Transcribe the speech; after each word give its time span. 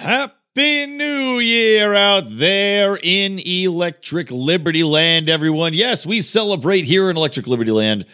Happy 0.00 0.86
New 0.86 1.40
Year 1.40 1.92
out 1.92 2.24
there 2.26 2.98
in 3.02 3.38
Electric 3.38 4.28
Libertyland, 4.28 5.28
everyone. 5.28 5.74
Yes, 5.74 6.06
we 6.06 6.22
celebrate 6.22 6.86
here 6.86 7.10
in 7.10 7.18
Electric 7.18 7.44
Libertyland 7.44 8.06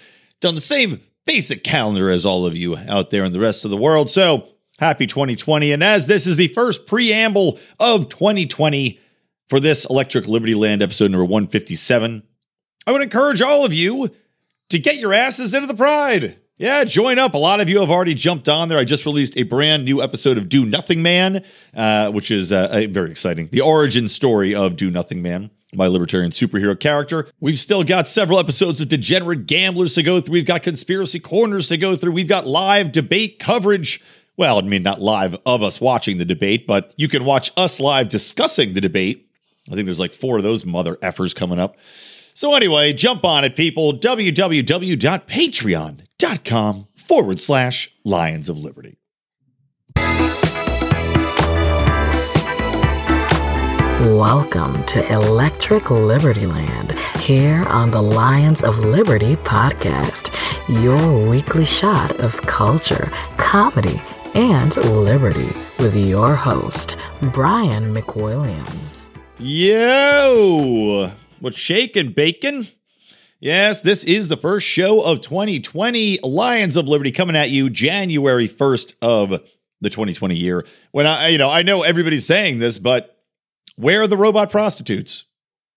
on 0.44 0.56
the 0.56 0.60
same 0.60 1.00
basic 1.26 1.62
calendar 1.62 2.10
as 2.10 2.26
all 2.26 2.44
of 2.44 2.56
you 2.56 2.76
out 2.76 3.10
there 3.10 3.22
in 3.22 3.30
the 3.30 3.38
rest 3.38 3.64
of 3.64 3.70
the 3.70 3.76
world. 3.76 4.10
So, 4.10 4.48
happy 4.80 5.06
2020. 5.06 5.70
And 5.70 5.84
as 5.84 6.06
this 6.06 6.26
is 6.26 6.36
the 6.36 6.48
first 6.48 6.86
preamble 6.86 7.60
of 7.78 8.08
2020 8.08 8.98
for 9.48 9.60
this 9.60 9.84
Electric 9.84 10.24
Libertyland 10.24 10.82
episode 10.82 11.12
number 11.12 11.24
157, 11.24 12.24
I 12.84 12.90
would 12.90 13.02
encourage 13.02 13.40
all 13.40 13.64
of 13.64 13.72
you 13.72 14.10
to 14.70 14.80
get 14.80 14.96
your 14.96 15.14
asses 15.14 15.54
into 15.54 15.68
the 15.68 15.74
pride. 15.74 16.36
Yeah, 16.58 16.84
join 16.84 17.18
up. 17.18 17.34
A 17.34 17.38
lot 17.38 17.60
of 17.60 17.68
you 17.68 17.80
have 17.80 17.90
already 17.90 18.14
jumped 18.14 18.48
on 18.48 18.70
there. 18.70 18.78
I 18.78 18.84
just 18.84 19.04
released 19.04 19.36
a 19.36 19.42
brand 19.42 19.84
new 19.84 20.02
episode 20.02 20.38
of 20.38 20.48
Do 20.48 20.64
Nothing 20.64 21.02
Man, 21.02 21.44
uh, 21.74 22.10
which 22.10 22.30
is 22.30 22.50
uh, 22.50 22.86
very 22.88 23.10
exciting. 23.10 23.50
The 23.52 23.60
origin 23.60 24.08
story 24.08 24.54
of 24.54 24.74
Do 24.74 24.90
Nothing 24.90 25.20
Man, 25.20 25.50
my 25.74 25.86
libertarian 25.86 26.30
superhero 26.30 26.78
character. 26.78 27.28
We've 27.40 27.58
still 27.58 27.84
got 27.84 28.08
several 28.08 28.38
episodes 28.38 28.80
of 28.80 28.88
Degenerate 28.88 29.46
Gamblers 29.46 29.92
to 29.96 30.02
go 30.02 30.18
through. 30.22 30.32
We've 30.32 30.46
got 30.46 30.62
Conspiracy 30.62 31.20
Corners 31.20 31.68
to 31.68 31.76
go 31.76 31.94
through. 31.94 32.12
We've 32.12 32.26
got 32.26 32.46
live 32.46 32.90
debate 32.90 33.38
coverage. 33.38 34.02
Well, 34.38 34.58
I 34.58 34.62
mean, 34.62 34.82
not 34.82 35.02
live 35.02 35.36
of 35.44 35.62
us 35.62 35.78
watching 35.78 36.16
the 36.16 36.24
debate, 36.24 36.66
but 36.66 36.94
you 36.96 37.08
can 37.08 37.26
watch 37.26 37.52
us 37.58 37.80
live 37.80 38.08
discussing 38.08 38.72
the 38.72 38.80
debate. 38.80 39.28
I 39.70 39.74
think 39.74 39.84
there's 39.84 40.00
like 40.00 40.14
four 40.14 40.38
of 40.38 40.42
those 40.42 40.64
mother 40.64 40.96
effers 40.96 41.34
coming 41.34 41.58
up. 41.58 41.76
So, 42.36 42.54
anyway, 42.54 42.92
jump 42.92 43.24
on 43.24 43.44
it, 43.44 43.56
people. 43.56 43.94
www.patreon.com 43.94 46.88
forward 46.94 47.40
slash 47.40 47.90
Lions 48.04 48.50
of 48.50 48.58
Liberty. 48.58 48.98
Welcome 54.02 54.84
to 54.84 55.10
Electric 55.10 55.90
Liberty 55.90 56.44
Land 56.44 56.92
here 57.20 57.64
on 57.68 57.90
the 57.90 58.02
Lions 58.02 58.62
of 58.62 58.80
Liberty 58.80 59.36
podcast, 59.36 60.28
your 60.68 61.26
weekly 61.30 61.64
shot 61.64 62.20
of 62.20 62.38
culture, 62.42 63.10
comedy, 63.38 64.02
and 64.34 64.76
liberty 64.76 65.48
with 65.78 65.96
your 65.96 66.36
host, 66.36 66.98
Brian 67.32 67.94
McWilliams. 67.94 69.08
Yo! 69.38 71.10
What's 71.40 71.70
and 71.70 72.14
bacon? 72.14 72.66
Yes, 73.40 73.82
this 73.82 74.04
is 74.04 74.28
the 74.28 74.38
first 74.38 74.66
show 74.66 75.02
of 75.02 75.20
2020. 75.20 76.20
Lions 76.22 76.76
of 76.76 76.88
Liberty 76.88 77.12
coming 77.12 77.36
at 77.36 77.50
you 77.50 77.68
January 77.68 78.48
1st 78.48 78.94
of 79.02 79.30
the 79.82 79.90
2020 79.90 80.34
year. 80.34 80.64
When 80.92 81.06
I, 81.06 81.28
you 81.28 81.36
know, 81.36 81.50
I 81.50 81.60
know 81.60 81.82
everybody's 81.82 82.24
saying 82.24 82.58
this, 82.58 82.78
but 82.78 83.18
where 83.76 84.00
are 84.00 84.06
the 84.06 84.16
robot 84.16 84.50
prostitutes? 84.50 85.24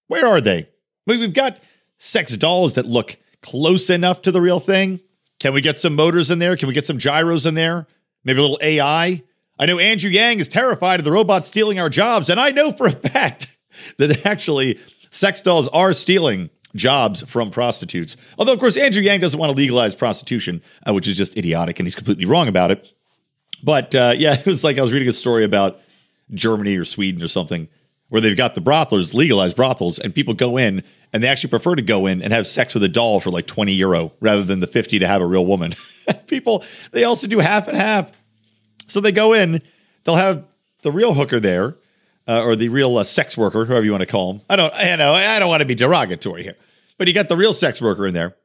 Where 0.07 0.25
are 0.25 0.39
they? 0.39 0.69
We've 1.05 1.33
got 1.33 1.59
sex 1.97 2.37
dolls 2.37 2.75
that 2.75 2.85
look 2.85 3.17
close 3.41 3.89
enough 3.89 4.21
to 4.21 4.31
the 4.31 4.41
real 4.41 4.61
thing. 4.61 5.01
Can 5.41 5.53
we 5.53 5.59
get 5.59 5.77
some 5.77 5.95
motors 5.95 6.31
in 6.31 6.39
there? 6.39 6.55
Can 6.55 6.69
we 6.69 6.73
get 6.73 6.85
some 6.85 6.97
gyros 6.97 7.45
in 7.45 7.55
there? 7.55 7.85
Maybe 8.23 8.39
a 8.39 8.41
little 8.41 8.59
AI? 8.61 9.23
I 9.59 9.65
know 9.65 9.77
Andrew 9.77 10.09
Yang 10.09 10.39
is 10.39 10.47
terrified 10.47 11.01
of 11.01 11.03
the 11.03 11.11
robots 11.11 11.49
stealing 11.49 11.79
our 11.79 11.89
jobs, 11.89 12.29
and 12.29 12.39
I 12.39 12.51
know 12.51 12.71
for 12.71 12.87
a 12.87 12.91
fact 13.09 13.57
that 13.97 14.25
actually 14.25 14.79
sex 15.09 15.41
dolls 15.41 15.67
are 15.69 15.93
stealing 15.93 16.49
jobs 16.75 17.23
from 17.23 17.51
prostitutes. 17.51 18.15
Although, 18.37 18.53
of 18.53 18.59
course, 18.59 18.77
Andrew 18.77 19.01
Yang 19.01 19.21
doesn't 19.21 19.39
want 19.39 19.51
to 19.51 19.57
legalize 19.57 19.95
prostitution, 19.95 20.61
uh, 20.87 20.93
which 20.93 21.07
is 21.07 21.17
just 21.17 21.37
idiotic, 21.37 21.79
and 21.79 21.85
he's 21.85 21.95
completely 21.95 22.25
wrong 22.25 22.47
about 22.47 22.71
it. 22.71 22.91
But 23.63 23.95
uh, 23.95 24.13
yeah, 24.17 24.39
it 24.39 24.45
was 24.45 24.63
like 24.63 24.77
I 24.77 24.81
was 24.81 24.93
reading 24.93 25.09
a 25.09 25.13
story 25.13 25.43
about 25.43 25.79
Germany 26.33 26.75
or 26.77 26.85
Sweden 26.85 27.23
or 27.23 27.27
something 27.27 27.67
where 28.09 28.21
they've 28.21 28.37
got 28.37 28.55
the 28.55 28.61
brothels, 28.61 29.13
legalized 29.13 29.55
brothels, 29.55 29.99
and 29.99 30.13
people 30.13 30.33
go 30.33 30.57
in 30.57 30.83
and 31.13 31.23
they 31.23 31.27
actually 31.27 31.49
prefer 31.49 31.75
to 31.75 31.81
go 31.81 32.07
in 32.07 32.21
and 32.21 32.33
have 32.33 32.47
sex 32.47 32.73
with 32.73 32.83
a 32.83 32.87
doll 32.87 33.19
for 33.19 33.29
like 33.29 33.47
20 33.47 33.71
euro 33.73 34.11
rather 34.19 34.43
than 34.43 34.59
the 34.59 34.67
50 34.67 34.99
to 34.99 35.07
have 35.07 35.21
a 35.21 35.25
real 35.25 35.45
woman. 35.45 35.75
people, 36.27 36.63
they 36.91 37.03
also 37.03 37.27
do 37.27 37.39
half 37.39 37.67
and 37.67 37.77
half. 37.77 38.11
So 38.87 38.99
they 38.99 39.11
go 39.11 39.33
in, 39.33 39.61
they'll 40.03 40.15
have 40.15 40.45
the 40.81 40.91
real 40.91 41.13
hooker 41.13 41.39
there, 41.39 41.75
uh, 42.29 42.43
or 42.43 42.55
the 42.55 42.69
real 42.69 42.95
uh, 42.97 43.03
sex 43.03 43.35
worker, 43.35 43.65
whoever 43.65 43.83
you 43.83 43.91
want 43.91 44.01
to 44.01 44.07
call 44.07 44.33
them. 44.33 44.41
I 44.49 44.55
don't, 44.55 44.73
I 44.75 44.95
know, 44.95 45.13
I 45.13 45.39
don't 45.39 45.49
want 45.49 45.61
to 45.61 45.67
be 45.67 45.75
derogatory 45.75 46.43
here, 46.43 46.55
but 46.97 47.07
you 47.07 47.13
got 47.13 47.27
the 47.27 47.35
real 47.35 47.53
sex 47.53 47.81
worker 47.81 48.05
in 48.05 48.13
there, 48.13 48.35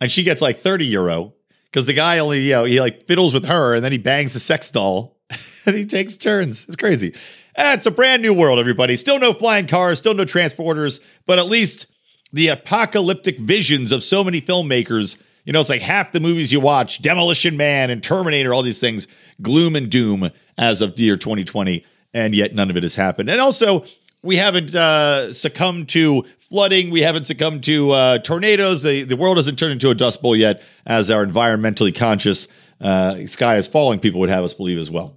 and 0.00 0.10
she 0.10 0.22
gets 0.22 0.40
like 0.40 0.60
30 0.60 0.86
euro 0.86 1.34
because 1.74 1.86
the 1.86 1.92
guy 1.92 2.20
only, 2.20 2.42
you 2.42 2.52
know, 2.52 2.64
he 2.64 2.80
like 2.80 3.06
fiddles 3.08 3.34
with 3.34 3.46
her 3.46 3.74
and 3.74 3.84
then 3.84 3.90
he 3.90 3.98
bangs 3.98 4.32
the 4.32 4.38
sex 4.38 4.70
doll 4.70 5.18
and 5.66 5.74
he 5.74 5.84
takes 5.84 6.16
turns. 6.16 6.64
It's 6.66 6.76
crazy. 6.76 7.14
Eh, 7.56 7.74
it's 7.74 7.86
a 7.86 7.90
brand 7.90 8.22
new 8.22 8.32
world, 8.32 8.60
everybody. 8.60 8.96
Still 8.96 9.18
no 9.18 9.32
flying 9.32 9.66
cars, 9.66 9.98
still 9.98 10.14
no 10.14 10.24
transporters, 10.24 11.00
but 11.26 11.40
at 11.40 11.46
least 11.46 11.86
the 12.32 12.48
apocalyptic 12.48 13.40
visions 13.40 13.90
of 13.90 14.04
so 14.04 14.22
many 14.22 14.40
filmmakers. 14.40 15.16
You 15.44 15.52
know, 15.52 15.60
it's 15.60 15.70
like 15.70 15.82
half 15.82 16.12
the 16.12 16.20
movies 16.20 16.52
you 16.52 16.60
watch 16.60 17.02
Demolition 17.02 17.56
Man 17.56 17.90
and 17.90 18.00
Terminator, 18.00 18.54
all 18.54 18.62
these 18.62 18.80
things, 18.80 19.08
gloom 19.42 19.74
and 19.74 19.90
doom 19.90 20.30
as 20.56 20.80
of 20.80 20.94
the 20.94 21.02
year 21.02 21.16
2020, 21.16 21.84
and 22.14 22.34
yet 22.34 22.54
none 22.54 22.70
of 22.70 22.76
it 22.76 22.82
has 22.82 22.94
happened. 22.94 23.28
And 23.28 23.40
also, 23.40 23.84
we 24.22 24.36
haven't 24.36 24.74
uh, 24.74 25.34
succumbed 25.34 25.90
to 25.90 26.24
flooding. 26.38 26.90
We 26.90 27.02
haven't 27.02 27.26
succumbed 27.26 27.64
to 27.64 27.90
uh, 27.90 28.18
tornadoes. 28.18 28.82
The, 28.82 29.02
the 29.02 29.16
world 29.16 29.36
hasn't 29.36 29.58
turned 29.58 29.72
into 29.72 29.90
a 29.90 29.94
dust 29.94 30.22
bowl 30.22 30.34
yet, 30.34 30.62
as 30.86 31.10
our 31.10 31.26
environmentally 31.26 31.94
conscious 31.94 32.48
uh, 32.80 33.26
sky 33.26 33.56
is 33.56 33.66
falling 33.66 33.98
people 33.98 34.20
would 34.20 34.30
have 34.30 34.44
us 34.44 34.54
believe 34.54 34.78
as 34.78 34.90
well. 34.90 35.16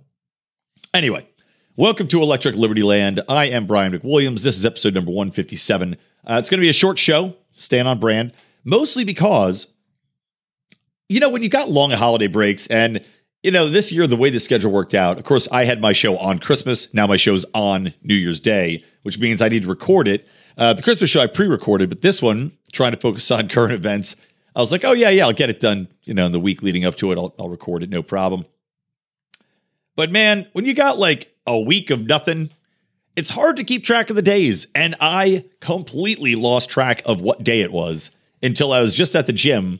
Anyway, 0.93 1.25
Welcome 1.79 2.07
to 2.07 2.23
Electric 2.23 2.55
Libertyland. 2.55 3.23
I 3.29 3.49
am 3.49 3.67
Brian 3.67 3.93
McWilliams. 3.93 4.41
This 4.41 4.57
is 4.57 4.65
episode 4.65 4.95
number 4.95 5.11
157. 5.11 5.95
Uh, 6.25 6.37
it's 6.39 6.49
going 6.49 6.57
to 6.57 6.65
be 6.65 6.69
a 6.69 6.73
short 6.73 6.97
show, 6.97 7.35
staying 7.51 7.85
on 7.85 7.99
brand, 7.99 8.33
mostly 8.63 9.03
because, 9.03 9.67
you 11.07 11.19
know, 11.19 11.29
when 11.29 11.43
you 11.43 11.49
got 11.49 11.69
long 11.69 11.91
holiday 11.91 12.25
breaks, 12.25 12.65
and, 12.65 13.05
you 13.43 13.51
know, 13.51 13.69
this 13.69 13.91
year, 13.91 14.07
the 14.07 14.17
way 14.17 14.29
the 14.29 14.39
schedule 14.39 14.71
worked 14.71 14.93
out, 14.93 15.17
of 15.17 15.23
course, 15.23 15.47
I 15.51 15.65
had 15.65 15.79
my 15.79 15.93
show 15.93 16.17
on 16.17 16.39
Christmas. 16.39 16.93
Now 16.93 17.07
my 17.07 17.17
show's 17.17 17.45
on 17.53 17.93
New 18.01 18.15
Year's 18.15 18.39
Day, 18.39 18.83
which 19.03 19.19
means 19.19 19.41
I 19.41 19.49
need 19.49 19.63
to 19.63 19.69
record 19.69 20.07
it. 20.07 20.27
Uh, 20.57 20.73
the 20.73 20.81
Christmas 20.81 21.09
show 21.09 21.21
I 21.21 21.27
pre 21.27 21.47
recorded, 21.47 21.89
but 21.89 22.01
this 22.01 22.21
one, 22.21 22.57
trying 22.71 22.91
to 22.91 22.99
focus 22.99 23.29
on 23.29 23.47
current 23.49 23.73
events, 23.73 24.15
I 24.55 24.61
was 24.61 24.71
like, 24.71 24.83
oh, 24.83 24.93
yeah, 24.93 25.09
yeah, 25.09 25.25
I'll 25.25 25.33
get 25.33 25.51
it 25.51 25.59
done, 25.59 25.87
you 26.03 26.15
know, 26.15 26.25
in 26.25 26.31
the 26.31 26.39
week 26.39 26.63
leading 26.63 26.83
up 26.83 26.95
to 26.95 27.11
it. 27.11 27.17
I'll, 27.17 27.35
I'll 27.37 27.49
record 27.49 27.83
it, 27.83 27.91
no 27.91 28.01
problem. 28.01 28.45
But 29.95 30.11
man, 30.11 30.47
when 30.53 30.65
you 30.65 30.73
got 30.73 30.97
like 30.97 31.31
a 31.45 31.59
week 31.59 31.91
of 31.91 32.01
nothing, 32.01 32.49
it's 33.15 33.29
hard 33.29 33.55
to 33.57 33.63
keep 33.63 33.83
track 33.83 34.09
of 34.09 34.15
the 34.15 34.21
days. 34.21 34.67
And 34.73 34.95
I 34.99 35.45
completely 35.59 36.35
lost 36.35 36.69
track 36.69 37.03
of 37.05 37.21
what 37.21 37.43
day 37.43 37.61
it 37.61 37.71
was 37.71 38.09
until 38.41 38.71
I 38.71 38.81
was 38.81 38.95
just 38.95 39.15
at 39.15 39.25
the 39.25 39.33
gym 39.33 39.79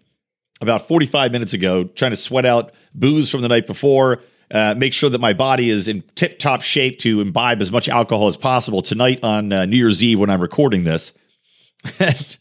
about 0.62 0.88
45 0.88 1.32
minutes 1.32 1.54
ago, 1.54 1.84
trying 1.84 2.12
to 2.12 2.18
sweat 2.18 2.46
out 2.46 2.74
booze 2.94 3.30
from 3.30 3.42
the 3.42 3.48
night 3.48 3.68
before, 3.68 4.22
uh, 4.52 4.76
make 4.78 4.94
sure 4.94 5.10
that 5.10 5.22
my 5.22 5.34
body 5.34 5.70
is 5.70 5.88
in 5.88 6.04
tip 6.16 6.40
top 6.40 6.62
shape 6.62 7.00
to 7.00 7.22
imbibe 7.22 7.62
as 7.62 7.72
much 7.72 7.90
alcohol 7.90 8.28
as 8.28 8.38
possible 8.38 8.82
tonight 8.82 9.20
on 9.24 9.52
uh, 9.52 9.66
New 9.66 9.78
Year's 9.78 10.04
Eve 10.04 10.20
when 10.20 10.30
I'm 10.30 10.42
recording 10.42 10.84
this. 10.84 11.14
and 12.00 12.38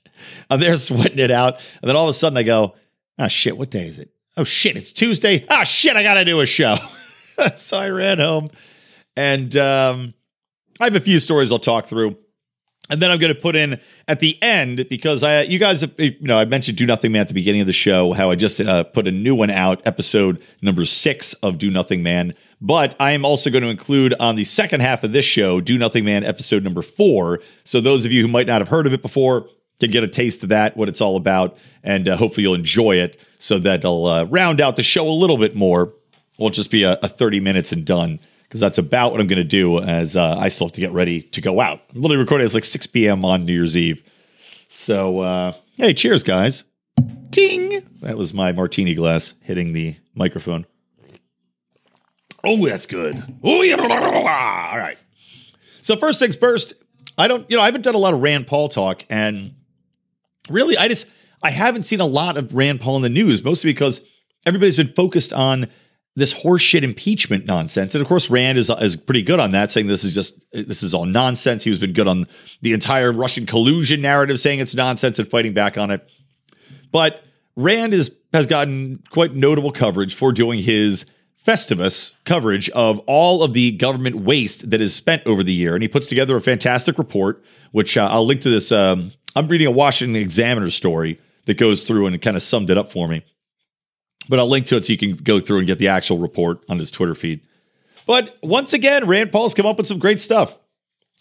I'm 0.48 0.60
there 0.60 0.76
sweating 0.76 1.18
it 1.18 1.30
out. 1.30 1.60
And 1.82 1.88
then 1.88 1.96
all 1.96 2.04
of 2.04 2.10
a 2.10 2.14
sudden 2.14 2.36
I 2.36 2.42
go, 2.42 2.74
oh 3.18 3.28
shit, 3.28 3.58
what 3.58 3.70
day 3.70 3.84
is 3.84 3.98
it? 3.98 4.10
Oh 4.36 4.44
shit, 4.44 4.76
it's 4.76 4.92
Tuesday. 4.92 5.44
Oh 5.50 5.64
shit, 5.64 5.96
I 5.96 6.02
got 6.02 6.14
to 6.14 6.24
do 6.24 6.40
a 6.40 6.46
show. 6.46 6.76
so 7.56 7.78
I 7.78 7.88
ran 7.88 8.18
home 8.18 8.50
and 9.16 9.56
um, 9.56 10.14
I 10.78 10.84
have 10.84 10.94
a 10.94 11.00
few 11.00 11.20
stories 11.20 11.50
I'll 11.50 11.58
talk 11.58 11.86
through. 11.86 12.16
And 12.88 13.02
then 13.02 13.10
I'm 13.10 13.18
going 13.18 13.34
to 13.34 13.40
put 13.40 13.56
in 13.56 13.80
at 14.06 14.20
the 14.20 14.40
end 14.42 14.88
because 14.88 15.22
I, 15.22 15.42
you 15.42 15.58
guys, 15.58 15.84
you 15.98 16.16
know, 16.20 16.38
I 16.38 16.44
mentioned 16.44 16.78
Do 16.78 16.86
Nothing 16.86 17.12
Man 17.12 17.22
at 17.22 17.28
the 17.28 17.34
beginning 17.34 17.60
of 17.60 17.66
the 17.66 17.72
show, 17.72 18.12
how 18.12 18.30
I 18.30 18.36
just 18.36 18.60
uh, 18.60 18.84
put 18.84 19.08
a 19.08 19.10
new 19.10 19.34
one 19.34 19.50
out, 19.50 19.82
episode 19.84 20.42
number 20.62 20.84
six 20.86 21.32
of 21.34 21.58
Do 21.58 21.70
Nothing 21.70 22.02
Man. 22.02 22.34
But 22.60 22.94
I 23.00 23.12
am 23.12 23.24
also 23.24 23.50
going 23.50 23.64
to 23.64 23.70
include 23.70 24.14
on 24.20 24.36
the 24.36 24.44
second 24.44 24.80
half 24.80 25.02
of 25.02 25.12
this 25.12 25.24
show, 25.24 25.60
Do 25.60 25.76
Nothing 25.76 26.04
Man, 26.04 26.24
episode 26.24 26.62
number 26.62 26.82
four. 26.82 27.40
So 27.64 27.80
those 27.80 28.04
of 28.04 28.12
you 28.12 28.22
who 28.22 28.28
might 28.28 28.46
not 28.46 28.60
have 28.60 28.68
heard 28.68 28.86
of 28.86 28.92
it 28.92 29.02
before 29.02 29.48
can 29.80 29.90
get 29.90 30.04
a 30.04 30.08
taste 30.08 30.42
of 30.42 30.48
that, 30.50 30.76
what 30.76 30.88
it's 30.88 31.00
all 31.00 31.16
about, 31.16 31.58
and 31.82 32.08
uh, 32.08 32.16
hopefully 32.16 32.44
you'll 32.44 32.54
enjoy 32.54 32.96
it. 32.96 33.18
So 33.38 33.58
that 33.58 33.84
I'll 33.84 34.06
uh, 34.06 34.24
round 34.24 34.60
out 34.60 34.76
the 34.76 34.82
show 34.82 35.08
a 35.08 35.10
little 35.10 35.36
bit 35.36 35.54
more. 35.54 35.92
Won't 36.38 36.54
just 36.54 36.70
be 36.70 36.84
a, 36.84 36.98
a 37.02 37.08
30 37.08 37.40
minutes 37.40 37.72
and 37.72 37.84
done 37.84 38.20
because 38.48 38.60
that's 38.60 38.78
about 38.78 39.12
what 39.12 39.20
I'm 39.20 39.26
going 39.26 39.38
to 39.38 39.44
do 39.44 39.80
as 39.80 40.16
uh, 40.16 40.36
I 40.38 40.48
still 40.48 40.68
have 40.68 40.74
to 40.74 40.80
get 40.80 40.92
ready 40.92 41.22
to 41.22 41.40
go 41.40 41.60
out. 41.60 41.80
I'm 41.94 42.00
literally 42.00 42.22
recording. 42.22 42.44
It's 42.44 42.54
like 42.54 42.64
6 42.64 42.86
p.m. 42.88 43.24
on 43.24 43.44
New 43.44 43.52
Year's 43.52 43.76
Eve. 43.76 44.04
So, 44.68 45.20
uh, 45.20 45.52
hey, 45.76 45.94
cheers, 45.94 46.22
guys. 46.22 46.64
Ding. 47.30 47.84
That 48.02 48.16
was 48.16 48.32
my 48.32 48.52
martini 48.52 48.94
glass 48.94 49.34
hitting 49.42 49.72
the 49.72 49.96
microphone. 50.14 50.64
Oh, 52.44 52.64
that's 52.66 52.86
good. 52.86 53.20
Oh, 53.42 53.62
yeah. 53.62 53.76
All 53.76 53.88
right. 54.78 54.98
So, 55.82 55.96
first 55.96 56.20
things 56.20 56.36
first, 56.36 56.74
I 57.18 57.26
don't, 57.26 57.50
you 57.50 57.56
know, 57.56 57.62
I 57.62 57.66
haven't 57.66 57.82
done 57.82 57.96
a 57.96 57.98
lot 57.98 58.14
of 58.14 58.20
Rand 58.20 58.46
Paul 58.46 58.68
talk. 58.68 59.04
And 59.10 59.54
really, 60.48 60.76
I 60.76 60.86
just, 60.86 61.06
I 61.42 61.50
haven't 61.50 61.82
seen 61.82 62.00
a 62.00 62.06
lot 62.06 62.36
of 62.36 62.54
Rand 62.54 62.80
Paul 62.80 62.96
in 62.96 63.02
the 63.02 63.08
news, 63.08 63.42
mostly 63.42 63.72
because 63.72 64.02
everybody's 64.46 64.76
been 64.76 64.92
focused 64.92 65.32
on 65.32 65.68
this 66.16 66.32
horseshit 66.32 66.82
impeachment 66.82 67.44
nonsense. 67.44 67.94
And 67.94 68.02
of 68.02 68.08
course, 68.08 68.30
Rand 68.30 68.56
is, 68.56 68.70
is 68.70 68.96
pretty 68.96 69.22
good 69.22 69.38
on 69.38 69.52
that, 69.52 69.70
saying 69.70 69.86
this 69.86 70.02
is 70.02 70.14
just 70.14 70.44
this 70.52 70.82
is 70.82 70.94
all 70.94 71.04
nonsense. 71.04 71.62
He 71.62 71.70
has 71.70 71.78
been 71.78 71.92
good 71.92 72.08
on 72.08 72.26
the 72.62 72.72
entire 72.72 73.12
Russian 73.12 73.46
collusion 73.46 74.00
narrative, 74.00 74.40
saying 74.40 74.60
it's 74.60 74.74
nonsense 74.74 75.18
and 75.18 75.28
fighting 75.28 75.52
back 75.52 75.76
on 75.76 75.90
it. 75.90 76.08
But 76.90 77.22
Rand 77.54 77.92
is 77.92 78.16
has 78.32 78.46
gotten 78.46 79.02
quite 79.10 79.34
notable 79.34 79.72
coverage 79.72 80.14
for 80.14 80.32
doing 80.32 80.60
his 80.60 81.04
Festivus 81.46 82.12
coverage 82.24 82.68
of 82.70 82.98
all 83.06 83.42
of 83.42 83.52
the 83.52 83.72
government 83.72 84.16
waste 84.16 84.68
that 84.70 84.80
is 84.80 84.94
spent 84.94 85.24
over 85.26 85.44
the 85.44 85.52
year. 85.52 85.74
And 85.74 85.82
he 85.82 85.88
puts 85.88 86.06
together 86.06 86.36
a 86.36 86.40
fantastic 86.40 86.98
report, 86.98 87.44
which 87.70 87.96
uh, 87.96 88.08
I'll 88.10 88.26
link 88.26 88.40
to 88.40 88.50
this. 88.50 88.72
Um, 88.72 89.12
I'm 89.36 89.46
reading 89.46 89.66
a 89.66 89.70
Washington 89.70 90.16
Examiner 90.16 90.70
story 90.70 91.20
that 91.44 91.58
goes 91.58 91.84
through 91.84 92.06
and 92.06 92.20
kind 92.20 92.36
of 92.36 92.42
summed 92.42 92.70
it 92.70 92.78
up 92.78 92.90
for 92.90 93.06
me. 93.06 93.22
But 94.28 94.38
I'll 94.38 94.48
link 94.48 94.66
to 94.66 94.76
it 94.76 94.84
so 94.84 94.92
you 94.92 94.98
can 94.98 95.14
go 95.14 95.40
through 95.40 95.58
and 95.58 95.66
get 95.66 95.78
the 95.78 95.88
actual 95.88 96.18
report 96.18 96.64
on 96.68 96.78
his 96.78 96.90
Twitter 96.90 97.14
feed. 97.14 97.40
But 98.06 98.36
once 98.42 98.72
again, 98.72 99.06
Rand 99.06 99.32
Paul's 99.32 99.54
come 99.54 99.66
up 99.66 99.76
with 99.76 99.86
some 99.86 99.98
great 99.98 100.20
stuff. 100.20 100.58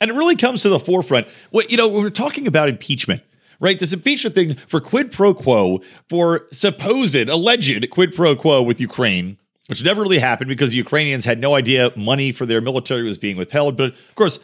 And 0.02 0.12
it 0.12 0.14
really 0.14 0.36
comes 0.36 0.62
to 0.64 0.70
the 0.70 0.80
forefront. 0.80 1.28
What 1.52 1.72
you 1.72 1.78
know, 1.78 1.88
when 1.88 2.04
we're 2.04 2.10
talking 2.10 2.48
about 2.48 2.68
impeachment, 2.68 3.22
right? 3.60 3.80
This 3.80 3.94
impeachment 3.94 4.36
thing 4.36 4.56
for 4.56 4.82
quid 4.82 5.12
pro 5.12 5.34
quo, 5.34 5.82
for 6.10 6.48
supposed 6.52 7.16
alleged 7.16 7.90
quid 7.92 8.14
pro 8.14 8.36
quo 8.36 8.62
with 8.62 8.82
Ukraine 8.82 9.38
which 9.68 9.84
never 9.84 10.02
really 10.02 10.20
happened 10.20 10.48
because 10.48 10.72
the 10.72 10.78
Ukrainians 10.78 11.26
had 11.26 11.40
no 11.40 11.56
idea 11.56 11.92
money 11.96 12.32
for 12.32 12.46
their 12.46 12.62
military 12.62 13.04
was 13.04 13.18
being 13.18 13.38
withheld. 13.38 13.78
But 13.78 13.94
of 13.94 14.16
course, 14.16 14.40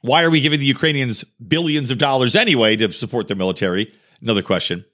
why 0.00 0.22
are 0.22 0.30
we 0.30 0.40
giving 0.40 0.60
the 0.60 0.66
Ukrainians 0.66 1.24
billions 1.24 1.90
of 1.90 1.98
dollars 1.98 2.34
anyway 2.34 2.76
to 2.76 2.90
support 2.92 3.28
their 3.28 3.36
military? 3.36 3.92
Another 4.20 4.42
question. 4.42 4.84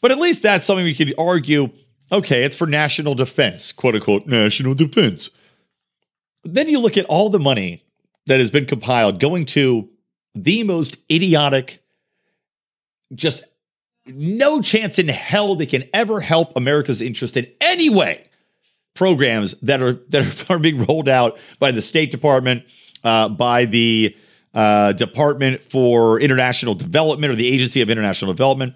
But 0.00 0.10
at 0.10 0.18
least 0.18 0.42
that's 0.42 0.66
something 0.66 0.84
we 0.84 0.94
could 0.94 1.14
argue 1.16 1.70
okay, 2.12 2.44
it's 2.44 2.56
for 2.56 2.66
national 2.66 3.14
defense, 3.14 3.72
quote 3.72 3.94
unquote, 3.94 4.26
national 4.26 4.74
defense. 4.74 5.30
Then 6.44 6.68
you 6.68 6.78
look 6.78 6.96
at 6.96 7.06
all 7.06 7.30
the 7.30 7.38
money 7.38 7.82
that 8.26 8.40
has 8.40 8.50
been 8.50 8.66
compiled 8.66 9.20
going 9.20 9.46
to 9.46 9.88
the 10.34 10.62
most 10.62 10.98
idiotic, 11.10 11.82
just 13.14 13.44
no 14.06 14.60
chance 14.60 14.98
in 14.98 15.08
hell 15.08 15.56
they 15.56 15.66
can 15.66 15.84
ever 15.92 16.20
help 16.20 16.56
America's 16.56 17.00
interest 17.00 17.36
in 17.36 17.46
any 17.60 17.88
way 17.88 18.28
programs 18.94 19.54
that 19.62 19.82
are 19.82 19.94
that 20.10 20.46
are 20.50 20.58
being 20.58 20.84
rolled 20.84 21.08
out 21.08 21.38
by 21.58 21.72
the 21.72 21.82
State 21.82 22.10
Department, 22.10 22.64
uh, 23.02 23.28
by 23.28 23.64
the 23.64 24.16
uh, 24.54 24.92
Department 24.92 25.62
for 25.62 26.20
International 26.20 26.74
Development 26.74 27.32
or 27.32 27.36
the 27.36 27.46
Agency 27.46 27.80
of 27.80 27.90
International 27.90 28.32
Development. 28.32 28.74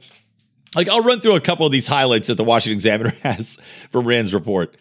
Like 0.75 0.89
I'll 0.89 1.03
run 1.03 1.21
through 1.21 1.37
a 1.37 1.41
couple 1.41 1.67
of 1.67 1.73
these 1.73 1.87
highlights 1.87 2.29
that 2.29 2.35
the 2.35 2.45
Washington 2.45 2.75
Examiner 2.75 3.11
has 3.23 3.59
from 3.91 4.07
Rand's 4.07 4.35
report. 4.35 4.77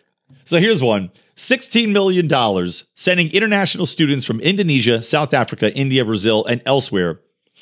So 0.45 0.59
here's 0.59 0.81
one. 0.81 1.11
$16 1.35 1.91
million 1.91 2.71
sending 2.95 3.31
international 3.31 3.85
students 3.85 4.25
from 4.25 4.39
Indonesia, 4.39 5.03
South 5.03 5.33
Africa, 5.33 5.73
India, 5.75 6.03
Brazil, 6.03 6.43
and 6.45 6.61
elsewhere 6.65 7.19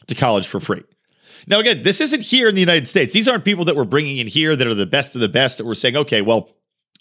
to 0.08 0.16
college 0.16 0.48
for 0.48 0.60
free. 0.60 0.84
Now, 1.48 1.60
again, 1.60 1.84
this 1.84 2.02
isn't 2.02 2.22
here 2.22 2.48
in 2.48 2.56
the 2.56 2.62
United 2.62 2.88
States. 2.88 3.14
These 3.14 3.28
aren't 3.28 3.44
people 3.44 3.66
that 3.66 3.76
we're 3.76 3.84
bringing 3.84 4.18
in 4.18 4.28
here 4.28 4.56
that 4.56 4.66
are 4.66 4.74
the 4.74 4.86
best 4.86 5.14
of 5.16 5.22
the 5.22 5.30
best 5.30 5.58
that 5.58 5.66
we're 5.66 5.76
saying, 5.76 5.96
okay, 5.98 6.22
well, 6.22 6.50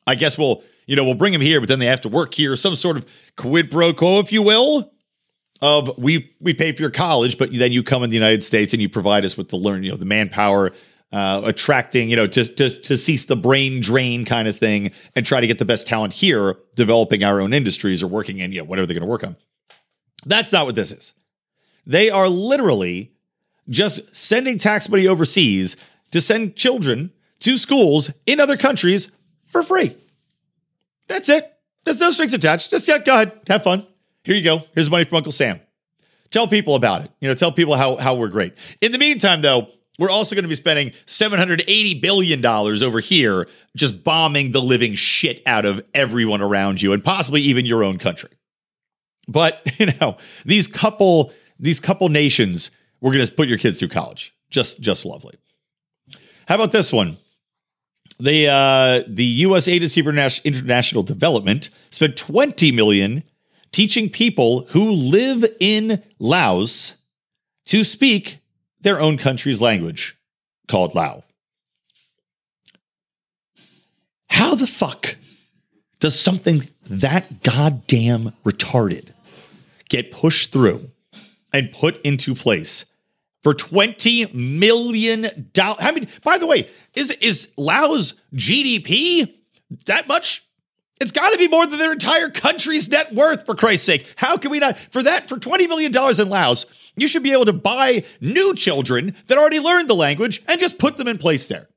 I 0.06 0.16
guess 0.16 0.36
we'll, 0.36 0.62
you 0.86 0.96
know, 0.96 1.04
we'll 1.04 1.14
bring 1.14 1.32
them 1.32 1.40
here, 1.40 1.60
but 1.60 1.68
then 1.68 1.78
they 1.78 1.86
have 1.86 2.02
to 2.02 2.08
work 2.08 2.34
here, 2.34 2.56
some 2.56 2.76
sort 2.76 2.96
of 2.96 3.06
quid 3.36 3.70
pro 3.70 3.94
quo, 3.94 4.18
if 4.18 4.32
you 4.32 4.42
will, 4.42 4.92
of 5.62 5.96
we 5.96 6.34
we 6.40 6.52
pay 6.52 6.72
for 6.72 6.82
your 6.82 6.90
college, 6.90 7.38
but 7.38 7.50
then 7.52 7.72
you 7.72 7.82
come 7.82 8.02
in 8.02 8.10
the 8.10 8.16
United 8.16 8.44
States 8.44 8.74
and 8.74 8.82
you 8.82 8.88
provide 8.88 9.24
us 9.24 9.36
with 9.36 9.48
the 9.48 9.56
learn, 9.56 9.82
you 9.82 9.90
know, 9.90 9.96
the 9.96 10.04
manpower, 10.04 10.72
uh, 11.12 11.42
attracting, 11.44 12.08
you 12.08 12.16
know, 12.16 12.26
to, 12.26 12.44
to 12.44 12.70
to 12.70 12.96
cease 12.96 13.24
the 13.26 13.36
brain 13.36 13.80
drain 13.80 14.24
kind 14.24 14.48
of 14.48 14.56
thing, 14.56 14.90
and 15.14 15.24
try 15.24 15.40
to 15.40 15.46
get 15.46 15.58
the 15.58 15.64
best 15.64 15.86
talent 15.86 16.12
here, 16.12 16.56
developing 16.74 17.22
our 17.22 17.40
own 17.40 17.52
industries 17.52 18.02
or 18.02 18.08
working 18.08 18.38
in, 18.38 18.52
you 18.52 18.58
know, 18.58 18.64
whatever 18.64 18.86
they're 18.86 18.94
going 18.94 19.06
to 19.06 19.10
work 19.10 19.24
on. 19.24 19.36
That's 20.26 20.52
not 20.52 20.66
what 20.66 20.74
this 20.74 20.90
is. 20.90 21.12
They 21.86 22.10
are 22.10 22.28
literally 22.28 23.12
just 23.68 24.14
sending 24.14 24.58
tax 24.58 24.88
money 24.88 25.06
overseas 25.06 25.76
to 26.10 26.20
send 26.20 26.56
children 26.56 27.12
to 27.40 27.58
schools 27.58 28.10
in 28.26 28.40
other 28.40 28.56
countries 28.56 29.10
for 29.46 29.62
free. 29.62 29.96
That's 31.08 31.28
it. 31.28 31.50
There's 31.84 32.00
no 32.00 32.10
strings 32.10 32.32
attached. 32.32 32.70
Just 32.70 32.88
yeah, 32.88 32.98
go 32.98 33.14
ahead, 33.14 33.40
have 33.48 33.62
fun. 33.62 33.86
Here 34.24 34.34
you 34.34 34.42
go. 34.42 34.62
Here's 34.74 34.88
money 34.88 35.04
from 35.04 35.16
Uncle 35.16 35.32
Sam. 35.32 35.60
Tell 36.30 36.48
people 36.48 36.74
about 36.74 37.04
it. 37.04 37.10
You 37.20 37.28
know, 37.28 37.34
tell 37.34 37.52
people 37.52 37.76
how 37.76 37.96
how 37.96 38.14
we're 38.14 38.28
great. 38.28 38.54
In 38.80 38.90
the 38.90 38.98
meantime, 38.98 39.42
though, 39.42 39.68
we're 39.98 40.10
also 40.10 40.34
going 40.34 40.44
to 40.44 40.48
be 40.48 40.54
spending 40.54 40.92
$780 41.06 42.00
billion 42.00 42.44
over 42.44 43.00
here 43.00 43.48
just 43.76 44.02
bombing 44.02 44.52
the 44.52 44.60
living 44.60 44.94
shit 44.94 45.42
out 45.46 45.64
of 45.64 45.84
everyone 45.94 46.40
around 46.40 46.82
you 46.82 46.92
and 46.92 47.04
possibly 47.04 47.40
even 47.42 47.64
your 47.64 47.84
own 47.84 47.98
country. 47.98 48.30
But, 49.28 49.62
you 49.78 49.86
know, 50.00 50.16
these 50.44 50.66
couple 50.66 51.32
these 51.60 51.78
couple 51.78 52.08
nations, 52.08 52.70
we're 53.00 53.12
going 53.12 53.24
to 53.24 53.32
put 53.32 53.48
your 53.48 53.58
kids 53.58 53.78
through 53.78 53.88
college. 53.88 54.34
Just 54.50 54.80
just 54.80 55.04
lovely. 55.04 55.36
How 56.46 56.56
about 56.56 56.72
this 56.72 56.92
one? 56.92 57.16
the 58.18 58.48
uh, 58.48 59.02
the 59.08 59.24
U.S. 59.24 59.68
Agency 59.68 60.02
for 60.02 60.10
International 60.10 61.02
Development 61.02 61.70
spent 61.90 62.16
20 62.16 62.72
million 62.72 63.24
teaching 63.72 64.08
people 64.08 64.66
who 64.70 64.90
live 64.90 65.44
in 65.60 66.02
Laos 66.18 66.94
to 67.66 67.82
speak 67.82 68.38
their 68.84 69.00
own 69.00 69.18
country's 69.18 69.60
language, 69.60 70.16
called 70.68 70.94
Lao. 70.94 71.24
How 74.28 74.54
the 74.54 74.66
fuck 74.66 75.16
does 75.98 76.18
something 76.18 76.68
that 76.88 77.42
goddamn 77.42 78.32
retarded 78.44 79.08
get 79.88 80.12
pushed 80.12 80.52
through 80.52 80.90
and 81.52 81.72
put 81.72 82.00
into 82.02 82.34
place 82.34 82.84
for 83.42 83.54
twenty 83.54 84.26
million 84.32 85.50
dollars. 85.52 85.78
I 85.80 85.92
mean, 85.92 86.08
by 86.22 86.38
the 86.38 86.46
way, 86.46 86.68
is 86.94 87.10
is 87.12 87.48
Laos 87.56 88.14
GDP 88.34 89.32
that 89.86 90.08
much? 90.08 90.44
It's 91.00 91.12
got 91.12 91.32
to 91.32 91.38
be 91.38 91.48
more 91.48 91.66
than 91.66 91.78
their 91.78 91.92
entire 91.92 92.30
country's 92.30 92.88
net 92.88 93.14
worth, 93.14 93.46
for 93.46 93.54
Christ's 93.54 93.86
sake. 93.86 94.06
How 94.16 94.36
can 94.36 94.50
we 94.50 94.58
not? 94.58 94.78
For 94.78 95.02
that, 95.02 95.28
for 95.28 95.36
$20 95.36 95.68
million 95.68 95.92
in 95.92 96.28
Laos, 96.28 96.66
you 96.96 97.08
should 97.08 97.22
be 97.22 97.32
able 97.32 97.46
to 97.46 97.52
buy 97.52 98.04
new 98.20 98.54
children 98.54 99.14
that 99.26 99.38
already 99.38 99.60
learned 99.60 99.88
the 99.88 99.94
language 99.94 100.42
and 100.46 100.60
just 100.60 100.78
put 100.78 100.96
them 100.96 101.08
in 101.08 101.18
place 101.18 101.46
there. 101.46 101.68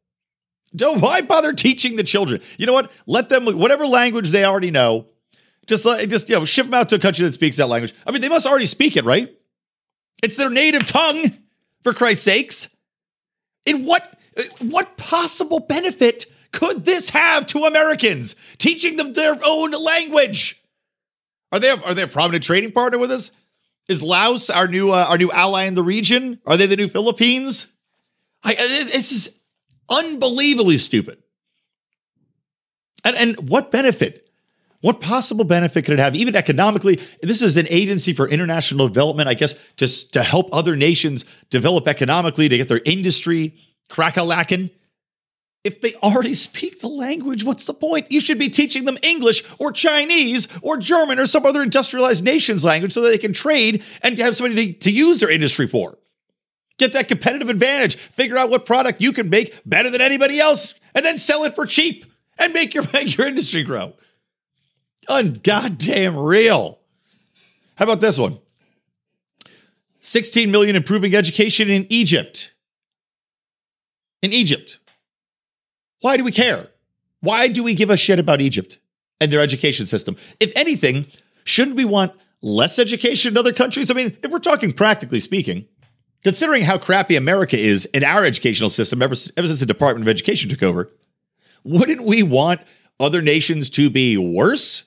Don't 0.76 1.02
why 1.02 1.22
bother 1.22 1.54
teaching 1.54 1.96
the 1.96 2.04
children? 2.04 2.42
You 2.58 2.66
know 2.66 2.74
what? 2.74 2.92
Let 3.06 3.30
them 3.30 3.46
whatever 3.46 3.86
language 3.86 4.30
they 4.30 4.44
already 4.44 4.72
know. 4.72 5.08
Just 5.66 5.86
let 5.86 6.08
just 6.10 6.30
you 6.30 6.36
know 6.36 6.46
ship 6.46 6.66
them 6.66 6.74
out 6.74 6.90
to 6.90 6.96
a 6.96 7.00
country 7.00 7.26
that 7.26 7.34
speaks 7.34 7.58
that 7.58 7.68
language. 7.68 7.94
I 8.06 8.12
mean, 8.12 8.22
they 8.22 8.30
must 8.30 8.46
already 8.46 8.68
speak 8.68 8.96
it, 8.96 9.06
right? 9.06 9.34
It's 10.24 10.36
their 10.36 10.50
native 10.50 10.86
tongue 10.86 11.38
for 11.84 11.94
Christ's 11.94 12.24
sakes. 12.24 12.70
In 13.66 13.86
what 13.86 14.18
what 14.60 14.98
possible 14.98 15.60
benefit 15.60 16.26
could 16.52 16.86
this 16.86 17.10
have 17.10 17.48
to 17.48 17.66
Americans? 17.66 18.36
Teaching 18.58 18.98
them 18.98 19.14
their 19.14 19.38
own 19.46 19.72
language. 19.72 20.62
Are 21.52 21.60
they 21.60 21.70
a, 21.70 21.76
are 21.78 21.94
they 21.94 22.04
a 22.04 22.08
prominent 22.08 22.44
trading 22.44 22.72
partner 22.72 23.00
with 23.00 23.12
us? 23.12 23.32
Is 23.88 24.04
Laos 24.04 24.50
our 24.50 24.68
new 24.68 24.92
uh, 24.92 25.06
our 25.10 25.18
new 25.18 25.32
ally 25.32 25.64
in 25.64 25.76
the 25.76 25.84
region? 25.84 26.40
Are 26.46 26.58
they 26.58 26.66
the 26.66 26.76
new 26.76 26.90
Philippines? 26.90 27.68
I, 28.44 28.56
it's 28.58 29.30
unbelievably 29.90 30.78
stupid. 30.78 31.24
And 33.04 33.16
and 33.16 33.50
what 33.50 33.72
benefit 33.72 34.28
what 34.82 35.02
possible 35.02 35.44
benefit 35.44 35.86
could 35.86 35.96
it 35.96 36.00
have, 36.00 36.16
even 36.16 36.36
economically? 36.36 37.00
This 37.22 37.42
is 37.42 37.58
an 37.58 37.68
agency 37.70 38.14
for 38.14 38.28
international 38.28 38.88
development, 38.88 39.28
I 39.28 39.34
guess, 39.34 39.56
to, 39.78 39.88
to 40.12 40.22
help 40.22 40.50
other 40.54 40.76
nations 40.76 41.26
develop 41.50 41.88
economically, 41.88 42.48
to 42.48 42.58
get 42.58 42.68
their 42.68 42.82
industry 42.86 43.56
crack 43.90 44.18
a 44.18 44.24
lacking. 44.24 44.70
If 45.64 45.82
they 45.82 45.96
already 45.96 46.34
speak 46.34 46.80
the 46.80 46.88
language, 46.88 47.44
what's 47.44 47.66
the 47.66 47.74
point? 47.74 48.12
You 48.12 48.22
should 48.22 48.40
be 48.40 48.50
teaching 48.50 48.86
them 48.86 48.98
English 49.04 49.44
or 49.60 49.72
Chinese 49.72 50.48
or 50.62 50.78
German 50.78 51.20
or 51.20 51.26
some 51.26 51.46
other 51.46 51.62
industrialized 51.62 52.24
nation's 52.24 52.64
language 52.64 52.94
so 52.94 53.02
that 53.02 53.10
they 53.10 53.18
can 53.18 53.34
trade 53.34 53.84
and 54.02 54.18
have 54.20 54.38
somebody 54.38 54.74
to, 54.74 54.80
to 54.80 54.92
use 54.92 55.20
their 55.20 55.30
industry 55.30 55.68
for. 55.68 55.98
Get 56.78 56.94
that 56.94 57.08
competitive 57.08 57.50
advantage. 57.50 57.98
Figure 57.98 58.38
out 58.38 58.50
what 58.50 58.66
product 58.66 59.02
you 59.02 59.12
can 59.12 59.30
make 59.30 59.60
better 59.66 59.90
than 59.90 60.00
anybody 60.00 60.40
else 60.40 60.76
and 60.96 61.06
then 61.06 61.18
sell 61.18 61.44
it 61.44 61.56
for 61.56 61.66
cheap 61.66 62.06
and 62.38 62.54
make 62.54 62.74
your, 62.74 62.86
make 62.94 63.18
your 63.18 63.28
industry 63.28 63.64
grow 63.64 63.94
ungoddamn 65.08 66.24
real. 66.24 66.80
How 67.76 67.86
about 67.86 68.02
this 68.02 68.18
one? 68.18 68.40
16 70.02 70.52
million 70.52 70.76
improving 70.76 71.16
education 71.16 71.70
in 71.70 71.86
Egypt. 71.90 72.54
In 74.22 74.34
Egypt. 74.34 74.80
Why 76.02 76.18
do 76.18 76.24
we 76.24 76.32
care? 76.32 76.68
Why 77.22 77.48
do 77.48 77.64
we 77.64 77.76
give 77.76 77.90
a 77.90 77.98
shit 77.98 78.20
about 78.20 78.42
Egypt 78.42 78.80
and 79.20 79.32
their 79.32 79.40
education 79.40 79.88
system? 79.88 80.16
If 80.40 80.52
anything, 80.56 81.08
shouldn't 81.44 81.76
we 81.76 81.86
want 81.86 82.14
less 82.42 82.78
education 82.78 83.34
in 83.34 83.38
other 83.38 83.54
countries? 83.54 83.90
I 83.90 83.96
mean, 83.96 84.16
if 84.24 84.32
we're 84.32 84.40
talking 84.40 84.72
practically 84.72 85.20
speaking, 85.20 85.66
considering 86.24 86.64
how 86.64 86.78
crappy 86.78 87.16
America 87.16 87.58
is 87.58 87.86
in 87.86 88.04
our 88.04 88.24
educational 88.24 88.70
system 88.70 89.02
ever, 89.02 89.16
ever 89.36 89.48
since 89.48 89.60
the 89.60 89.66
Department 89.66 90.06
of 90.06 90.10
Education 90.10 90.50
took 90.50 90.64
over, 90.64 90.92
wouldn't 91.64 92.04
we 92.04 92.24
want 92.24 92.62
other 93.00 93.22
nations 93.22 93.70
to 93.72 93.90
be 93.90 94.18
worse? 94.18 94.84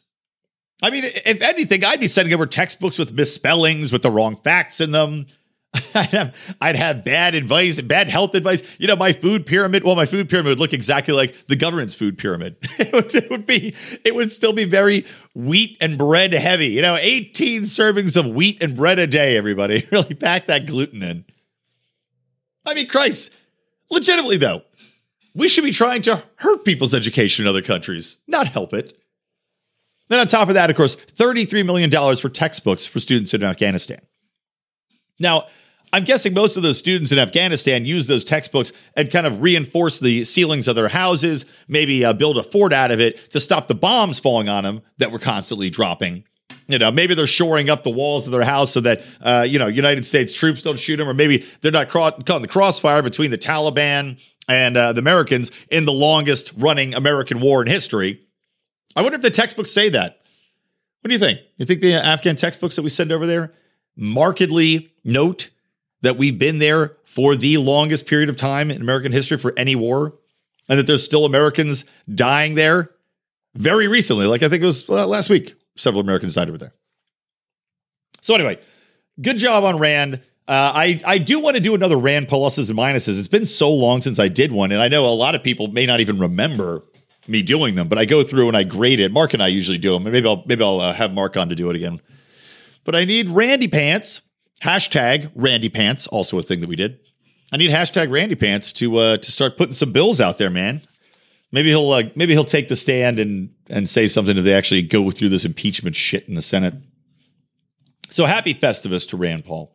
I 0.83 0.91
mean, 0.91 1.05
if 1.05 1.43
anything, 1.43 1.85
I'd 1.85 2.01
be 2.01 2.09
sending 2.09 2.33
over 2.33 2.47
textbooks 2.47 2.99
with 2.99 3.13
misspellings, 3.13 3.93
with 3.93 4.03
the 4.03 4.11
wrong 4.11 4.37
facts 4.37 4.81
in 4.81 4.93
them. 4.93 5.27
I'd 5.95 6.07
have, 6.07 6.55
I'd 6.61 6.77
have 6.77 7.05
bad 7.05 7.35
advice, 7.35 7.81
bad 7.81 8.11
health 8.11 8.35
advice. 8.35 8.63
You 8.79 8.89
know, 8.89 8.97
my 8.97 9.13
food 9.13 9.47
pyramid. 9.47 9.85
Well, 9.85 9.95
my 9.95 10.07
food 10.07 10.29
pyramid 10.29 10.51
would 10.51 10.59
look 10.59 10.73
exactly 10.73 11.15
like 11.15 11.47
the 11.47 11.55
government's 11.55 11.95
food 11.95 12.19
pyramid. 12.19 12.57
It 12.81 12.93
would, 12.93 13.15
it 13.15 13.31
would 13.31 13.47
be, 13.47 13.77
it 14.05 14.15
would 14.15 14.33
still 14.33 14.53
be 14.53 14.65
very 14.65 15.07
wheat 15.35 15.77
and 15.81 15.97
bread 15.97 16.33
heavy. 16.33 16.69
You 16.69 16.83
know, 16.83 16.97
18 16.97 17.63
servings 17.63 18.17
of 18.17 18.27
wheat 18.27 18.61
and 18.63 18.77
bread 18.77 18.99
a 18.99 19.07
day. 19.07 19.37
Everybody 19.37 19.87
really 19.93 20.15
pack 20.15 20.47
that 20.47 20.67
gluten 20.67 21.03
in. 21.03 21.25
I 22.67 22.75
mean, 22.75 22.89
Christ, 22.89 23.31
legitimately 23.91 24.39
though, 24.39 24.63
we 25.35 25.47
should 25.49 25.63
be 25.63 25.71
trying 25.71 26.03
to 26.03 26.25
hurt 26.37 26.65
people's 26.65 26.95
education 26.95 27.45
in 27.45 27.49
other 27.49 27.63
countries, 27.63 28.17
not 28.27 28.49
help 28.49 28.73
it. 28.73 28.99
Then 30.09 30.19
on 30.19 30.27
top 30.27 30.49
of 30.49 30.55
that, 30.55 30.71
of 30.71 30.77
course, 30.77 30.97
$33 30.97 31.65
million 31.65 32.17
for 32.17 32.29
textbooks 32.29 32.87
for 32.87 32.99
students 32.99 33.33
in 33.33 33.45
Afghanistan. 33.45 34.01
Now, 35.21 35.47
I'm 35.93 36.05
guessing 36.05 36.35
most 36.35 36.57
of 36.57 36.63
those 36.63 36.79
students 36.79 37.11
in 37.11 37.19
Afghanistan 37.19 37.85
use 37.85 38.07
those 38.07 38.25
textbooks 38.25 38.71
and 38.95 39.11
kind 39.11 39.27
of 39.27 39.43
reinforce 39.43 39.99
the 39.99 40.25
ceilings 40.25 40.69
of 40.69 40.77
their 40.77 40.89
houses, 40.89 41.45
maybe 41.67 42.05
uh, 42.05 42.13
build 42.13 42.39
a 42.39 42.45
fort 42.45 42.73
out 42.73 42.93
of 42.93 43.01
it 43.01 43.31
to 43.31 43.41
stop 43.41 43.67
the 43.67 43.75
bombs 43.75 44.21
falling 44.21 44.49
on 44.49 44.63
them 44.63 44.83
that 44.99 45.11
were 45.11 45.19
constantly 45.19 45.69
dropping. 45.69 46.25
You 46.69 46.79
know, 46.79 46.93
maybe 46.93 47.15
they're 47.15 47.27
shoring 47.27 47.69
up 47.69 47.83
the 47.83 47.91
walls 47.91 48.27
of 48.27 48.33
their 48.33 48.45
house 48.45 48.71
so 48.73 48.81
that, 48.81 49.03
uh, 49.21 49.45
you 49.49 49.59
know, 49.59 49.67
United 49.67 50.07
States 50.07 50.33
troops 50.33 50.63
don't 50.63 50.79
shoot 50.79 50.99
them, 50.99 51.09
or 51.09 51.15
maybe 51.15 51.45
they're 51.61 51.73
not 51.73 51.91
caught, 51.91 52.19
in 52.31 52.43
the 52.43 52.49
crossfire 52.49 53.03
between 53.03 53.33
the 53.33 53.39
Taliban 53.39 54.21
and 54.49 54.77
uh, 54.77 54.93
the 54.93 55.01
Americans 55.01 55.51
in 55.71 55.85
the 55.85 55.93
longest 55.93 56.53
running 56.57 56.95
American 56.95 57.41
war 57.41 57.63
in 57.63 57.67
history. 57.67 58.21
I 58.95 59.03
wonder 59.03 59.17
if 59.17 59.23
the 59.23 59.31
textbooks 59.31 59.73
say 59.73 59.89
that. 59.89 60.21
What 61.01 61.09
do 61.09 61.15
you 61.15 61.19
think? 61.19 61.41
You 61.57 61.67
think 61.67 61.81
the 61.81 61.95
Afghan 61.95 62.37
textbooks 62.37 62.77
that 62.77 62.83
we 62.83 62.91
send 62.91 63.11
over 63.11 63.27
there 63.27 63.53
markedly 63.97 64.93
note 65.03 65.51
that 66.03 66.17
we've 66.17 66.39
been 66.39 66.59
there 66.59 66.97
for 67.05 67.37
the 67.37 67.57
longest 67.59 68.07
period 68.07 68.29
of 68.29 68.37
time 68.37 68.71
in 68.71 68.81
American 68.81 69.13
history 69.13 69.37
for 69.37 69.53
any 69.57 69.75
war, 69.75 70.15
and 70.69 70.79
that 70.79 70.87
there's 70.87 71.05
still 71.05 71.25
Americans 71.25 71.85
dying 72.13 72.55
there 72.55 72.91
very 73.55 73.89
recently. 73.89 74.27
Like 74.27 74.43
I 74.43 74.49
think 74.49 74.63
it 74.63 74.67
was 74.67 74.89
uh, 74.89 75.07
last 75.07 75.31
week, 75.31 75.55
several 75.77 76.01
Americans 76.01 76.35
died 76.35 76.49
over 76.49 76.59
there. 76.59 76.73
So 78.21 78.35
anyway, 78.35 78.59
good 79.21 79.39
job 79.39 79.65
on 79.65 79.79
Rand. 79.79 80.21
Uh, 80.49 80.73
I 80.75 81.01
I 81.05 81.19
do 81.19 81.39
want 81.41 81.57
to 81.57 81.61
do 81.61 81.75
another 81.75 81.97
Rand 81.97 82.29
pluses 82.29 82.71
and 82.71 82.79
minuses. 82.79 83.19
It's 83.19 83.29
been 83.29 83.47
so 83.47 83.71
long 83.71 84.03
since 84.03 84.19
I 84.19 84.29
did 84.29 84.53
one, 84.53 84.73
and 84.73 84.83
I 84.83 84.89
know 84.89 85.07
a 85.07 85.15
lot 85.15 85.35
of 85.35 85.43
people 85.43 85.69
may 85.69 85.87
not 85.87 86.01
even 86.01 86.19
remember 86.19 86.85
me 87.29 87.43
doing 87.43 87.75
them, 87.77 87.89
but 87.89 87.99
I 87.99 88.05
go 88.05 88.23
through 88.23 88.49
and 88.49 88.57
I 88.57 88.65
grade 88.65 88.99
it. 88.99 89.13
Mark 89.13 89.35
and 89.35 89.43
I 89.43 89.49
usually 89.49 89.79
do 89.79 89.93
them. 89.93 90.05
Maybe 90.05 90.27
I'll 90.27 90.43
maybe 90.47 90.65
I'll 90.65 90.81
uh, 90.81 90.93
have 90.93 91.13
Mark 91.13 91.37
on 91.37 91.49
to 91.49 91.55
do 91.55 91.71
it 91.71 91.77
again. 91.77 92.01
But 92.85 92.97
I 92.97 93.05
need 93.05 93.29
Randy 93.29 93.69
Pants 93.69 94.23
Hashtag 94.63 95.31
Randy 95.35 95.69
Pants, 95.69 96.07
also 96.07 96.39
a 96.39 96.43
thing 96.43 96.61
that 96.61 96.69
we 96.69 96.77
did. 96.77 97.01
I 97.53 97.57
need 97.57 97.71
hashtag 97.71 98.11
Randy 98.11 98.35
Pants 98.35 98.73
to 98.75 98.97
uh, 98.97 99.17
to 99.17 99.33
start 99.33 99.57
putting 99.57 99.75
some 99.75 99.93
bills 99.93 100.21
out 100.21 100.39
there, 100.39 100.51
man. 100.51 100.83
Maybe 101.53 101.71
he'll 101.71 101.91
uh, 101.91 102.05
maybe 102.15 102.33
he'll 102.33 102.45
take 102.45 102.69
the 102.69 102.77
stand 102.77 103.19
and 103.19 103.51
and 103.69 103.89
say 103.89 104.07
something 104.07 104.37
if 104.37 104.45
they 104.45 104.55
actually 104.55 104.83
go 104.83 105.11
through 105.11 105.31
this 105.31 105.45
impeachment 105.45 105.97
shit 105.97 106.29
in 106.29 106.35
the 106.35 106.43
Senate. 106.43 106.75
So 108.11 108.27
happy 108.27 108.55
Festivus 108.55 109.09
to 109.09 109.17
Rand 109.17 109.45
Paul. 109.45 109.75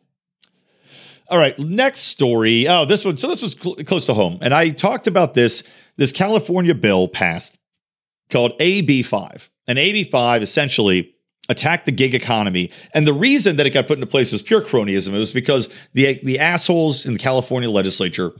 All 1.28 1.38
right, 1.38 1.58
next 1.58 2.00
story. 2.00 2.68
Oh, 2.68 2.84
this 2.84 3.04
one. 3.04 3.16
So 3.16 3.28
this 3.28 3.42
was 3.42 3.56
cl- 3.60 3.76
close 3.76 4.06
to 4.06 4.14
home, 4.14 4.38
and 4.40 4.54
I 4.54 4.70
talked 4.70 5.06
about 5.06 5.34
this. 5.34 5.62
This 5.96 6.12
California 6.12 6.74
bill 6.74 7.08
passed 7.08 7.58
called 8.30 8.52
AB 8.60 9.02
five, 9.02 9.50
and 9.66 9.78
AB 9.78 10.04
five 10.04 10.42
essentially 10.42 11.15
attack 11.48 11.84
the 11.84 11.92
gig 11.92 12.14
economy. 12.14 12.70
And 12.92 13.06
the 13.06 13.12
reason 13.12 13.56
that 13.56 13.66
it 13.66 13.70
got 13.70 13.86
put 13.86 13.98
into 13.98 14.06
place 14.06 14.32
was 14.32 14.42
pure 14.42 14.60
cronyism. 14.60 15.14
It 15.14 15.18
was 15.18 15.32
because 15.32 15.68
the 15.92 16.20
the 16.22 16.38
assholes 16.38 17.06
in 17.06 17.14
the 17.14 17.18
California 17.18 17.70
legislature 17.70 18.32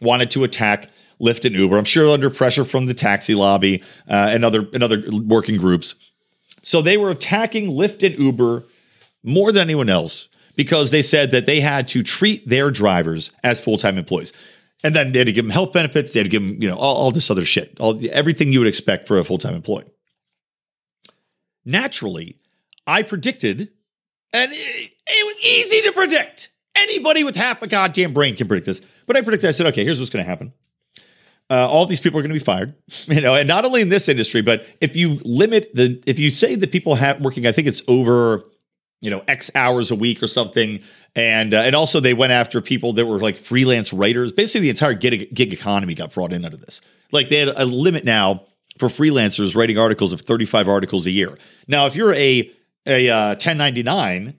wanted 0.00 0.30
to 0.32 0.44
attack 0.44 0.88
Lyft 1.20 1.44
and 1.44 1.54
Uber. 1.54 1.76
I'm 1.76 1.84
sure 1.84 2.08
under 2.12 2.30
pressure 2.30 2.64
from 2.64 2.86
the 2.86 2.94
taxi 2.94 3.34
lobby 3.34 3.82
uh, 4.08 4.30
and 4.30 4.44
other 4.44 4.68
and 4.72 4.82
other 4.82 5.02
working 5.10 5.56
groups. 5.56 5.94
So 6.62 6.82
they 6.82 6.96
were 6.96 7.10
attacking 7.10 7.70
Lyft 7.70 8.04
and 8.04 8.18
Uber 8.18 8.64
more 9.22 9.52
than 9.52 9.62
anyone 9.62 9.88
else 9.88 10.28
because 10.56 10.90
they 10.90 11.02
said 11.02 11.30
that 11.30 11.46
they 11.46 11.60
had 11.60 11.88
to 11.88 12.02
treat 12.02 12.48
their 12.48 12.70
drivers 12.70 13.30
as 13.44 13.60
full 13.60 13.78
time 13.78 13.98
employees. 13.98 14.32
And 14.84 14.94
then 14.94 15.10
they 15.10 15.18
had 15.18 15.26
to 15.26 15.32
give 15.32 15.44
them 15.44 15.50
health 15.50 15.72
benefits. 15.72 16.12
They 16.12 16.20
had 16.20 16.26
to 16.26 16.30
give 16.30 16.42
them, 16.42 16.62
you 16.62 16.68
know, 16.68 16.76
all, 16.76 16.96
all 16.96 17.10
this 17.10 17.30
other 17.30 17.44
shit, 17.44 17.76
all 17.80 18.00
everything 18.12 18.52
you 18.52 18.60
would 18.60 18.68
expect 18.68 19.08
for 19.08 19.18
a 19.18 19.24
full 19.24 19.38
time 19.38 19.54
employee. 19.54 19.84
Naturally, 21.64 22.36
I 22.88 23.02
predicted, 23.02 23.68
and 24.32 24.50
it, 24.50 24.92
it, 25.06 25.26
was 25.26 25.44
easy 25.44 25.82
to 25.82 25.92
predict. 25.92 26.50
Anybody 26.74 27.22
with 27.22 27.36
half 27.36 27.60
a 27.60 27.66
goddamn 27.66 28.14
brain 28.14 28.34
can 28.34 28.48
predict 28.48 28.66
this. 28.66 28.80
But 29.06 29.16
I 29.16 29.20
predicted, 29.20 29.48
I 29.48 29.52
said, 29.52 29.66
okay, 29.66 29.84
here's 29.84 29.98
what's 29.98 30.10
going 30.10 30.24
to 30.24 30.28
happen. 30.28 30.54
Uh, 31.50 31.68
all 31.68 31.84
these 31.84 32.00
people 32.00 32.18
are 32.18 32.22
going 32.22 32.32
to 32.32 32.38
be 32.38 32.44
fired, 32.44 32.74
you 33.06 33.20
know, 33.20 33.34
and 33.34 33.46
not 33.46 33.64
only 33.64 33.82
in 33.82 33.90
this 33.90 34.08
industry, 34.08 34.40
but 34.40 34.66
if 34.80 34.96
you 34.96 35.20
limit 35.24 35.74
the, 35.74 36.02
if 36.06 36.18
you 36.18 36.30
say 36.30 36.54
that 36.54 36.72
people 36.72 36.94
have 36.94 37.20
working, 37.20 37.46
I 37.46 37.52
think 37.52 37.68
it's 37.68 37.82
over, 37.88 38.44
you 39.00 39.10
know, 39.10 39.22
X 39.28 39.50
hours 39.54 39.90
a 39.90 39.94
week 39.94 40.22
or 40.22 40.26
something, 40.26 40.82
and 41.14 41.54
uh, 41.54 41.58
and 41.58 41.74
also 41.74 42.00
they 42.00 42.14
went 42.14 42.32
after 42.32 42.60
people 42.60 42.94
that 42.94 43.06
were 43.06 43.18
like 43.18 43.36
freelance 43.36 43.92
writers. 43.92 44.32
Basically, 44.32 44.62
the 44.62 44.70
entire 44.70 44.94
gig, 44.94 45.34
gig 45.34 45.52
economy 45.52 45.94
got 45.94 46.12
brought 46.12 46.32
in 46.32 46.44
under 46.44 46.56
this. 46.56 46.80
Like 47.12 47.28
they 47.28 47.38
had 47.38 47.48
a 47.48 47.64
limit 47.64 48.04
now 48.04 48.44
for 48.78 48.88
freelancers 48.88 49.56
writing 49.56 49.78
articles 49.78 50.12
of 50.12 50.20
35 50.20 50.68
articles 50.68 51.06
a 51.06 51.10
year. 51.10 51.38
Now, 51.66 51.86
if 51.86 51.96
you're 51.96 52.14
a 52.14 52.50
a 52.88 53.08
uh, 53.08 53.28
1099 53.30 54.36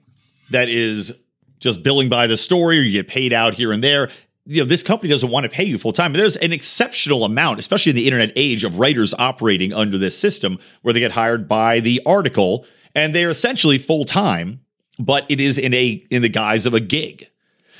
that 0.50 0.68
is 0.68 1.12
just 1.58 1.82
billing 1.82 2.08
by 2.08 2.26
the 2.26 2.36
story 2.36 2.78
or 2.78 2.82
you 2.82 2.92
get 2.92 3.08
paid 3.08 3.32
out 3.32 3.54
here 3.54 3.72
and 3.72 3.82
there. 3.82 4.10
You 4.46 4.62
know 4.62 4.66
this 4.66 4.82
company 4.82 5.10
doesn't 5.10 5.30
want 5.30 5.44
to 5.44 5.50
pay 5.50 5.64
you 5.64 5.78
full 5.78 5.92
time 5.92 6.14
there's 6.14 6.34
an 6.36 6.50
exceptional 6.50 7.24
amount 7.24 7.60
especially 7.60 7.90
in 7.90 7.96
the 7.96 8.06
internet 8.06 8.32
age 8.34 8.64
of 8.64 8.78
writers 8.78 9.12
operating 9.14 9.72
under 9.72 9.98
this 9.98 10.18
system 10.18 10.58
where 10.80 10.94
they 10.94 10.98
get 10.98 11.12
hired 11.12 11.46
by 11.46 11.78
the 11.78 12.00
article 12.06 12.64
and 12.94 13.14
they're 13.14 13.28
essentially 13.28 13.76
full 13.76 14.04
time 14.04 14.60
but 14.98 15.26
it 15.28 15.40
is 15.40 15.58
in 15.58 15.74
a 15.74 16.04
in 16.10 16.22
the 16.22 16.28
guise 16.28 16.66
of 16.66 16.74
a 16.74 16.80
gig. 16.80 17.28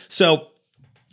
So 0.09 0.49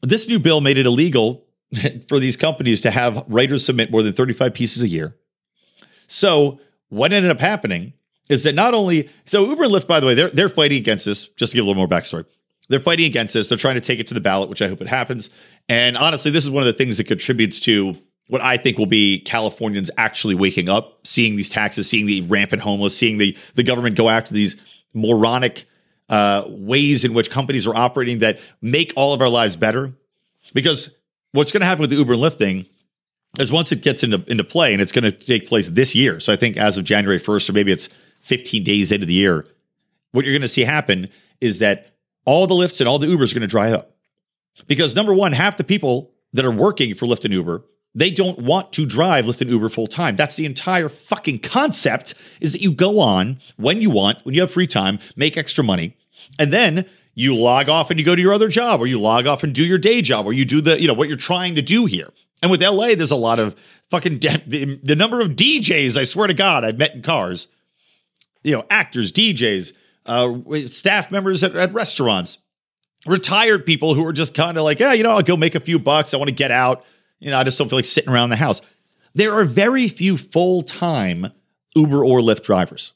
this 0.02 0.28
new 0.28 0.40
bill 0.40 0.62
made 0.62 0.78
it 0.78 0.86
illegal 0.86 1.46
for 2.08 2.20
these 2.20 2.38
companies 2.38 2.82
to 2.82 2.92
have 2.92 3.24
writers 3.28 3.66
submit 3.66 3.92
more 3.92 4.04
than 4.04 4.14
35 4.14 4.54
pieces 4.54 4.84
a 4.84 4.88
year. 4.88 5.16
So 6.08 6.60
what 6.90 7.14
ended 7.14 7.32
up 7.32 7.40
happening 7.40 7.94
is 8.30 8.44
that 8.44 8.56
not 8.56 8.74
only 8.74 9.10
so 9.26 9.48
Uber 9.48 9.64
and 9.64 9.74
Lyft, 9.74 9.88
by 9.88 10.00
the 10.00 10.08
way, 10.08 10.14
they're 10.14 10.30
they're 10.30 10.50
fighting 10.50 10.78
against 10.78 11.06
this. 11.06 11.28
Just 11.30 11.52
to 11.52 11.58
give 11.58 11.66
a 11.66 11.68
little 11.68 11.80
more 11.80 11.88
backstory, 11.88 12.26
they're 12.70 12.80
fighting 12.80 13.06
against 13.06 13.34
this. 13.34 13.50
They're 13.50 13.58
trying 13.58 13.76
to 13.76 13.82
take 13.82 14.00
it 14.00 14.08
to 14.08 14.14
the 14.14 14.22
ballot, 14.22 14.50
which 14.50 14.62
I 14.62 14.68
hope 14.68 14.82
it 14.82 14.88
happens. 14.88 15.30
And 15.70 15.98
honestly, 15.98 16.32
this 16.32 16.44
is 16.44 16.52
one 16.52 16.64
of 16.64 16.68
the 16.68 16.74
things 16.74 16.98
that 16.98 17.06
contributes 17.06 17.60
to 17.62 17.98
what 18.28 18.42
I 18.42 18.58
think 18.58 18.78
will 18.78 18.86
be 18.86 19.20
Californians 19.20 19.90
actually 19.98 20.36
waking 20.36 20.70
up, 20.70 21.06
seeing 21.06 21.36
these 21.36 21.50
taxes, 21.50 21.90
seeing 21.90 22.06
the 22.06 22.22
rampant 22.22 22.62
homeless, 22.62 22.98
seeing 22.98 23.18
the 23.18 23.38
the 23.56 23.64
government 23.64 23.96
go 23.96 24.10
after 24.10 24.34
these 24.34 24.56
moronic 24.94 25.66
uh, 26.10 26.44
ways 26.48 27.04
in 27.04 27.14
which 27.14 27.30
companies 27.30 27.68
are 27.68 27.76
operating 27.76 28.20
that 28.20 28.40
make 28.62 28.94
all 28.96 29.14
of 29.14 29.22
our 29.22 29.30
lives 29.30 29.56
better. 29.56 29.94
Because 30.54 30.98
what's 31.32 31.52
going 31.52 31.62
to 31.62 31.66
happen 31.66 31.82
with 31.82 31.90
the 31.90 31.98
Uber 31.98 32.14
and 32.14 32.22
Lyft 32.22 32.38
thing 32.38 32.66
is 33.40 33.52
once 33.52 33.72
it 33.72 33.82
gets 33.82 34.04
into 34.04 34.24
into 34.28 34.44
play, 34.44 34.74
and 34.74 34.82
it's 34.82 34.92
going 34.92 35.04
to 35.04 35.12
take 35.12 35.48
place 35.48 35.70
this 35.70 35.96
year. 35.96 36.20
So 36.20 36.34
I 36.34 36.36
think 36.36 36.58
as 36.58 36.78
of 36.78 36.84
January 36.84 37.20
first, 37.20 37.50
or 37.50 37.54
maybe 37.54 37.72
it's 37.72 37.90
15 38.28 38.64
days 38.64 38.92
into 38.92 39.06
the 39.06 39.14
year, 39.14 39.48
what 40.12 40.26
you're 40.26 40.34
going 40.34 40.42
to 40.42 40.48
see 40.48 40.64
happen 40.64 41.10
is 41.42 41.60
that 41.60 41.96
all 42.26 42.48
the 42.48 42.56
Lyfts 42.56 42.80
and 42.80 42.88
all 42.88 43.00
the 43.00 43.08
Ubers 43.08 43.32
are 43.32 43.36
going 43.36 43.42
to 43.42 43.48
dry 43.48 43.72
up. 43.72 43.96
Because 44.68 44.96
number 44.96 45.14
one, 45.14 45.32
half 45.32 45.58
the 45.58 45.64
people 45.64 46.12
that 46.34 46.46
are 46.46 46.52
working 46.52 46.94
for 46.96 47.06
Lyft 47.06 47.26
and 47.26 47.34
Uber, 47.34 47.64
they 47.96 48.10
don't 48.10 48.40
want 48.40 48.74
to 48.74 48.86
drive 48.86 49.26
Lyft 49.26 49.42
and 49.42 49.50
Uber 49.50 49.70
full 49.70 49.88
time. 49.88 50.16
That's 50.16 50.36
the 50.36 50.46
entire 50.46 50.90
fucking 50.90 51.40
concept 51.40 52.14
is 52.42 52.52
that 52.52 52.62
you 52.62 52.72
go 52.72 53.00
on 53.00 53.40
when 53.56 53.82
you 53.82 53.90
want, 53.90 54.24
when 54.26 54.36
you 54.36 54.42
have 54.42 54.52
free 54.52 54.68
time, 54.68 55.00
make 55.16 55.38
extra 55.38 55.64
money, 55.64 55.96
and 56.38 56.52
then 56.52 56.86
you 57.16 57.34
log 57.34 57.70
off 57.70 57.90
and 57.90 58.00
you 58.00 58.06
go 58.06 58.16
to 58.16 58.22
your 58.22 58.34
other 58.34 58.50
job 58.50 58.80
or 58.80 58.88
you 58.88 59.00
log 59.00 59.26
off 59.26 59.44
and 59.44 59.54
do 59.54 59.64
your 59.64 59.80
day 59.80 60.02
job 60.02 60.28
or 60.28 60.34
you 60.34 60.46
do 60.46 60.62
the, 60.62 60.80
you 60.80 60.88
know, 60.88 60.94
what 60.94 61.08
you're 61.08 61.18
trying 61.18 61.56
to 61.56 61.62
do 61.62 61.86
here. 61.86 62.10
And 62.44 62.52
with 62.52 62.62
LA, 62.62 62.94
there's 62.94 63.10
a 63.10 63.16
lot 63.16 63.40
of 63.40 63.56
fucking 63.90 64.20
de- 64.20 64.44
the, 64.46 64.80
the 64.84 64.96
number 64.96 65.22
of 65.22 65.30
DJs, 65.30 65.98
I 65.98 66.04
swear 66.04 66.28
to 66.28 66.36
God, 66.36 66.64
I've 66.64 66.78
met 66.78 66.94
in 66.94 67.02
cars 67.02 67.48
you 68.48 68.56
know, 68.56 68.66
actors, 68.70 69.12
DJs, 69.12 69.74
uh, 70.06 70.68
staff 70.68 71.12
members 71.12 71.44
at, 71.44 71.56
at 71.56 71.74
restaurants, 71.74 72.38
retired 73.06 73.66
people 73.66 73.94
who 73.94 74.06
are 74.06 74.14
just 74.14 74.34
kind 74.34 74.58
of 74.58 74.64
like, 74.64 74.80
yeah, 74.80 74.94
you 74.94 75.04
know, 75.04 75.12
I'll 75.12 75.22
go 75.22 75.36
make 75.36 75.54
a 75.54 75.60
few 75.60 75.80
bucks. 75.80 76.14
I 76.14 76.18
want 76.18 76.30
to 76.30 76.36
get 76.36 76.50
out. 76.50 76.86
You 77.20 77.30
know, 77.30 77.38
I 77.38 77.44
just 77.44 77.58
don't 77.58 77.68
feel 77.68 77.78
like 77.78 77.86
sitting 77.86 78.12
around 78.12 78.30
the 78.30 78.38
house. 78.38 78.62
There 79.14 79.34
are 79.34 79.44
very 79.44 79.90
few 79.90 80.16
full 80.16 80.62
time 80.62 81.32
Uber 81.76 82.06
or 82.06 82.20
Lyft 82.20 82.44
drivers. 82.44 82.94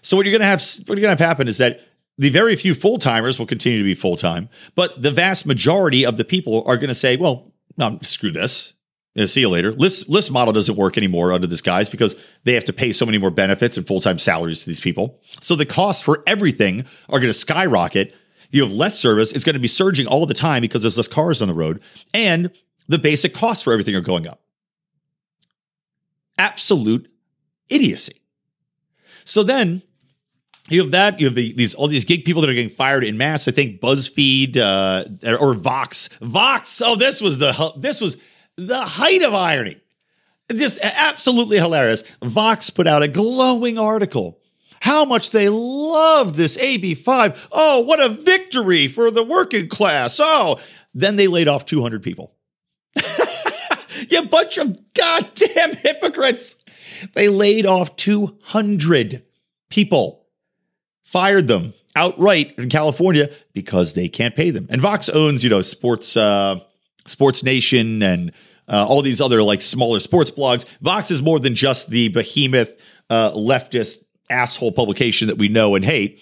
So 0.00 0.16
what 0.16 0.24
you're 0.24 0.32
gonna 0.32 0.48
have, 0.48 0.62
what 0.86 0.96
you're 0.96 1.02
gonna 1.02 1.08
have 1.08 1.18
happen 1.18 1.48
is 1.48 1.58
that 1.58 1.82
the 2.16 2.30
very 2.30 2.56
few 2.56 2.74
full 2.74 2.96
timers 2.96 3.38
will 3.38 3.46
continue 3.46 3.78
to 3.78 3.84
be 3.84 3.94
full 3.94 4.16
time, 4.16 4.48
but 4.74 5.02
the 5.02 5.10
vast 5.10 5.44
majority 5.44 6.06
of 6.06 6.16
the 6.16 6.24
people 6.24 6.62
are 6.66 6.78
to 6.78 6.94
say, 6.94 7.16
"Well, 7.16 7.52
no, 7.76 7.98
screw 8.02 8.30
this. 8.30 8.72
Yeah, 9.14 9.26
see 9.26 9.40
you 9.40 9.48
later. 9.48 9.72
Lyft's, 9.72 10.04
Lyft's 10.04 10.30
model 10.30 10.52
doesn't 10.52 10.76
work 10.76 10.98
anymore 10.98 11.32
under 11.32 11.46
this 11.46 11.60
guise 11.60 11.88
because 11.88 12.16
they 12.42 12.54
have 12.54 12.64
to 12.64 12.72
pay 12.72 12.92
so 12.92 13.06
many 13.06 13.18
more 13.18 13.30
benefits 13.30 13.76
and 13.76 13.86
full 13.86 14.00
time 14.00 14.18
salaries 14.18 14.60
to 14.60 14.66
these 14.66 14.80
people. 14.80 15.20
So 15.40 15.54
the 15.54 15.66
costs 15.66 16.02
for 16.02 16.22
everything 16.26 16.84
are 17.08 17.20
going 17.20 17.30
to 17.30 17.38
skyrocket. 17.38 18.16
You 18.50 18.62
have 18.62 18.72
less 18.72 18.98
service. 18.98 19.32
It's 19.32 19.44
going 19.44 19.54
to 19.54 19.60
be 19.60 19.68
surging 19.68 20.06
all 20.06 20.26
the 20.26 20.34
time 20.34 20.62
because 20.62 20.82
there's 20.82 20.96
less 20.96 21.08
cars 21.08 21.40
on 21.40 21.48
the 21.48 21.54
road. 21.54 21.80
And 22.12 22.50
the 22.88 22.98
basic 22.98 23.34
costs 23.34 23.62
for 23.62 23.72
everything 23.72 23.94
are 23.94 24.00
going 24.00 24.26
up. 24.26 24.40
Absolute 26.36 27.08
idiocy. 27.68 28.20
So 29.24 29.42
then 29.42 29.82
you 30.68 30.80
have 30.82 30.90
that. 30.90 31.20
You 31.20 31.26
have 31.26 31.34
the, 31.34 31.52
these 31.52 31.74
all 31.74 31.88
these 31.88 32.04
gig 32.04 32.24
people 32.24 32.42
that 32.42 32.50
are 32.50 32.54
getting 32.54 32.70
fired 32.70 33.04
in 33.04 33.16
mass. 33.16 33.46
I 33.46 33.52
think 33.52 33.80
BuzzFeed 33.80 34.56
uh, 34.56 35.36
or 35.36 35.54
Vox. 35.54 36.08
Vox. 36.20 36.82
Oh, 36.84 36.96
this 36.96 37.20
was 37.20 37.38
the 37.38 37.72
this 37.76 38.00
was 38.00 38.16
the 38.56 38.80
height 38.82 39.22
of 39.22 39.34
irony. 39.34 39.80
Just 40.52 40.78
absolutely 40.82 41.58
hilarious. 41.58 42.04
Vox 42.22 42.70
put 42.70 42.86
out 42.86 43.02
a 43.02 43.08
glowing 43.08 43.78
article. 43.78 44.40
How 44.80 45.06
much 45.06 45.30
they 45.30 45.48
loved 45.48 46.34
this 46.34 46.58
AB5. 46.58 47.48
Oh, 47.50 47.80
what 47.80 48.00
a 48.00 48.10
victory 48.10 48.86
for 48.86 49.10
the 49.10 49.22
working 49.22 49.68
class. 49.68 50.18
Oh, 50.20 50.60
then 50.92 51.16
they 51.16 51.26
laid 51.26 51.48
off 51.48 51.64
200 51.64 52.02
people. 52.02 52.34
you 54.10 54.26
bunch 54.26 54.58
of 54.58 54.78
goddamn 54.92 55.76
hypocrites. 55.76 56.56
They 57.14 57.28
laid 57.28 57.66
off 57.66 57.96
200 57.96 59.24
people, 59.70 60.26
fired 61.02 61.48
them 61.48 61.72
outright 61.96 62.54
in 62.58 62.68
California 62.68 63.30
because 63.52 63.94
they 63.94 64.08
can't 64.08 64.36
pay 64.36 64.50
them. 64.50 64.66
And 64.68 64.80
Vox 64.80 65.08
owns, 65.08 65.42
you 65.42 65.50
know, 65.50 65.62
sports, 65.62 66.16
uh, 66.16 66.60
Sports 67.06 67.42
Nation 67.42 68.02
and 68.02 68.32
uh, 68.68 68.86
all 68.88 69.02
these 69.02 69.20
other 69.20 69.42
like 69.42 69.62
smaller 69.62 70.00
sports 70.00 70.30
blogs. 70.30 70.64
Vox 70.80 71.10
is 71.10 71.22
more 71.22 71.38
than 71.38 71.54
just 71.54 71.90
the 71.90 72.08
behemoth 72.08 72.72
uh, 73.10 73.30
leftist 73.32 73.98
asshole 74.30 74.72
publication 74.72 75.28
that 75.28 75.38
we 75.38 75.48
know 75.48 75.74
and 75.74 75.84
hate. 75.84 76.20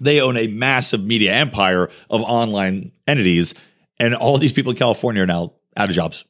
They 0.00 0.20
own 0.20 0.36
a 0.36 0.46
massive 0.46 1.02
media 1.04 1.32
empire 1.34 1.88
of 2.10 2.22
online 2.22 2.92
entities, 3.06 3.54
and 3.98 4.14
all 4.14 4.38
these 4.38 4.52
people 4.52 4.72
in 4.72 4.78
California 4.78 5.22
are 5.22 5.26
now 5.26 5.54
out 5.76 5.88
of 5.88 5.94
jobs. 5.94 6.24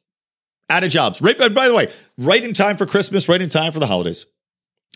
Out 0.69 0.83
of 0.83 0.91
jobs. 0.91 1.21
Right, 1.21 1.37
by 1.37 1.67
the 1.67 1.75
way, 1.75 1.91
right 2.17 2.43
in 2.43 2.53
time 2.53 2.77
for 2.77 2.85
Christmas, 2.85 3.27
right 3.27 3.41
in 3.41 3.49
time 3.49 3.73
for 3.73 3.79
the 3.79 3.87
holidays. 3.87 4.25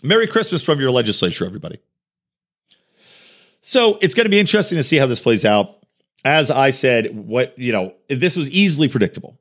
Merry 0.02 0.26
Christmas 0.26 0.62
from 0.62 0.80
your 0.80 0.90
legislature, 0.90 1.44
everybody. 1.44 1.78
So 3.60 3.98
it's 4.00 4.14
going 4.14 4.24
to 4.24 4.30
be 4.30 4.38
interesting 4.38 4.78
to 4.78 4.84
see 4.84 4.96
how 4.96 5.06
this 5.06 5.20
plays 5.20 5.44
out. 5.44 5.77
As 6.24 6.50
I 6.50 6.70
said, 6.70 7.14
what, 7.14 7.58
you 7.58 7.72
know, 7.72 7.94
this 8.08 8.36
was 8.36 8.50
easily 8.50 8.88
predictable. 8.88 9.38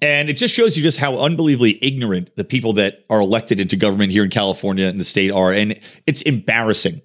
And 0.00 0.30
it 0.30 0.34
just 0.34 0.54
shows 0.54 0.76
you 0.76 0.82
just 0.82 0.98
how 0.98 1.18
unbelievably 1.18 1.78
ignorant 1.82 2.34
the 2.36 2.44
people 2.44 2.74
that 2.74 3.04
are 3.10 3.20
elected 3.20 3.58
into 3.58 3.76
government 3.76 4.12
here 4.12 4.24
in 4.24 4.30
California 4.30 4.86
and 4.86 5.00
the 5.00 5.04
state 5.04 5.30
are. 5.30 5.52
And 5.52 5.80
it's 6.06 6.22
embarrassing, 6.22 7.00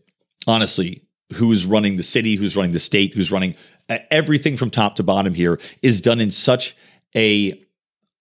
honestly, 0.48 1.04
who's 1.34 1.66
running 1.66 1.98
the 1.98 2.04
city, 2.04 2.36
who's 2.36 2.56
running 2.56 2.72
the 2.72 2.80
state, 2.80 3.14
who's 3.16 3.32
running 3.32 3.56
uh, 3.90 3.98
everything 4.12 4.58
from 4.58 4.70
top 4.70 4.96
to 4.98 5.04
bottom 5.04 5.34
here 5.34 5.60
is 5.82 6.02
done 6.02 6.22
in 6.22 6.32
such 6.32 6.76
a 7.16 7.60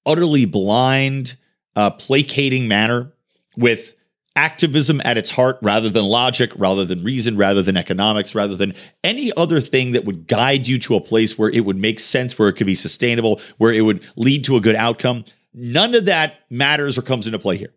utterly 0.06 0.44
blind, 0.44 1.36
uh, 1.76 1.90
placating 1.90 2.66
manner 2.66 3.12
with 3.56 3.94
activism 4.34 5.00
at 5.04 5.18
its 5.18 5.30
heart 5.30 5.58
rather 5.62 5.90
than 5.90 6.04
logic, 6.04 6.52
rather 6.56 6.84
than 6.84 7.04
reason, 7.04 7.36
rather 7.36 7.62
than 7.62 7.76
economics, 7.76 8.34
rather 8.34 8.56
than 8.56 8.74
any 9.04 9.32
other 9.36 9.60
thing 9.60 9.92
that 9.92 10.04
would 10.04 10.26
guide 10.26 10.66
you 10.66 10.78
to 10.78 10.94
a 10.94 11.00
place 11.00 11.38
where 11.38 11.50
it 11.50 11.64
would 11.64 11.76
make 11.76 12.00
sense, 12.00 12.38
where 12.38 12.48
it 12.48 12.54
could 12.54 12.66
be 12.66 12.74
sustainable, 12.74 13.40
where 13.58 13.72
it 13.72 13.82
would 13.82 14.04
lead 14.16 14.44
to 14.44 14.56
a 14.56 14.60
good 14.60 14.76
outcome. 14.76 15.24
None 15.52 15.94
of 15.94 16.06
that 16.06 16.40
matters 16.50 16.96
or 16.96 17.02
comes 17.02 17.26
into 17.26 17.38
play 17.38 17.56
here. 17.56 17.74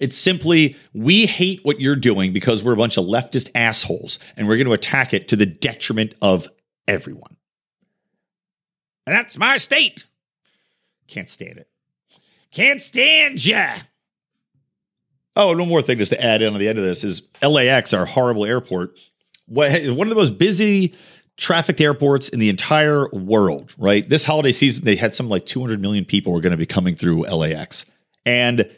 It's 0.00 0.16
simply, 0.16 0.76
we 0.92 1.26
hate 1.26 1.60
what 1.64 1.80
you're 1.80 1.96
doing 1.96 2.32
because 2.32 2.62
we're 2.62 2.74
a 2.74 2.76
bunch 2.76 2.98
of 2.98 3.06
leftist 3.06 3.50
assholes 3.54 4.18
and 4.36 4.46
we're 4.46 4.56
going 4.56 4.66
to 4.66 4.72
attack 4.72 5.14
it 5.14 5.28
to 5.28 5.36
the 5.36 5.46
detriment 5.46 6.14
of 6.20 6.48
everyone. 6.86 7.36
And 9.06 9.14
that's 9.14 9.38
my 9.38 9.56
state. 9.58 10.04
Can't 11.08 11.30
stand 11.30 11.58
it. 11.58 11.68
Can't 12.50 12.80
stand 12.82 13.44
ya. 13.44 13.76
Oh, 15.36 15.54
one 15.56 15.68
more 15.68 15.82
thing 15.82 15.98
just 15.98 16.12
to 16.12 16.24
add 16.24 16.40
in 16.40 16.52
on 16.54 16.58
the 16.58 16.66
end 16.68 16.78
of 16.78 16.84
this 16.84 17.04
is 17.04 17.22
LAX, 17.42 17.92
our 17.92 18.06
horrible 18.06 18.46
airport, 18.46 18.98
one 19.46 19.68
of 19.74 20.08
the 20.08 20.14
most 20.14 20.38
busy 20.38 20.94
trafficked 21.36 21.80
airports 21.80 22.28
in 22.30 22.38
the 22.38 22.48
entire 22.48 23.08
world, 23.10 23.74
right? 23.76 24.08
This 24.08 24.24
holiday 24.24 24.52
season, 24.52 24.84
they 24.84 24.96
had 24.96 25.14
some 25.14 25.28
like 25.28 25.44
200 25.44 25.80
million 25.80 26.04
people 26.04 26.32
were 26.32 26.40
going 26.40 26.52
to 26.52 26.56
be 26.56 26.66
coming 26.66 26.96
through 26.96 27.24
LAX. 27.24 27.84
And 28.24 28.68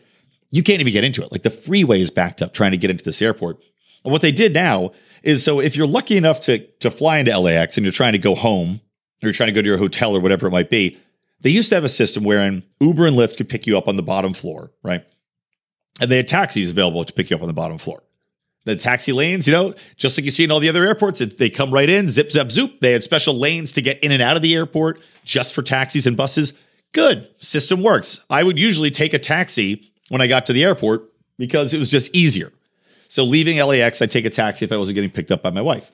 you 0.50 0.62
can't 0.62 0.80
even 0.80 0.92
get 0.92 1.04
into 1.04 1.22
it. 1.22 1.30
Like 1.30 1.42
the 1.42 1.50
freeway 1.50 2.00
is 2.00 2.10
backed 2.10 2.42
up 2.42 2.52
trying 2.52 2.72
to 2.72 2.76
get 2.76 2.90
into 2.90 3.04
this 3.04 3.22
airport. 3.22 3.62
And 4.04 4.12
what 4.12 4.22
they 4.22 4.32
did 4.32 4.52
now 4.52 4.90
is 5.22 5.44
so 5.44 5.60
if 5.60 5.76
you're 5.76 5.86
lucky 5.86 6.16
enough 6.16 6.40
to, 6.42 6.66
to 6.78 6.90
fly 6.90 7.18
into 7.18 7.38
LAX 7.38 7.76
and 7.76 7.84
you're 7.84 7.92
trying 7.92 8.12
to 8.12 8.18
go 8.18 8.34
home 8.34 8.80
or 9.22 9.28
you're 9.28 9.32
trying 9.32 9.48
to 9.48 9.52
go 9.52 9.62
to 9.62 9.68
your 9.68 9.78
hotel 9.78 10.16
or 10.16 10.20
whatever 10.20 10.48
it 10.48 10.50
might 10.50 10.70
be, 10.70 10.98
they 11.40 11.50
used 11.50 11.68
to 11.68 11.76
have 11.76 11.84
a 11.84 11.88
system 11.88 12.24
wherein 12.24 12.64
Uber 12.80 13.06
and 13.06 13.16
Lyft 13.16 13.36
could 13.36 13.48
pick 13.48 13.66
you 13.66 13.78
up 13.78 13.86
on 13.86 13.96
the 13.96 14.02
bottom 14.02 14.34
floor, 14.34 14.72
right? 14.82 15.04
And 16.00 16.10
they 16.10 16.16
had 16.16 16.28
taxis 16.28 16.70
available 16.70 17.04
to 17.04 17.12
pick 17.12 17.30
you 17.30 17.36
up 17.36 17.42
on 17.42 17.48
the 17.48 17.54
bottom 17.54 17.78
floor. 17.78 18.02
The 18.64 18.76
taxi 18.76 19.12
lanes, 19.12 19.46
you 19.46 19.52
know, 19.52 19.74
just 19.96 20.18
like 20.18 20.24
you 20.24 20.30
see 20.30 20.44
in 20.44 20.50
all 20.50 20.60
the 20.60 20.68
other 20.68 20.84
airports, 20.84 21.20
it, 21.20 21.38
they 21.38 21.48
come 21.48 21.72
right 21.72 21.88
in, 21.88 22.08
zip, 22.08 22.30
zap, 22.30 22.50
zoop. 22.50 22.80
They 22.80 22.92
had 22.92 23.02
special 23.02 23.34
lanes 23.34 23.72
to 23.72 23.82
get 23.82 24.02
in 24.04 24.12
and 24.12 24.22
out 24.22 24.36
of 24.36 24.42
the 24.42 24.54
airport 24.54 25.00
just 25.24 25.54
for 25.54 25.62
taxis 25.62 26.06
and 26.06 26.16
buses. 26.16 26.52
Good. 26.92 27.28
System 27.38 27.82
works. 27.82 28.24
I 28.28 28.42
would 28.42 28.58
usually 28.58 28.90
take 28.90 29.14
a 29.14 29.18
taxi 29.18 29.90
when 30.08 30.20
I 30.20 30.26
got 30.26 30.46
to 30.46 30.52
the 30.52 30.64
airport 30.64 31.04
because 31.38 31.72
it 31.72 31.78
was 31.78 31.90
just 31.90 32.14
easier. 32.14 32.52
So 33.08 33.24
leaving 33.24 33.58
LAX, 33.58 34.02
I'd 34.02 34.10
take 34.10 34.26
a 34.26 34.30
taxi 34.30 34.64
if 34.64 34.72
I 34.72 34.76
wasn't 34.76 34.96
getting 34.96 35.10
picked 35.10 35.30
up 35.30 35.42
by 35.42 35.50
my 35.50 35.62
wife. 35.62 35.90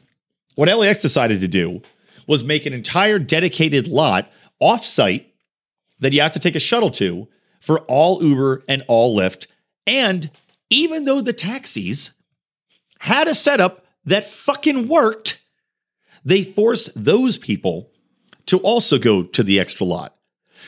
What 0.57 0.69
LAX 0.69 1.01
decided 1.01 1.41
to 1.41 1.49
do 1.49 1.83
was 2.27 2.43
make 2.43 2.67
an 2.67 2.73
entire 2.73 3.19
dedicated 3.19 3.87
lot 3.87 4.31
offsite 4.61 5.27
that 6.01 6.13
you 6.13 6.21
have 6.21 6.33
to 6.33 6.39
take 6.39 6.55
a 6.55 6.61
shuttle 6.61 6.91
to 6.93 7.29
for 7.61 7.81
all 7.81 8.23
Uber 8.23 8.63
and 8.69 8.83
all 8.89 9.17
Lyft 9.17 9.47
and 9.87 10.31
even 10.71 11.05
though 11.05 11.21
the 11.21 11.33
taxis 11.33 12.15
had 13.01 13.29
a 13.29 13.35
setup 13.35 13.87
that 14.05 14.31
fucking 14.31 14.89
worked, 14.89 15.41
they 16.25 16.43
forced 16.43 16.91
those 16.95 17.39
people 17.39 17.91
to 18.47 18.59
also 18.59 18.99
go 18.99 19.23
to 19.23 19.43
the 19.43 19.61
extra 19.61 19.87
lot. 19.87 20.17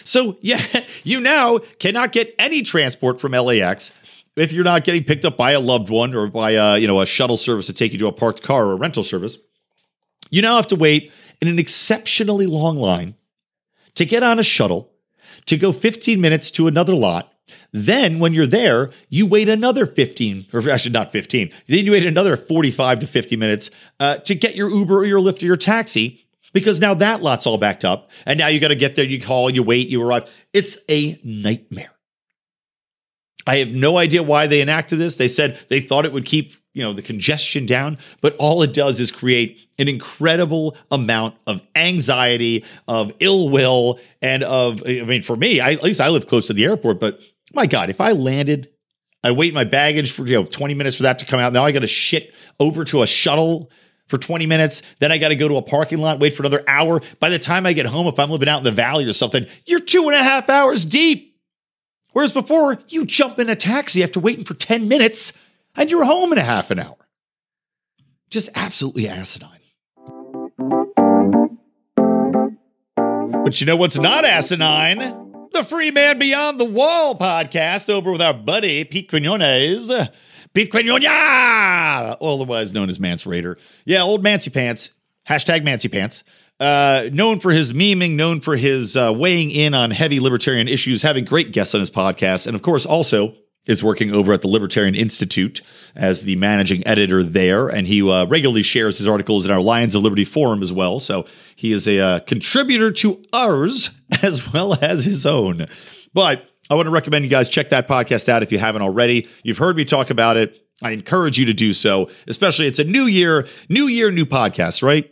So, 0.05 0.38
yeah, 0.42 0.64
you 1.02 1.20
now 1.20 1.59
cannot 1.79 2.12
get 2.12 2.35
any 2.38 2.62
transport 2.62 3.20
from 3.20 3.33
LAX 3.33 3.92
if 4.37 4.52
you're 4.52 4.64
not 4.64 4.85
getting 4.85 5.05
picked 5.05 5.24
up 5.24 5.37
by 5.37 5.52
a 5.52 5.61
loved 5.61 5.88
one 5.88 6.14
or 6.14 6.26
by 6.29 6.52
a, 6.52 6.79
you 6.79 6.87
know, 6.87 7.00
a 7.00 7.07
shuttle 7.07 7.38
service 7.38 7.66
to 7.66 7.72
take 7.72 7.92
you 7.92 7.98
to 8.00 8.07
a 8.07 8.12
parked 8.12 8.42
car 8.42 8.66
or 8.66 8.72
a 8.72 8.76
rental 8.76 9.02
service. 9.02 9.38
You 10.31 10.42
now 10.42 10.57
have 10.57 10.66
to 10.68 10.76
wait 10.76 11.14
in 11.40 11.48
an 11.48 11.59
exceptionally 11.59 12.46
long 12.46 12.76
line 12.76 13.14
to 13.94 14.05
get 14.05 14.22
on 14.22 14.38
a 14.38 14.42
shuttle 14.42 14.92
to 15.46 15.57
go 15.57 15.72
15 15.72 16.20
minutes 16.20 16.50
to 16.52 16.66
another 16.66 16.94
lot 16.94 17.33
then 17.72 18.18
when 18.18 18.32
you're 18.32 18.46
there, 18.46 18.90
you 19.09 19.26
wait 19.26 19.48
another 19.48 19.87
15, 19.87 20.46
or 20.52 20.68
actually 20.70 20.92
not 20.92 21.12
15, 21.12 21.50
then 21.66 21.85
you 21.85 21.92
wait 21.92 22.06
another 22.06 22.37
45 22.37 23.00
to 23.00 23.06
50 23.06 23.37
minutes 23.37 23.70
uh, 24.00 24.16
to 24.18 24.35
get 24.35 24.56
your 24.56 24.70
Uber 24.70 24.98
or 24.98 25.04
your 25.04 25.20
Lyft 25.20 25.42
or 25.42 25.46
your 25.46 25.56
taxi 25.56 26.26
because 26.52 26.80
now 26.80 26.94
that 26.94 27.22
lot's 27.22 27.46
all 27.46 27.59
backed 27.59 27.85
up. 27.85 28.11
And 28.24 28.38
now 28.38 28.48
you 28.48 28.61
got 28.61 28.68
to 28.68 28.76
get 28.76 28.96
there, 28.96 29.04
you 29.04 29.20
call, 29.20 29.50
you 29.50 29.62
wait, 29.62 29.88
you 29.88 30.02
arrive. 30.02 30.28
It's 30.52 30.78
a 30.88 31.20
nightmare. 31.22 31.90
I 33.46 33.59
have 33.59 33.68
no 33.68 33.96
idea 33.98 34.22
why 34.22 34.46
they 34.46 34.61
enacted 34.61 34.98
this. 34.98 35.14
They 35.14 35.28
said 35.28 35.59
they 35.68 35.80
thought 35.80 36.04
it 36.04 36.12
would 36.12 36.24
keep, 36.24 36.54
you 36.72 36.82
know, 36.82 36.92
the 36.92 37.02
congestion 37.02 37.64
down, 37.64 37.98
but 38.20 38.35
all 38.38 38.62
it 38.62 38.72
does 38.72 38.98
is 38.98 39.12
create 39.12 39.68
an 39.78 39.87
incredible 39.87 40.76
amount 40.90 41.37
of 41.46 41.61
anxiety, 41.76 42.64
of 42.88 43.12
ill 43.20 43.48
will, 43.48 44.00
and 44.20 44.42
of 44.42 44.82
I 44.87 45.02
mean, 45.02 45.22
for 45.22 45.37
me, 45.37 45.61
I, 45.61 45.72
at 45.72 45.82
least 45.82 46.00
I 46.00 46.09
live 46.09 46.26
close 46.26 46.48
to 46.48 46.54
the 46.54 46.64
airport, 46.64 46.98
but 46.98 47.20
my 47.56 47.66
God, 47.66 47.90
if 47.90 48.00
I 48.00 48.12
landed, 48.12 48.70
I 49.24 49.32
wait 49.32 49.52
my 49.52 49.64
baggage 49.64 50.12
for 50.12 50.24
you 50.24 50.34
know 50.34 50.44
20 50.44 50.74
minutes 50.74 50.96
for 50.96 51.02
that 51.02 51.18
to 51.18 51.24
come 51.24 51.40
out. 51.40 51.52
Now 51.52 51.64
I 51.64 51.72
got 51.72 51.80
to 51.80 51.88
shit 51.88 52.32
over 52.60 52.84
to 52.84 53.02
a 53.02 53.06
shuttle 53.06 53.70
for 54.06 54.18
20 54.18 54.46
minutes. 54.46 54.82
Then 55.00 55.10
I 55.10 55.18
got 55.18 55.28
to 55.28 55.36
go 55.36 55.48
to 55.48 55.56
a 55.56 55.62
parking 55.62 55.98
lot, 55.98 56.20
wait 56.20 56.34
for 56.34 56.42
another 56.42 56.62
hour. 56.68 57.02
By 57.18 57.30
the 57.30 57.40
time 57.40 57.66
I 57.66 57.72
get 57.72 57.86
home, 57.86 58.06
if 58.06 58.20
I'm 58.20 58.30
living 58.30 58.48
out 58.48 58.58
in 58.58 58.64
the 58.64 58.70
valley 58.70 59.04
or 59.04 59.12
something, 59.12 59.46
you're 59.66 59.80
two 59.80 60.04
and 60.06 60.14
a 60.14 60.22
half 60.22 60.48
hours 60.48 60.84
deep. 60.84 61.36
Whereas 62.12 62.32
before, 62.32 62.78
you 62.88 63.04
jump 63.04 63.38
in 63.38 63.50
a 63.50 63.56
taxi 63.56 64.02
after 64.02 64.20
waiting 64.20 64.44
for 64.44 64.54
10 64.54 64.86
minutes 64.86 65.32
and 65.74 65.90
you're 65.90 66.04
home 66.04 66.32
in 66.32 66.38
a 66.38 66.42
half 66.42 66.70
an 66.70 66.78
hour. 66.78 66.96
Just 68.30 68.48
absolutely 68.54 69.08
asinine. 69.08 69.50
But 73.44 73.60
you 73.60 73.66
know 73.66 73.76
what's 73.76 73.98
not 73.98 74.24
asinine? 74.24 75.25
The 75.56 75.64
Free 75.64 75.90
Man 75.90 76.18
Beyond 76.18 76.60
the 76.60 76.66
Wall 76.66 77.16
podcast 77.16 77.88
over 77.88 78.12
with 78.12 78.20
our 78.20 78.34
buddy 78.34 78.84
Pete 78.84 79.08
Quinones. 79.08 79.90
Pete 80.52 80.70
Quinones, 80.70 81.06
otherwise 82.20 82.74
known 82.74 82.90
as 82.90 83.00
Mance 83.00 83.24
Rayder. 83.24 83.56
Yeah, 83.86 84.02
old 84.02 84.22
Mancy 84.22 84.50
Pants. 84.50 84.90
hashtag 85.26 85.64
Mancy 85.64 85.88
Pants. 85.88 86.24
Uh, 86.60 87.08
known 87.10 87.40
for 87.40 87.52
his 87.52 87.72
memeing, 87.72 88.16
known 88.16 88.42
for 88.42 88.54
his 88.54 88.98
uh, 88.98 89.14
weighing 89.16 89.50
in 89.50 89.72
on 89.72 89.92
heavy 89.92 90.20
libertarian 90.20 90.68
issues, 90.68 91.00
having 91.00 91.24
great 91.24 91.52
guests 91.52 91.74
on 91.74 91.80
his 91.80 91.90
podcast, 91.90 92.46
and 92.46 92.54
of 92.54 92.60
course, 92.60 92.84
also 92.84 93.34
is 93.64 93.82
working 93.82 94.12
over 94.12 94.34
at 94.34 94.42
the 94.42 94.48
Libertarian 94.48 94.94
Institute 94.94 95.62
as 95.94 96.24
the 96.24 96.36
managing 96.36 96.86
editor 96.86 97.22
there, 97.22 97.68
and 97.68 97.86
he 97.86 98.06
uh, 98.06 98.26
regularly 98.26 98.62
shares 98.62 98.98
his 98.98 99.08
articles 99.08 99.46
in 99.46 99.50
our 99.50 99.62
Lions 99.62 99.94
of 99.94 100.02
Liberty 100.02 100.26
forum 100.26 100.62
as 100.62 100.70
well. 100.70 101.00
So 101.00 101.24
he 101.54 101.72
is 101.72 101.88
a 101.88 101.98
uh, 101.98 102.20
contributor 102.20 102.92
to 102.92 103.24
ours 103.32 103.88
as 104.22 104.52
well 104.52 104.74
as 104.82 105.04
his 105.04 105.26
own. 105.26 105.66
But 106.14 106.48
I 106.70 106.74
want 106.74 106.86
to 106.86 106.90
recommend 106.90 107.24
you 107.24 107.30
guys 107.30 107.48
check 107.48 107.70
that 107.70 107.88
podcast 107.88 108.28
out 108.28 108.42
if 108.42 108.50
you 108.50 108.58
haven't 108.58 108.82
already. 108.82 109.28
You've 109.42 109.58
heard 109.58 109.76
me 109.76 109.84
talk 109.84 110.10
about 110.10 110.36
it. 110.36 110.62
I 110.82 110.90
encourage 110.90 111.38
you 111.38 111.46
to 111.46 111.54
do 111.54 111.72
so, 111.72 112.10
especially 112.26 112.66
it's 112.66 112.78
a 112.78 112.84
new 112.84 113.04
year, 113.04 113.46
new 113.68 113.86
year, 113.86 114.10
new 114.10 114.26
podcast, 114.26 114.82
right? 114.82 115.10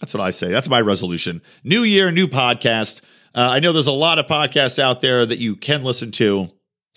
That's 0.00 0.14
what 0.14 0.22
I 0.22 0.30
say. 0.30 0.50
That's 0.50 0.68
my 0.68 0.80
resolution. 0.80 1.42
New 1.64 1.82
year, 1.82 2.12
new 2.12 2.28
podcast. 2.28 3.00
Uh, 3.34 3.48
I 3.50 3.60
know 3.60 3.72
there's 3.72 3.88
a 3.88 3.92
lot 3.92 4.18
of 4.18 4.26
podcasts 4.26 4.78
out 4.78 5.00
there 5.00 5.26
that 5.26 5.38
you 5.38 5.56
can 5.56 5.82
listen 5.82 6.12
to. 6.12 6.52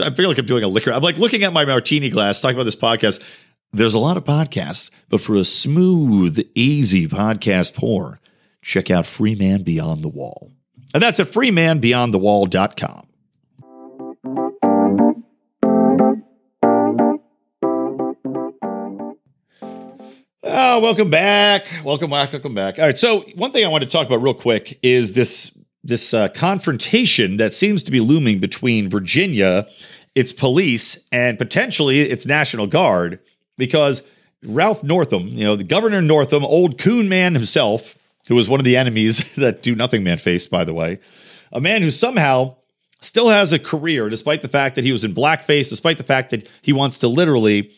I 0.00 0.10
feel 0.10 0.28
like 0.28 0.38
I'm 0.38 0.46
doing 0.46 0.64
a 0.64 0.68
liquor. 0.68 0.92
I'm 0.92 1.02
like 1.02 1.18
looking 1.18 1.44
at 1.44 1.52
my 1.52 1.64
martini 1.64 2.10
glass, 2.10 2.40
talking 2.40 2.56
about 2.56 2.64
this 2.64 2.76
podcast. 2.76 3.22
There's 3.72 3.94
a 3.94 3.98
lot 3.98 4.16
of 4.16 4.24
podcasts, 4.24 4.90
but 5.08 5.20
for 5.20 5.34
a 5.34 5.44
smooth, 5.44 6.40
easy 6.54 7.06
podcast 7.06 7.74
pour, 7.74 8.20
check 8.66 8.90
out 8.90 9.06
Free 9.06 9.36
Man 9.36 9.62
Beyond 9.62 10.02
the 10.02 10.08
Wall. 10.08 10.50
And 10.92 11.02
that's 11.02 11.20
at 11.20 11.28
freemanbeyondthewall.com. 11.28 13.06
Oh, 20.48 20.80
welcome 20.80 21.10
back. 21.10 21.66
Welcome 21.84 22.10
back. 22.10 22.32
Welcome 22.32 22.54
back. 22.54 22.78
All 22.78 22.86
right. 22.86 22.98
So, 22.98 23.20
one 23.34 23.52
thing 23.52 23.64
I 23.64 23.68
want 23.68 23.84
to 23.84 23.90
talk 23.90 24.06
about 24.06 24.22
real 24.22 24.34
quick 24.34 24.78
is 24.82 25.12
this 25.12 25.56
this 25.84 26.12
uh, 26.12 26.28
confrontation 26.28 27.36
that 27.36 27.54
seems 27.54 27.82
to 27.84 27.92
be 27.92 28.00
looming 28.00 28.40
between 28.40 28.90
Virginia, 28.90 29.66
its 30.14 30.32
police, 30.32 31.04
and 31.12 31.38
potentially 31.38 32.00
its 32.00 32.26
National 32.26 32.66
Guard, 32.66 33.20
because 33.56 34.02
Ralph 34.42 34.82
Northam, 34.82 35.28
you 35.28 35.44
know, 35.44 35.56
the 35.56 35.64
Governor 35.64 36.02
Northam, 36.02 36.44
old 36.44 36.78
coon 36.78 37.08
man 37.08 37.34
himself, 37.34 37.94
who 38.28 38.34
was 38.34 38.48
one 38.48 38.60
of 38.60 38.64
the 38.64 38.76
enemies 38.76 39.34
that 39.36 39.62
Do 39.62 39.74
Nothing 39.74 40.04
Man 40.04 40.18
faced, 40.18 40.50
by 40.50 40.64
the 40.64 40.74
way, 40.74 40.98
a 41.52 41.60
man 41.60 41.82
who 41.82 41.90
somehow 41.90 42.56
still 43.00 43.28
has 43.28 43.52
a 43.52 43.58
career 43.58 44.08
despite 44.08 44.42
the 44.42 44.48
fact 44.48 44.74
that 44.74 44.84
he 44.84 44.92
was 44.92 45.04
in 45.04 45.14
blackface, 45.14 45.68
despite 45.68 45.98
the 45.98 46.04
fact 46.04 46.30
that 46.30 46.48
he 46.62 46.72
wants 46.72 46.98
to 47.00 47.08
literally 47.08 47.72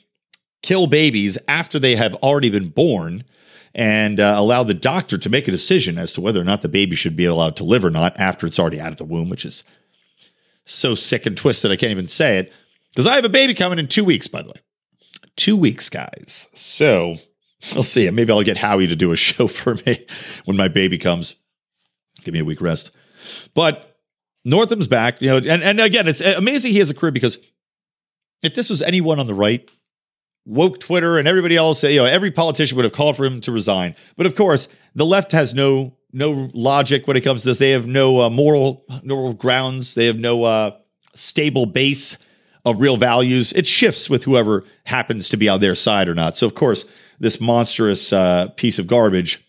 kill 0.62 0.87
babies 0.87 1.38
after 1.46 1.78
they 1.78 1.96
have 1.96 2.14
already 2.16 2.50
been 2.50 2.68
born 2.68 3.24
and 3.74 4.18
uh, 4.18 4.34
allow 4.37 4.64
the 4.64 4.74
doctor 4.74 5.18
to 5.18 5.30
make 5.30 5.46
a 5.46 5.52
decision 5.52 5.98
as 5.98 6.12
to 6.12 6.20
whether 6.20 6.40
or 6.40 6.44
not 6.44 6.62
the 6.62 6.68
baby 6.68 6.96
should 6.96 7.16
be 7.16 7.24
allowed 7.24 7.56
to 7.56 7.64
live 7.64 7.84
or 7.84 7.90
not 7.90 8.18
after 8.18 8.46
it's 8.46 8.58
already 8.58 8.80
out 8.80 8.90
of 8.90 8.96
the 8.96 9.04
womb, 9.04 9.28
which 9.28 9.44
is 9.44 9.62
so 10.64 10.94
sick 10.94 11.26
and 11.26 11.37
twisted 11.37 11.70
I 11.70 11.76
can't 11.76 11.92
even 11.92 12.08
say 12.08 12.38
it. 12.38 12.52
Because 12.90 13.06
I 13.06 13.14
have 13.14 13.24
a 13.24 13.30
baby 13.30 13.54
coming 13.54 13.78
in 13.78 13.87
two 13.87 14.04
weeks, 14.04 14.26
by 14.26 14.42
the 14.42 14.48
way. 14.48 14.61
Two 15.37 15.56
weeks, 15.56 15.88
guys. 15.88 16.48
So 16.54 17.16
we'll 17.74 17.84
see. 17.84 18.10
Maybe 18.10 18.32
I'll 18.32 18.42
get 18.42 18.56
Howie 18.56 18.86
to 18.86 18.96
do 18.96 19.12
a 19.12 19.16
show 19.28 19.46
for 19.46 19.74
me 19.86 20.06
when 20.44 20.56
my 20.56 20.68
baby 20.68 20.98
comes. 20.98 21.36
Give 22.22 22.34
me 22.34 22.40
a 22.40 22.44
week 22.44 22.60
rest. 22.60 22.90
But 23.54 23.96
Northam's 24.44 24.86
back, 24.86 25.20
you 25.20 25.28
know, 25.28 25.36
and, 25.36 25.62
and 25.62 25.80
again, 25.80 26.08
it's 26.08 26.20
amazing 26.20 26.72
he 26.72 26.78
has 26.78 26.90
a 26.90 26.94
career 26.94 27.12
because 27.12 27.38
if 28.42 28.54
this 28.54 28.70
was 28.70 28.82
anyone 28.82 29.18
on 29.18 29.26
the 29.26 29.34
right, 29.34 29.68
woke 30.46 30.80
Twitter 30.80 31.18
and 31.18 31.28
everybody 31.28 31.56
else, 31.56 31.82
you 31.82 31.96
know, 31.96 32.06
every 32.06 32.30
politician 32.30 32.76
would 32.76 32.84
have 32.84 32.92
called 32.92 33.16
for 33.16 33.24
him 33.24 33.40
to 33.42 33.52
resign. 33.52 33.94
But 34.16 34.26
of 34.26 34.34
course, 34.34 34.68
the 34.94 35.06
left 35.06 35.32
has 35.32 35.54
no 35.54 35.94
no 36.10 36.50
logic 36.54 37.06
when 37.06 37.16
it 37.16 37.20
comes 37.20 37.42
to 37.42 37.48
this. 37.48 37.58
They 37.58 37.72
have 37.72 37.86
no 37.86 38.22
uh, 38.22 38.30
moral 38.30 38.84
moral 39.04 39.34
grounds. 39.34 39.94
They 39.94 40.06
have 40.06 40.18
no 40.18 40.44
uh, 40.44 40.76
stable 41.14 41.66
base 41.66 42.16
of 42.64 42.80
real 42.80 42.96
values. 42.96 43.52
It 43.52 43.66
shifts 43.66 44.08
with 44.08 44.24
whoever 44.24 44.64
happens 44.84 45.28
to 45.30 45.36
be 45.36 45.48
on 45.48 45.60
their 45.60 45.74
side 45.74 46.08
or 46.08 46.14
not. 46.14 46.36
So 46.36 46.46
of 46.46 46.54
course, 46.54 46.84
this 47.20 47.40
monstrous 47.40 48.12
uh, 48.12 48.48
piece 48.57 48.78
of 48.78 48.87
garbage 48.87 49.44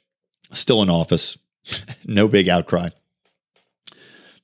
still 0.53 0.81
in 0.81 0.89
office. 0.89 1.37
no 2.05 2.27
big 2.27 2.49
outcry. 2.49 2.89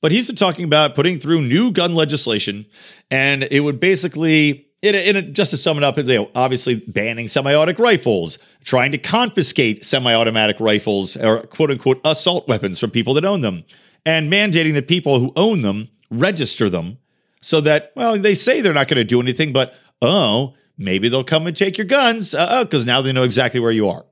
But 0.00 0.12
he's 0.12 0.26
been 0.26 0.36
talking 0.36 0.64
about 0.64 0.94
putting 0.94 1.18
through 1.18 1.42
new 1.42 1.72
gun 1.72 1.94
legislation, 1.94 2.66
and 3.10 3.44
it 3.50 3.60
would 3.60 3.80
basically 3.80 4.66
in, 4.82 4.94
in 4.94 5.34
just 5.34 5.50
to 5.50 5.56
sum 5.56 5.78
it 5.78 5.84
up, 5.84 5.96
you 5.96 6.04
know, 6.04 6.30
obviously 6.34 6.76
banning 6.76 7.28
semi-automatic 7.28 7.78
rifles, 7.78 8.38
trying 8.64 8.92
to 8.92 8.98
confiscate 8.98 9.84
semi-automatic 9.84 10.60
rifles 10.60 11.16
or 11.16 11.42
quote 11.42 11.70
unquote 11.70 12.00
assault 12.04 12.46
weapons 12.48 12.78
from 12.78 12.90
people 12.90 13.14
that 13.14 13.24
own 13.24 13.40
them, 13.40 13.64
and 14.04 14.30
mandating 14.30 14.74
that 14.74 14.88
people 14.88 15.18
who 15.18 15.32
own 15.36 15.62
them 15.62 15.88
register 16.10 16.68
them 16.68 16.98
so 17.40 17.60
that 17.60 17.92
well 17.96 18.18
they 18.18 18.34
say 18.34 18.60
they're 18.60 18.74
not 18.74 18.88
going 18.88 18.98
to 18.98 19.04
do 19.04 19.20
anything, 19.20 19.52
but 19.52 19.74
oh 20.02 20.54
maybe 20.78 21.08
they'll 21.08 21.24
come 21.24 21.46
and 21.46 21.56
take 21.56 21.78
your 21.78 21.86
guns 21.86 22.32
because 22.32 22.84
now 22.86 23.00
they 23.00 23.12
know 23.12 23.22
exactly 23.22 23.60
where 23.60 23.72
you 23.72 23.88
are. 23.88 24.04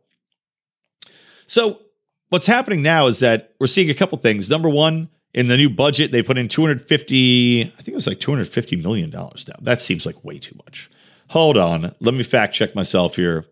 So 1.46 1.80
what's 2.28 2.46
happening 2.46 2.82
now 2.82 3.06
is 3.06 3.18
that 3.20 3.54
we're 3.60 3.66
seeing 3.66 3.90
a 3.90 3.94
couple 3.94 4.18
things. 4.18 4.48
Number 4.48 4.68
one, 4.68 5.08
in 5.32 5.48
the 5.48 5.56
new 5.56 5.68
budget, 5.68 6.12
they 6.12 6.22
put 6.22 6.38
in 6.38 6.48
250, 6.48 7.62
I 7.62 7.66
think 7.66 7.88
it 7.88 7.94
was 7.94 8.06
like 8.06 8.20
250 8.20 8.76
million 8.76 9.10
dollars 9.10 9.46
now. 9.48 9.54
That 9.60 9.80
seems 9.80 10.06
like 10.06 10.24
way 10.24 10.38
too 10.38 10.56
much. 10.64 10.90
Hold 11.28 11.56
on, 11.56 11.94
let 12.00 12.14
me 12.14 12.22
fact 12.22 12.54
check 12.54 12.74
myself 12.74 13.16
here. 13.16 13.44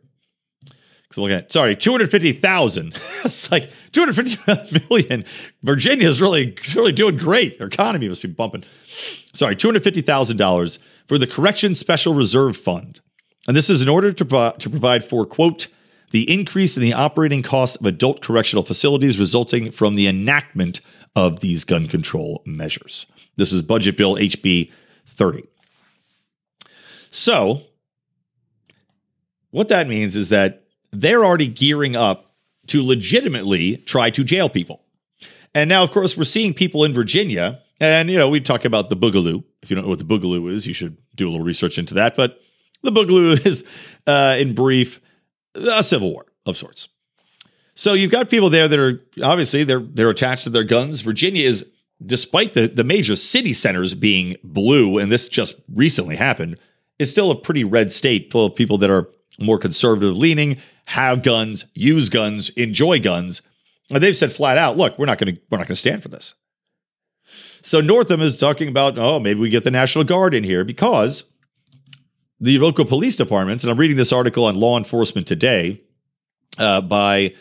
Because 0.62 1.16
I'm 1.16 1.22
looking 1.22 1.38
at 1.38 1.52
sorry, 1.52 1.76
250,000. 1.76 3.00
it's 3.24 3.50
like 3.50 3.70
250 3.90 4.86
million. 4.88 5.24
Virginia 5.62 6.08
is 6.08 6.20
really 6.20 6.56
really 6.74 6.92
doing 6.92 7.16
great. 7.16 7.58
Their 7.58 7.66
economy 7.66 8.08
must 8.08 8.22
be 8.22 8.28
bumping. 8.28 8.64
Sorry, 9.34 9.56
$250,000 9.56 10.78
for 11.12 11.18
the 11.18 11.26
Correction 11.26 11.74
Special 11.74 12.14
Reserve 12.14 12.56
Fund. 12.56 13.00
And 13.46 13.54
this 13.54 13.68
is 13.68 13.82
in 13.82 13.88
order 13.90 14.14
to, 14.14 14.24
pro- 14.24 14.52
to 14.52 14.70
provide 14.70 15.04
for 15.04 15.26
quote 15.26 15.66
the 16.10 16.32
increase 16.32 16.74
in 16.74 16.82
the 16.82 16.94
operating 16.94 17.42
cost 17.42 17.76
of 17.76 17.84
adult 17.84 18.22
correctional 18.22 18.64
facilities 18.64 19.20
resulting 19.20 19.70
from 19.70 19.94
the 19.94 20.06
enactment 20.06 20.80
of 21.14 21.40
these 21.40 21.64
gun 21.64 21.86
control 21.86 22.42
measures. 22.46 23.04
This 23.36 23.52
is 23.52 23.60
Budget 23.60 23.98
Bill 23.98 24.16
HB 24.16 24.72
30. 25.04 25.42
So, 27.10 27.60
what 29.50 29.68
that 29.68 29.88
means 29.88 30.16
is 30.16 30.30
that 30.30 30.64
they're 30.92 31.26
already 31.26 31.46
gearing 31.46 31.94
up 31.94 32.32
to 32.68 32.82
legitimately 32.82 33.76
try 33.84 34.08
to 34.08 34.24
jail 34.24 34.48
people. 34.48 34.82
And 35.54 35.68
now, 35.68 35.82
of 35.82 35.90
course, 35.90 36.16
we're 36.16 36.24
seeing 36.24 36.54
people 36.54 36.84
in 36.84 36.94
Virginia, 36.94 37.60
and 37.80 38.10
you 38.10 38.16
know, 38.16 38.28
we 38.28 38.40
talk 38.40 38.64
about 38.64 38.90
the 38.90 38.96
Boogaloo. 38.96 39.44
If 39.62 39.70
you 39.70 39.76
don't 39.76 39.84
know 39.84 39.90
what 39.90 39.98
the 39.98 40.04
Boogaloo 40.04 40.50
is, 40.50 40.66
you 40.66 40.74
should 40.74 40.96
do 41.14 41.28
a 41.28 41.30
little 41.30 41.44
research 41.44 41.78
into 41.78 41.94
that. 41.94 42.16
But 42.16 42.40
the 42.82 42.90
Boogaloo 42.90 43.44
is, 43.46 43.64
uh, 44.06 44.36
in 44.38 44.54
brief, 44.54 45.00
a 45.54 45.82
civil 45.82 46.12
war 46.12 46.26
of 46.46 46.56
sorts. 46.56 46.88
So 47.74 47.94
you've 47.94 48.10
got 48.10 48.28
people 48.28 48.50
there 48.50 48.68
that 48.68 48.78
are 48.78 49.00
obviously 49.22 49.64
they're 49.64 49.80
they're 49.80 50.10
attached 50.10 50.44
to 50.44 50.50
their 50.50 50.64
guns. 50.64 51.00
Virginia 51.00 51.42
is, 51.42 51.66
despite 52.04 52.54
the 52.54 52.68
the 52.68 52.84
major 52.84 53.16
city 53.16 53.52
centers 53.52 53.94
being 53.94 54.36
blue, 54.44 54.98
and 54.98 55.10
this 55.10 55.28
just 55.28 55.60
recently 55.72 56.16
happened, 56.16 56.58
is 56.98 57.10
still 57.10 57.30
a 57.30 57.40
pretty 57.40 57.64
red 57.64 57.90
state 57.90 58.30
full 58.30 58.46
of 58.46 58.54
people 58.54 58.78
that 58.78 58.90
are 58.90 59.08
more 59.38 59.58
conservative 59.58 60.16
leaning, 60.16 60.58
have 60.86 61.22
guns, 61.22 61.64
use 61.74 62.08
guns, 62.08 62.50
enjoy 62.50 63.00
guns. 63.00 63.40
And 63.92 64.02
they've 64.02 64.16
said 64.16 64.32
flat 64.32 64.58
out, 64.58 64.76
look, 64.76 64.98
we're 64.98 65.06
not 65.06 65.18
going 65.18 65.34
to 65.34 65.40
we're 65.50 65.58
not 65.58 65.68
going 65.68 65.74
to 65.74 65.80
stand 65.80 66.02
for 66.02 66.08
this. 66.08 66.34
So 67.62 67.80
Northam 67.80 68.20
is 68.20 68.38
talking 68.38 68.68
about, 68.68 68.98
oh, 68.98 69.20
maybe 69.20 69.38
we 69.38 69.50
get 69.50 69.64
the 69.64 69.70
National 69.70 70.04
Guard 70.04 70.34
in 70.34 70.42
here 70.42 70.64
because 70.64 71.24
the 72.40 72.58
local 72.58 72.84
police 72.84 73.14
departments, 73.14 73.62
and 73.62 73.70
I'm 73.70 73.78
reading 73.78 73.96
this 73.96 74.12
article 74.12 74.46
on 74.46 74.56
Law 74.56 74.76
Enforcement 74.76 75.26
Today 75.28 75.80
uh, 76.58 76.80
by 76.80 77.34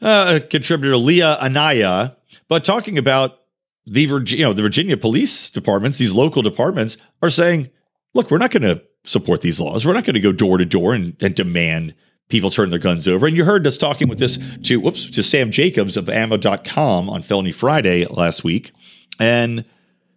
uh, 0.00 0.38
contributor 0.48 0.96
Leah 0.96 1.38
Anaya, 1.42 2.16
but 2.48 2.64
talking 2.64 2.98
about 2.98 3.40
the 3.84 4.02
you 4.02 4.44
know, 4.44 4.52
the 4.52 4.62
Virginia 4.62 4.96
police 4.96 5.50
departments, 5.50 5.98
these 5.98 6.12
local 6.12 6.42
departments 6.42 6.96
are 7.22 7.30
saying, 7.30 7.70
look, 8.14 8.30
we're 8.30 8.38
not 8.38 8.50
going 8.50 8.62
to 8.62 8.82
support 9.04 9.40
these 9.40 9.58
laws. 9.58 9.84
We're 9.84 9.94
not 9.94 10.04
going 10.04 10.14
to 10.14 10.20
go 10.20 10.32
door 10.32 10.58
to 10.58 10.64
door 10.64 10.94
and 10.94 11.18
demand 11.18 11.94
people 12.28 12.50
turn 12.50 12.70
their 12.70 12.78
guns 12.78 13.08
over. 13.08 13.26
And 13.26 13.36
you 13.36 13.44
heard 13.44 13.66
us 13.66 13.76
talking 13.76 14.08
with 14.08 14.18
this 14.18 14.38
to 14.64 14.80
whoops 14.80 15.10
to 15.10 15.22
Sam 15.22 15.50
Jacobs 15.50 15.96
of 15.96 16.08
ammo.com 16.08 17.08
on 17.08 17.22
Felony 17.22 17.52
Friday 17.52 18.06
last 18.06 18.44
week. 18.44 18.72
And 19.18 19.64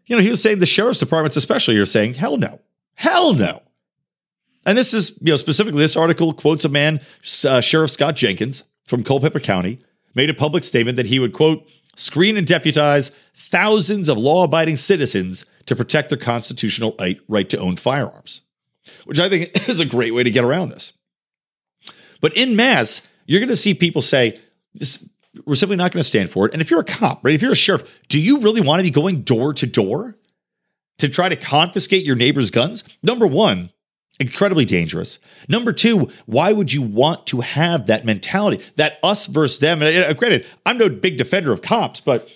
you 0.06 0.16
know, 0.16 0.22
he 0.22 0.30
was 0.30 0.42
saying 0.42 0.60
the 0.60 0.66
sheriff's 0.66 1.00
departments 1.00 1.38
especially 1.38 1.78
are 1.78 1.86
saying, 1.86 2.16
hell 2.16 2.38
no. 2.38 2.60
Hell 2.96 3.34
no. 3.34 3.62
And 4.66 4.78
this 4.78 4.94
is, 4.94 5.12
you 5.22 5.32
know, 5.32 5.38
specifically 5.38 5.80
this 5.80 5.96
article 5.96 6.34
quotes 6.34 6.66
a 6.66 6.70
man, 6.70 7.00
uh, 7.48 7.62
Sheriff 7.62 7.92
Scott 7.92 8.16
Jenkins, 8.16 8.64
from 8.86 9.04
Culpeper 9.04 9.40
County 9.40 9.80
made 10.14 10.30
a 10.30 10.34
public 10.34 10.64
statement 10.66 10.98
that 10.98 11.06
he 11.06 11.20
would, 11.20 11.34
quote, 11.34 11.66
screen 11.96 12.36
and 12.36 12.46
deputize 12.46 13.12
thousands 13.34 14.10
of 14.10 14.18
law 14.18 14.44
abiding 14.44 14.78
citizens 14.78 15.46
to 15.66 15.76
protect 15.76 16.10
their 16.10 16.18
constitutional 16.18 16.98
right 17.30 17.50
to 17.50 17.58
own 17.58 17.78
firearms, 17.78 18.42
which 19.06 19.20
I 19.20 19.30
think 19.30 19.70
is 19.70 19.80
a 19.80 19.86
great 19.86 20.14
way 20.14 20.24
to 20.24 20.32
get 20.32 20.44
around 20.44 20.70
this. 20.70 20.94
But 22.22 22.38
in 22.38 22.56
mass, 22.56 23.02
You're 23.32 23.40
going 23.40 23.50
to 23.50 23.56
see 23.56 23.74
people 23.74 24.02
say, 24.02 24.40
this, 24.74 25.08
we're 25.46 25.56
simply 25.56 25.78
not 25.78 25.94
going 25.94 26.02
to 26.02 26.08
stand 26.08 26.30
for 26.30 26.46
it. 26.46 26.54
And 26.54 26.62
if 26.62 26.70
you're 26.70 26.82
a 26.82 26.86
cop, 26.86 27.24
right? 27.24 27.34
If 27.34 27.42
you're 27.42 27.54
a 27.54 27.56
sheriff, 27.56 28.00
do 28.10 28.20
you 28.20 28.42
really 28.42 28.60
want 28.60 28.80
to 28.80 28.84
be 28.84 28.92
going 28.92 29.22
door 29.22 29.54
to 29.54 29.66
door 29.66 30.18
to 30.98 31.08
try 31.08 31.30
to 31.30 31.38
confiscate 31.38 32.04
your 32.04 32.18
neighbor's 32.18 32.52
guns? 32.52 32.84
Number 33.02 33.26
one, 33.26 33.72
incredibly 34.20 34.66
dangerous. 34.66 35.18
Number 35.48 35.72
two, 35.72 36.10
why 36.26 36.52
would 36.52 36.74
you 36.74 36.82
want 36.82 37.26
to 37.28 37.40
have 37.40 37.88
that 37.88 38.04
mentality, 38.04 38.62
that 38.76 39.00
us 39.02 39.28
versus 39.28 39.60
them? 39.60 39.82
And 39.82 40.06
uh, 40.06 40.14
granted, 40.14 40.46
I'm 40.66 40.78
no 40.78 40.90
big 40.90 41.16
defender 41.16 41.54
of 41.54 41.62
cops, 41.62 42.02
but 42.02 42.30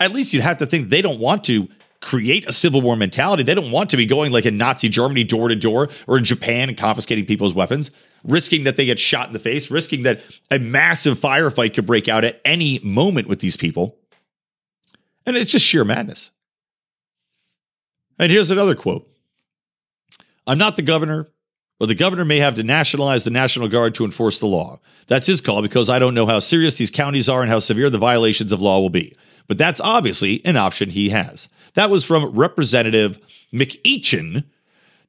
at 0.00 0.12
least 0.12 0.32
you'd 0.32 0.42
have 0.42 0.58
to 0.58 0.66
think 0.66 0.90
they 0.90 1.00
don't 1.00 1.20
want 1.20 1.44
to 1.44 1.68
create 2.00 2.46
a 2.48 2.52
civil 2.52 2.80
war 2.80 2.96
mentality. 2.96 3.44
They 3.44 3.54
don't 3.54 3.70
want 3.70 3.90
to 3.90 3.96
be 3.96 4.04
going 4.04 4.32
like 4.32 4.46
in 4.46 4.58
Nazi 4.58 4.88
Germany 4.88 5.22
door 5.22 5.48
to 5.48 5.54
door 5.54 5.90
or 6.08 6.18
in 6.18 6.24
Japan 6.24 6.68
and 6.68 6.76
confiscating 6.76 7.24
people's 7.24 7.54
weapons, 7.54 7.90
risking 8.24 8.64
that 8.64 8.76
they 8.76 8.86
get 8.86 8.98
shot 8.98 9.28
in 9.28 9.32
the 9.32 9.38
face, 9.38 9.70
risking 9.70 10.02
that 10.02 10.20
a 10.50 10.58
massive 10.58 11.18
firefight 11.18 11.74
could 11.74 11.86
break 11.86 12.08
out 12.08 12.24
at 12.24 12.40
any 12.44 12.80
moment 12.80 13.28
with 13.28 13.40
these 13.40 13.56
people. 13.56 13.96
And 15.26 15.36
it's 15.36 15.52
just 15.52 15.64
sheer 15.64 15.84
madness. 15.84 16.30
And 18.18 18.30
here's 18.30 18.50
another 18.50 18.74
quote 18.74 19.08
I'm 20.46 20.58
not 20.58 20.76
the 20.76 20.82
governor, 20.82 21.28
but 21.78 21.86
the 21.86 21.94
governor 21.94 22.24
may 22.24 22.38
have 22.38 22.54
to 22.54 22.62
nationalize 22.62 23.24
the 23.24 23.30
National 23.30 23.68
Guard 23.68 23.94
to 23.96 24.04
enforce 24.04 24.38
the 24.38 24.46
law. 24.46 24.80
That's 25.06 25.26
his 25.26 25.40
call 25.40 25.62
because 25.62 25.90
I 25.90 25.98
don't 25.98 26.14
know 26.14 26.26
how 26.26 26.40
serious 26.40 26.76
these 26.76 26.90
counties 26.90 27.28
are 27.28 27.42
and 27.42 27.50
how 27.50 27.58
severe 27.58 27.90
the 27.90 27.98
violations 27.98 28.52
of 28.52 28.60
law 28.60 28.80
will 28.80 28.90
be. 28.90 29.16
But 29.46 29.58
that's 29.58 29.80
obviously 29.80 30.44
an 30.46 30.56
option 30.56 30.90
he 30.90 31.10
has. 31.10 31.48
That 31.74 31.90
was 31.90 32.04
from 32.04 32.34
Representative 32.34 33.18
McEachin, 33.52 34.44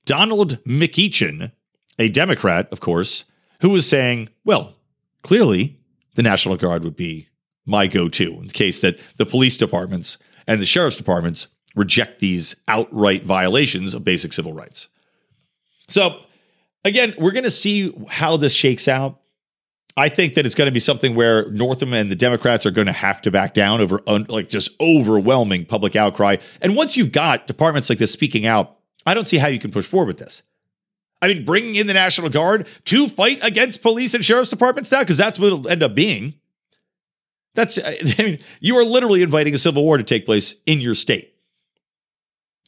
Donald 0.05 0.63
McEachin, 0.65 1.51
a 1.97 2.09
Democrat, 2.09 2.67
of 2.71 2.79
course, 2.79 3.23
who 3.61 3.69
was 3.69 3.87
saying, 3.87 4.29
well, 4.43 4.75
clearly 5.23 5.79
the 6.15 6.23
National 6.23 6.57
Guard 6.57 6.83
would 6.83 6.95
be 6.95 7.29
my 7.65 7.87
go 7.87 8.09
to 8.09 8.33
in 8.33 8.47
the 8.47 8.53
case 8.53 8.79
that 8.81 8.99
the 9.17 9.25
police 9.25 9.57
departments 9.57 10.17
and 10.47 10.61
the 10.61 10.65
sheriff's 10.65 10.97
departments 10.97 11.47
reject 11.75 12.19
these 12.19 12.55
outright 12.67 13.25
violations 13.25 13.93
of 13.93 14.05
basic 14.05 14.33
civil 14.33 14.53
rights. 14.53 14.87
So, 15.87 16.19
again, 16.83 17.13
we're 17.17 17.31
going 17.31 17.43
to 17.43 17.51
see 17.51 17.93
how 18.09 18.37
this 18.37 18.53
shakes 18.53 18.87
out. 18.87 19.19
I 19.97 20.09
think 20.09 20.33
that 20.33 20.45
it's 20.45 20.55
going 20.55 20.67
to 20.67 20.73
be 20.73 20.79
something 20.79 21.15
where 21.15 21.49
Northam 21.51 21.93
and 21.93 22.11
the 22.11 22.15
Democrats 22.15 22.65
are 22.65 22.71
going 22.71 22.87
to 22.87 22.93
have 22.93 23.21
to 23.21 23.31
back 23.31 23.53
down 23.53 23.81
over 23.81 24.01
un, 24.07 24.25
like 24.27 24.49
just 24.49 24.71
overwhelming 24.81 25.65
public 25.65 25.95
outcry. 25.95 26.37
And 26.61 26.75
once 26.75 26.97
you've 26.97 27.13
got 27.13 27.47
departments 27.47 27.89
like 27.89 27.99
this 27.99 28.11
speaking 28.11 28.45
out, 28.45 28.77
I 29.05 29.13
don't 29.13 29.25
see 29.25 29.37
how 29.37 29.47
you 29.47 29.59
can 29.59 29.71
push 29.71 29.85
forward 29.85 30.07
with 30.07 30.17
this. 30.17 30.43
I 31.25 31.33
mean, 31.33 31.43
bringing 31.43 31.75
in 31.75 31.87
the 31.87 31.93
National 31.93 32.29
Guard 32.29 32.67
to 32.85 33.09
fight 33.09 33.39
against 33.41 33.81
police 33.81 34.13
and 34.13 34.23
sheriff's 34.23 34.51
departments 34.51 34.91
now, 34.91 34.99
because 34.99 35.17
that's 35.17 35.39
what 35.39 35.47
it'll 35.47 35.67
end 35.67 35.81
up 35.81 35.95
being. 35.95 36.35
That's, 37.55 37.79
I 37.85 37.97
mean, 38.19 38.39
you 38.59 38.77
are 38.77 38.85
literally 38.85 39.23
inviting 39.23 39.55
a 39.55 39.57
civil 39.57 39.83
war 39.83 39.97
to 39.97 40.03
take 40.03 40.25
place 40.25 40.53
in 40.67 40.79
your 40.79 40.93
state. 40.93 41.33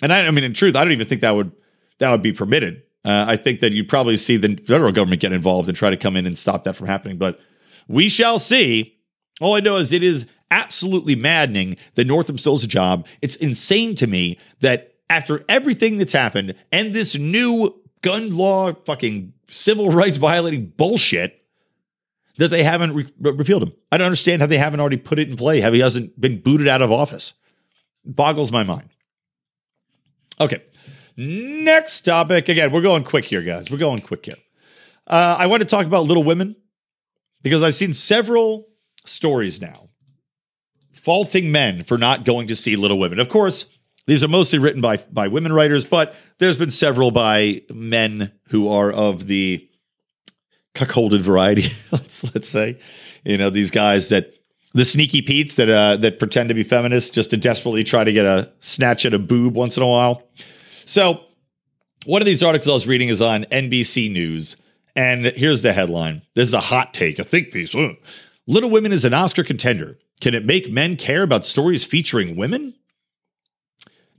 And 0.01 0.11
I, 0.11 0.25
I 0.25 0.31
mean, 0.31 0.43
in 0.43 0.53
truth, 0.53 0.75
I 0.75 0.83
don't 0.83 0.93
even 0.93 1.07
think 1.07 1.21
that 1.21 1.35
would 1.35 1.51
that 1.99 2.11
would 2.11 2.21
be 2.21 2.33
permitted. 2.33 2.83
Uh, 3.05 3.25
I 3.27 3.35
think 3.35 3.61
that 3.61 3.71
you'd 3.71 3.89
probably 3.89 4.17
see 4.17 4.37
the 4.37 4.55
federal 4.55 4.91
government 4.91 5.21
get 5.21 5.33
involved 5.33 5.69
and 5.69 5.77
try 5.77 5.89
to 5.89 5.97
come 5.97 6.15
in 6.15 6.27
and 6.27 6.37
stop 6.37 6.63
that 6.65 6.75
from 6.75 6.87
happening. 6.87 7.17
But 7.17 7.39
we 7.87 8.09
shall 8.09 8.37
see. 8.37 8.97
All 9.39 9.55
I 9.55 9.59
know 9.59 9.77
is 9.77 9.91
it 9.91 10.03
is 10.03 10.25
absolutely 10.51 11.15
maddening 11.15 11.77
that 11.95 12.05
Northam 12.05 12.37
still 12.37 12.53
has 12.53 12.63
a 12.63 12.67
job. 12.67 13.07
It's 13.21 13.35
insane 13.35 13.95
to 13.95 14.07
me 14.07 14.37
that 14.61 14.95
after 15.09 15.43
everything 15.47 15.97
that's 15.97 16.13
happened 16.13 16.53
and 16.71 16.93
this 16.93 17.15
new 17.15 17.75
gun 18.01 18.36
law, 18.36 18.73
fucking 18.73 19.33
civil 19.49 19.89
rights 19.91 20.17
violating 20.17 20.67
bullshit, 20.67 21.41
that 22.38 22.49
they 22.49 22.63
haven't 22.63 22.93
re- 22.93 23.07
repealed 23.19 23.63
him. 23.63 23.73
I 23.91 23.97
don't 23.97 24.05
understand 24.05 24.41
how 24.41 24.47
they 24.47 24.57
haven't 24.57 24.79
already 24.79 24.97
put 24.97 25.19
it 25.19 25.29
in 25.29 25.38
play, 25.38 25.60
how 25.60 25.71
he 25.71 25.79
hasn't 25.79 26.19
been 26.19 26.39
booted 26.39 26.67
out 26.67 26.81
of 26.81 26.91
office. 26.91 27.33
Boggles 28.05 28.51
my 28.51 28.63
mind. 28.63 28.89
Okay. 30.39 30.63
Next 31.17 32.01
topic. 32.01 32.47
Again, 32.47 32.71
we're 32.71 32.81
going 32.81 33.03
quick 33.03 33.25
here, 33.25 33.41
guys. 33.41 33.71
We're 33.71 33.79
going 33.79 33.99
quick 33.99 34.25
here. 34.25 34.36
Uh, 35.07 35.36
I 35.39 35.47
want 35.47 35.62
to 35.62 35.67
talk 35.67 35.86
about 35.86 36.05
Little 36.05 36.23
Women 36.23 36.55
because 37.41 37.63
I've 37.63 37.75
seen 37.75 37.93
several 37.93 38.67
stories 39.05 39.60
now 39.60 39.89
faulting 40.91 41.51
men 41.51 41.83
for 41.83 41.97
not 41.97 42.25
going 42.25 42.47
to 42.47 42.55
see 42.55 42.75
Little 42.75 42.99
Women. 42.99 43.19
Of 43.19 43.29
course, 43.29 43.65
these 44.07 44.23
are 44.23 44.27
mostly 44.27 44.57
written 44.57 44.81
by 44.81 44.97
by 45.11 45.27
women 45.27 45.53
writers, 45.53 45.85
but 45.85 46.15
there's 46.39 46.57
been 46.57 46.71
several 46.71 47.11
by 47.11 47.61
men 47.69 48.31
who 48.49 48.69
are 48.69 48.91
of 48.91 49.27
the 49.27 49.67
cuckolded 50.73 51.21
variety. 51.21 51.69
let's, 51.91 52.49
say, 52.49 52.79
you 53.23 53.37
know, 53.37 53.49
these 53.49 53.69
guys 53.69 54.09
that 54.09 54.33
the 54.73 54.85
sneaky 54.85 55.21
Pete's 55.21 55.55
that 55.55 55.69
uh, 55.69 55.97
that 55.97 56.19
pretend 56.19 56.49
to 56.49 56.55
be 56.55 56.63
feminists 56.63 57.09
just 57.09 57.31
to 57.31 57.37
desperately 57.37 57.83
try 57.83 58.03
to 58.03 58.13
get 58.13 58.25
a 58.25 58.51
snatch 58.59 59.05
at 59.05 59.13
a 59.13 59.19
boob 59.19 59.55
once 59.55 59.77
in 59.77 59.83
a 59.83 59.87
while. 59.87 60.23
So, 60.85 61.21
one 62.05 62.21
of 62.21 62.25
these 62.25 62.41
articles 62.41 62.69
I 62.69 62.73
was 62.73 62.87
reading 62.87 63.09
is 63.09 63.21
on 63.21 63.43
NBC 63.45 64.11
News, 64.11 64.55
and 64.95 65.25
here's 65.25 65.63
the 65.63 65.73
headline. 65.73 66.21
This 66.33 66.47
is 66.47 66.53
a 66.53 66.61
hot 66.61 66.93
take, 66.93 67.19
a 67.19 67.25
think 67.25 67.51
piece. 67.51 67.75
Little 68.47 68.69
Women 68.69 68.93
is 68.93 69.03
an 69.03 69.13
Oscar 69.13 69.43
contender. 69.43 69.97
Can 70.21 70.33
it 70.33 70.45
make 70.45 70.71
men 70.71 70.95
care 70.95 71.23
about 71.23 71.45
stories 71.45 71.83
featuring 71.83 72.37
women? 72.37 72.73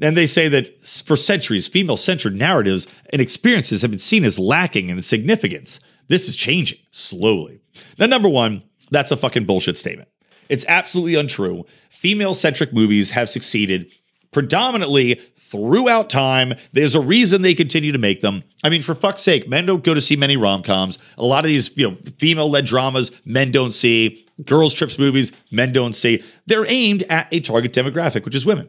And 0.01 0.17
they 0.17 0.27
say 0.27 0.49
that 0.49 0.87
for 0.87 1.17
centuries, 1.17 1.67
female 1.67 1.97
centered 1.97 2.37
narratives 2.37 2.87
and 3.11 3.21
experiences 3.21 3.83
have 3.83 3.91
been 3.91 3.99
seen 3.99 4.25
as 4.25 4.39
lacking 4.39 4.91
in 4.91 5.03
significance. 5.03 5.81
This 6.09 6.29
is 6.29 6.37
changing 6.37 6.79
slowly. 6.91 7.61
Now, 7.99 8.07
number 8.07 8.29
one, 8.29 8.63
that's 8.91 9.11
a 9.11 9.17
fucking 9.17 9.45
bullshit 9.45 9.77
statement. 9.77 10.09
It's 10.49 10.65
absolutely 10.67 11.17
untrue. 11.17 11.67
Female 11.91 12.35
centric 12.35 12.73
movies 12.73 13.11
have 13.11 13.29
succeeded 13.29 13.93
predominantly 14.31 15.21
throughout 15.37 16.11
time. 16.11 16.55
There's 16.73 16.95
a 16.95 17.01
reason 17.01 17.43
they 17.43 17.55
continue 17.55 17.93
to 17.93 17.99
make 17.99 18.21
them. 18.21 18.45
I 18.63 18.69
mean, 18.69 18.83
for 18.83 18.95
fuck's 18.95 19.23
sake, 19.23 19.49
men 19.49 19.67
don't 19.67 19.85
go 19.85 19.95
to 19.95 20.01
see 20.01 20.17
many 20.17 20.37
rom 20.37 20.63
coms. 20.63 20.99
A 21.17 21.25
lot 21.25 21.45
of 21.45 21.49
these, 21.49 21.77
you 21.77 21.91
know, 21.91 21.97
female 22.19 22.51
led 22.51 22.67
dramas, 22.67 23.11
men 23.25 23.51
don't 23.51 23.73
see. 23.73 24.27
Girls' 24.45 24.75
trips 24.75 24.99
movies, 24.99 25.33
men 25.51 25.73
don't 25.73 25.95
see. 25.95 26.23
They're 26.47 26.67
aimed 26.69 27.03
at 27.05 27.29
a 27.33 27.41
target 27.41 27.73
demographic, 27.73 28.25
which 28.25 28.35
is 28.37 28.47
women. 28.47 28.69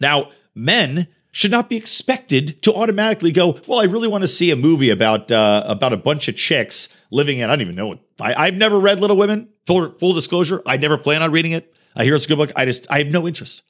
Now, 0.00 0.30
men 0.54 1.08
should 1.32 1.50
not 1.50 1.68
be 1.68 1.76
expected 1.76 2.60
to 2.62 2.74
automatically 2.74 3.30
go, 3.30 3.60
well, 3.66 3.80
I 3.80 3.84
really 3.84 4.08
want 4.08 4.22
to 4.22 4.28
see 4.28 4.50
a 4.50 4.56
movie 4.56 4.90
about 4.90 5.30
uh, 5.30 5.62
about 5.66 5.92
a 5.92 5.96
bunch 5.96 6.28
of 6.28 6.36
chicks 6.36 6.88
living 7.10 7.38
in, 7.38 7.44
I 7.44 7.52
don't 7.52 7.60
even 7.60 7.76
know 7.76 7.88
what, 7.88 8.00
I, 8.20 8.46
have 8.46 8.56
never 8.56 8.78
read 8.78 9.00
Little 9.00 9.16
Women. 9.16 9.48
Full, 9.66 9.92
full 9.98 10.14
disclosure, 10.14 10.62
I 10.66 10.76
never 10.76 10.98
plan 10.98 11.22
on 11.22 11.30
reading 11.30 11.52
it. 11.52 11.72
I 11.94 12.04
hear 12.04 12.14
it's 12.14 12.24
a 12.24 12.28
good 12.28 12.38
book. 12.38 12.52
I 12.56 12.64
just, 12.64 12.90
I 12.90 12.98
have 12.98 13.08
no 13.08 13.28
interest. 13.28 13.62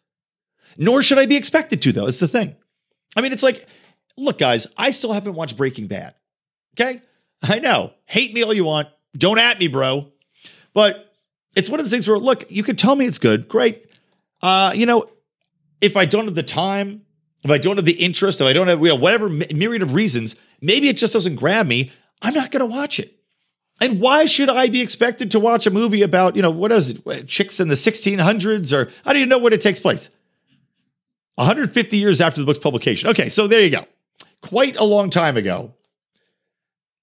Nor 0.79 1.03
should 1.03 1.19
I 1.19 1.27
be 1.27 1.37
expected 1.37 1.83
to, 1.83 1.93
though. 1.93 2.07
It's 2.07 2.19
the 2.19 2.29
thing. 2.29 2.57
I 3.17 3.21
mean, 3.21 3.33
it's 3.33 3.43
like, 3.43 3.67
look, 4.17 4.39
guys, 4.39 4.67
I 4.77 4.93
still 4.93 5.13
haven't 5.13 5.35
watched 5.35 5.57
Breaking 5.57 5.89
Bad. 5.89 6.15
Okay. 6.75 7.03
I 7.43 7.59
know. 7.59 7.93
Hate 8.05 8.33
me 8.33 8.43
all 8.43 8.53
you 8.53 8.65
want. 8.65 8.89
Don't 9.17 9.39
at 9.39 9.59
me, 9.59 9.69
bro. 9.69 10.13
But 10.73 11.13
it's 11.57 11.69
one 11.69 11.81
of 11.81 11.87
the 11.87 11.91
things 11.91 12.07
where, 12.07 12.19
look, 12.19 12.51
you 12.51 12.63
can 12.63 12.77
tell 12.77 12.95
me 12.95 13.07
it's 13.07 13.19
good. 13.19 13.49
Great. 13.49 13.91
Uh, 14.41 14.73
you 14.75 14.87
know, 14.87 15.07
if 15.81 15.97
I 15.97 16.05
don't 16.05 16.27
have 16.27 16.35
the 16.35 16.43
time, 16.43 17.03
if 17.43 17.51
I 17.51 17.59
don't 17.59 17.77
have 17.77 17.85
the 17.85 17.93
interest, 17.93 18.41
if 18.41 18.47
I 18.47 18.53
don't 18.53 18.69
have, 18.69 18.81
you 18.81 18.89
know, 18.89 18.97
whatever 18.97 19.29
myriad 19.29 19.83
of 19.83 19.95
reasons, 19.95 20.37
maybe 20.61 20.89
it 20.89 20.97
just 20.97 21.13
doesn't 21.13 21.37
grab 21.37 21.67
me. 21.67 21.91
I'm 22.21 22.35
not 22.35 22.51
going 22.51 22.61
to 22.61 22.67
watch 22.67 22.99
it. 22.99 23.17
And 23.81 23.99
why 23.99 24.27
should 24.27 24.51
I 24.51 24.69
be 24.69 24.83
expected 24.83 25.31
to 25.31 25.41
watch 25.41 25.67
a 25.67 25.71
movie 25.71 26.03
about, 26.03 26.37
you 26.37 26.43
know, 26.43 26.51
what 26.51 26.71
is 26.71 26.91
it, 26.91 27.07
uh, 27.07 27.21
chicks 27.27 27.61
in 27.61 27.69
the 27.69 27.77
1600s 27.77 28.73
or 28.73 28.91
I 29.05 29.13
don't 29.13 29.21
even 29.21 29.29
know 29.31 29.39
when 29.39 29.55
it 29.55 29.63
takes 29.63 29.81
place? 29.81 30.11
150 31.37 31.97
years 31.97 32.21
after 32.21 32.41
the 32.41 32.47
book's 32.47 32.59
publication. 32.59 33.09
Okay, 33.09 33.31
so 33.31 33.47
there 33.47 33.63
you 33.63 33.71
go. 33.71 33.87
Quite 34.43 34.77
a 34.77 34.85
long 34.85 35.09
time 35.09 35.39
ago, 35.39 35.75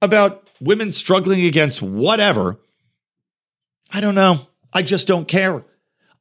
about 0.02 0.48
women 0.62 0.92
struggling 0.92 1.46
against 1.46 1.82
whatever. 1.82 2.60
I 3.92 4.02
don't 4.02 4.16
know. 4.16 4.40
I 4.72 4.84
just 4.84 5.08
don't 5.08 5.28
care. 5.28 5.64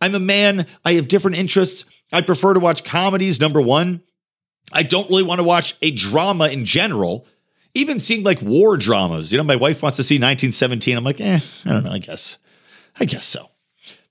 I'm 0.00 0.14
a 0.14 0.20
man. 0.20 0.66
I 0.84 0.94
have 0.94 1.08
different 1.08 1.36
interests. 1.36 1.84
I 2.12 2.20
prefer 2.22 2.54
to 2.54 2.60
watch 2.60 2.84
comedies, 2.84 3.40
number 3.40 3.60
one. 3.60 4.02
I 4.72 4.82
don't 4.82 5.08
really 5.08 5.22
want 5.22 5.40
to 5.40 5.46
watch 5.46 5.76
a 5.82 5.90
drama 5.90 6.48
in 6.48 6.64
general. 6.64 7.26
Even 7.74 8.00
seeing 8.00 8.22
like 8.22 8.40
war 8.40 8.76
dramas. 8.76 9.30
You 9.30 9.38
know, 9.38 9.44
my 9.44 9.56
wife 9.56 9.82
wants 9.82 9.96
to 9.96 10.04
see 10.04 10.16
1917. 10.16 10.96
I'm 10.96 11.04
like, 11.04 11.20
eh, 11.20 11.40
I 11.64 11.68
don't 11.68 11.84
know. 11.84 11.92
I 11.92 11.98
guess. 11.98 12.38
I 12.98 13.04
guess 13.04 13.26
so. 13.26 13.50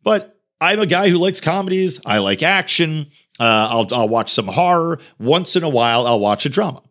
But 0.04 0.40
I'm 0.62 0.80
a 0.80 0.86
guy 0.86 1.10
who 1.10 1.18
likes 1.18 1.42
comedies. 1.42 2.00
I 2.06 2.20
like 2.20 2.44
action. 2.44 3.08
Uh, 3.40 3.68
I'll, 3.70 3.94
I'll 3.94 4.10
watch 4.10 4.32
some 4.32 4.48
horror. 4.48 5.00
Once 5.20 5.56
in 5.56 5.64
a 5.64 5.70
while, 5.70 6.06
I'll 6.08 6.20
watch 6.20 6.46
a 6.46 6.50
drama, 6.50 6.82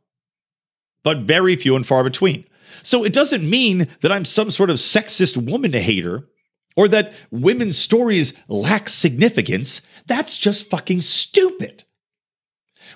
but 1.03 1.19
very 1.19 1.57
few 1.57 1.75
and 1.75 1.87
far 1.87 2.05
between. 2.05 2.45
So 2.83 3.05
it 3.05 3.13
doesn't 3.13 3.49
mean 3.49 3.89
that 4.03 4.13
I'm 4.13 4.25
some 4.25 4.51
sort 4.51 4.69
of 4.69 4.77
sexist 4.77 5.37
woman 5.51 5.73
hater 5.73 6.29
or 6.77 6.89
that 6.89 7.15
women's 7.31 7.79
stories 7.79 8.35
lack 8.49 8.89
significance. 8.89 9.81
That's 10.07 10.39
just 10.39 10.69
fucking 10.69 11.01
stupid. 11.01 11.85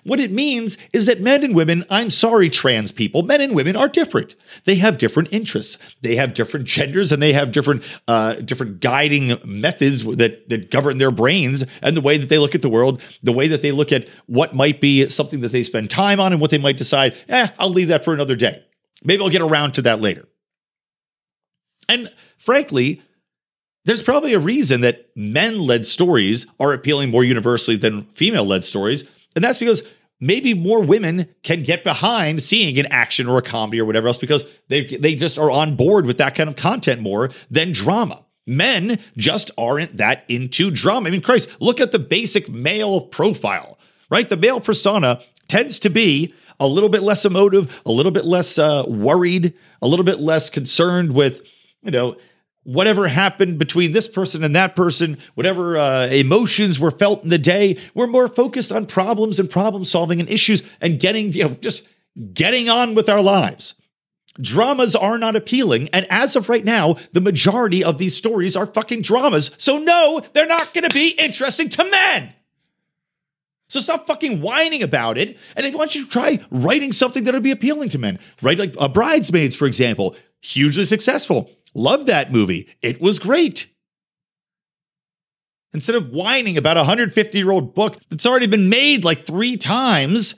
What 0.05 0.21
it 0.21 0.31
means 0.31 0.79
is 0.93 1.07
that 1.07 1.21
men 1.21 1.45
and 1.45 1.55
women, 1.55 1.85
I'm 1.91 2.11
sorry, 2.11 2.51
trans 2.51 2.93
people, 2.93 3.23
men 3.23 3.41
and 3.41 3.55
women 3.55 3.77
are 3.77 3.89
different. 3.89 4.35
They 4.65 4.77
have 4.77 4.99
different 4.99 5.29
interests. 5.33 5.79
They 6.03 6.17
have 6.17 6.35
different 6.35 6.67
genders 6.77 7.13
and 7.13 7.23
they 7.23 7.33
have 7.33 7.53
different, 7.53 7.83
uh, 8.07 8.35
different 8.35 8.81
guiding 8.81 9.39
methods 9.45 10.05
that, 10.05 10.49
that 10.49 10.71
govern 10.71 10.99
their 10.99 11.11
brains 11.11 11.65
and 11.83 11.97
the 11.97 12.01
way 12.01 12.17
that 12.17 12.29
they 12.29 12.39
look 12.39 12.55
at 12.55 12.63
the 12.63 12.69
world, 12.69 13.03
the 13.23 13.33
way 13.33 13.49
that 13.49 13.63
they 13.63 13.73
look 13.73 13.93
at 13.93 14.09
what 14.27 14.55
might 14.55 14.81
be 14.81 15.09
something 15.09 15.41
that 15.41 15.53
they 15.53 15.63
spend 15.63 15.91
time 15.91 16.21
on 16.21 16.33
and 16.33 16.41
what 16.41 16.51
they 16.51 16.59
might 16.59 16.77
decide, 16.77 17.17
eh, 17.29 17.49
I'll 17.59 17.71
leave 17.71 17.89
that 17.89 18.05
for 18.05 18.13
another 18.13 18.37
day. 18.37 18.65
Maybe 19.03 19.23
I'll 19.23 19.31
get 19.31 19.43
around 19.43 19.73
to 19.73 19.83
that 19.83 20.01
later. 20.01 20.29
And 21.89 22.11
frankly, 22.37 23.03
there's 23.85 24.03
probably 24.03 24.35
a 24.35 24.39
reason 24.39 24.83
that 24.83 25.11
men 25.17 25.59
led 25.61 25.87
stories 25.87 26.47
are 26.61 26.73
appealing 26.73 27.11
more 27.11 27.25
universally 27.25 27.77
than 27.77 28.05
female 28.15 28.45
led 28.45 28.65
stories. 28.65 29.05
And 29.35 29.45
that's 29.45 29.59
because 29.59 29.83
maybe 30.21 30.55
more 30.55 30.83
women 30.83 31.29
can 31.43 31.63
get 31.63 31.85
behind 31.85 32.43
seeing 32.43 32.79
an 32.79 32.87
action 32.91 33.29
or 33.29 33.39
a 33.39 33.43
comedy 33.43 33.81
or 33.81 33.85
whatever 33.85 34.09
else 34.09 34.19
because 34.19 34.45
they 34.69 34.85
they 34.85 35.15
just 35.15 35.39
are 35.39 35.51
on 35.51 35.77
board 35.77 36.07
with 36.07 36.19
that 36.19 36.35
kind 36.35 36.49
of 36.49 36.57
content 36.57 37.01
more 37.01 37.31
than 37.51 37.73
drama. 37.73 38.25
Men 38.47 38.99
just 39.17 39.51
aren't 39.59 39.99
that 39.99 40.25
into 40.29 40.71
drama. 40.71 41.09
I 41.09 41.11
mean, 41.11 41.21
Christ, 41.21 41.51
look 41.61 41.81
at 41.81 41.93
the 41.93 41.99
basic 41.99 42.49
male 42.49 43.03
profile, 43.03 43.79
right? 44.11 44.29
The 44.29 44.39
male 44.39 44.61
persona 44.61 45.21
tends 45.49 45.79
to 45.81 45.91
be 45.91 46.33
a 46.59 46.67
little 46.67 46.89
bit 46.89 47.03
less 47.03 47.25
emotive, 47.25 47.81
a 47.85 47.93
little 47.93 48.11
bit 48.11 48.25
less 48.25 48.59
uh, 48.59 48.85
worried, 48.87 49.55
a 49.83 49.87
little 49.87 50.05
bit 50.05 50.19
less 50.19 50.51
concerned 50.51 51.13
with, 51.13 51.47
you 51.83 51.91
know, 51.91 52.17
whatever 52.69 53.09
happened 53.09 53.59
between 53.59 53.93
this 53.93 54.07
person 54.07 54.45
and 54.45 54.55
that 54.55 54.77
person, 54.77 55.17
whatever 55.35 55.79
uh, 55.79 56.07
emotions 56.09 56.79
were 56.79 56.91
felt 56.91 57.25
in 57.25 57.31
the 57.31 57.39
day, 57.39 57.79
we're 57.95 58.07
more 58.07 58.29
focused 58.29 58.71
on 58.71 58.85
problems 58.85 59.41
and 59.41 59.49
problem 59.49 59.87
solving 59.87 60.21
and 60.21 60.29
issues 60.29 60.63
and 60.83 61.01
getting, 61.01 61.33
you 61.33 61.49
know, 61.49 61.55
just 61.63 61.89
getting 62.35 62.69
on 62.69 62.95
with 62.95 63.09
our 63.09 63.23
lives. 63.23 63.73
Dramas 64.39 64.95
are 64.95 65.17
not 65.17 65.35
appealing. 65.35 65.89
And 65.95 66.07
as 66.11 66.37
of 66.37 66.51
right 66.51 66.65
now, 66.65 66.97
the 67.13 67.23
majority 67.23 67.83
of 67.83 67.97
these 67.97 68.15
stories 68.15 68.55
are 68.55 68.67
fucking 68.67 69.01
dramas. 69.01 69.51
So, 69.57 69.79
no, 69.79 70.21
they're 70.35 70.47
not 70.47 70.75
going 70.75 70.87
to 70.87 70.95
be 70.95 71.15
interesting 71.19 71.71
to 71.71 71.85
men. 71.85 72.35
So 73.69 73.81
stop 73.81 74.07
fucking 74.07 74.43
whining 74.43 74.83
about 74.83 75.17
it. 75.17 75.39
And 75.57 75.65
I 75.65 75.71
want 75.71 75.95
you 75.95 76.05
to 76.05 76.11
try 76.11 76.41
writing 76.51 76.93
something 76.93 77.25
that'll 77.25 77.41
be 77.41 77.51
appealing 77.51 77.89
to 77.91 77.99
men. 77.99 78.19
Write 78.43 78.59
like 78.59 78.75
a 78.79 78.91
Bridesmaids, 78.91 79.57
for 79.57 79.67
example, 79.67 80.17
hugely 80.41 80.85
successful. 80.85 81.51
Love 81.75 82.07
that 82.07 82.33
movie. 82.33 82.69
It 82.83 83.01
was 83.01 83.19
great. 83.19 83.73
Instead 85.73 85.97
of 85.97 86.11
whining 86.11 86.57
about 86.57 86.77
a 86.77 86.81
150 86.81 87.39
year 87.39 87.51
old 87.51 87.75
book 87.75 87.99
that's 88.09 88.27
already 88.27 88.47
been 88.47 88.69
made 88.69 89.05
like 89.05 89.27
three 89.27 89.57
times 89.57 90.35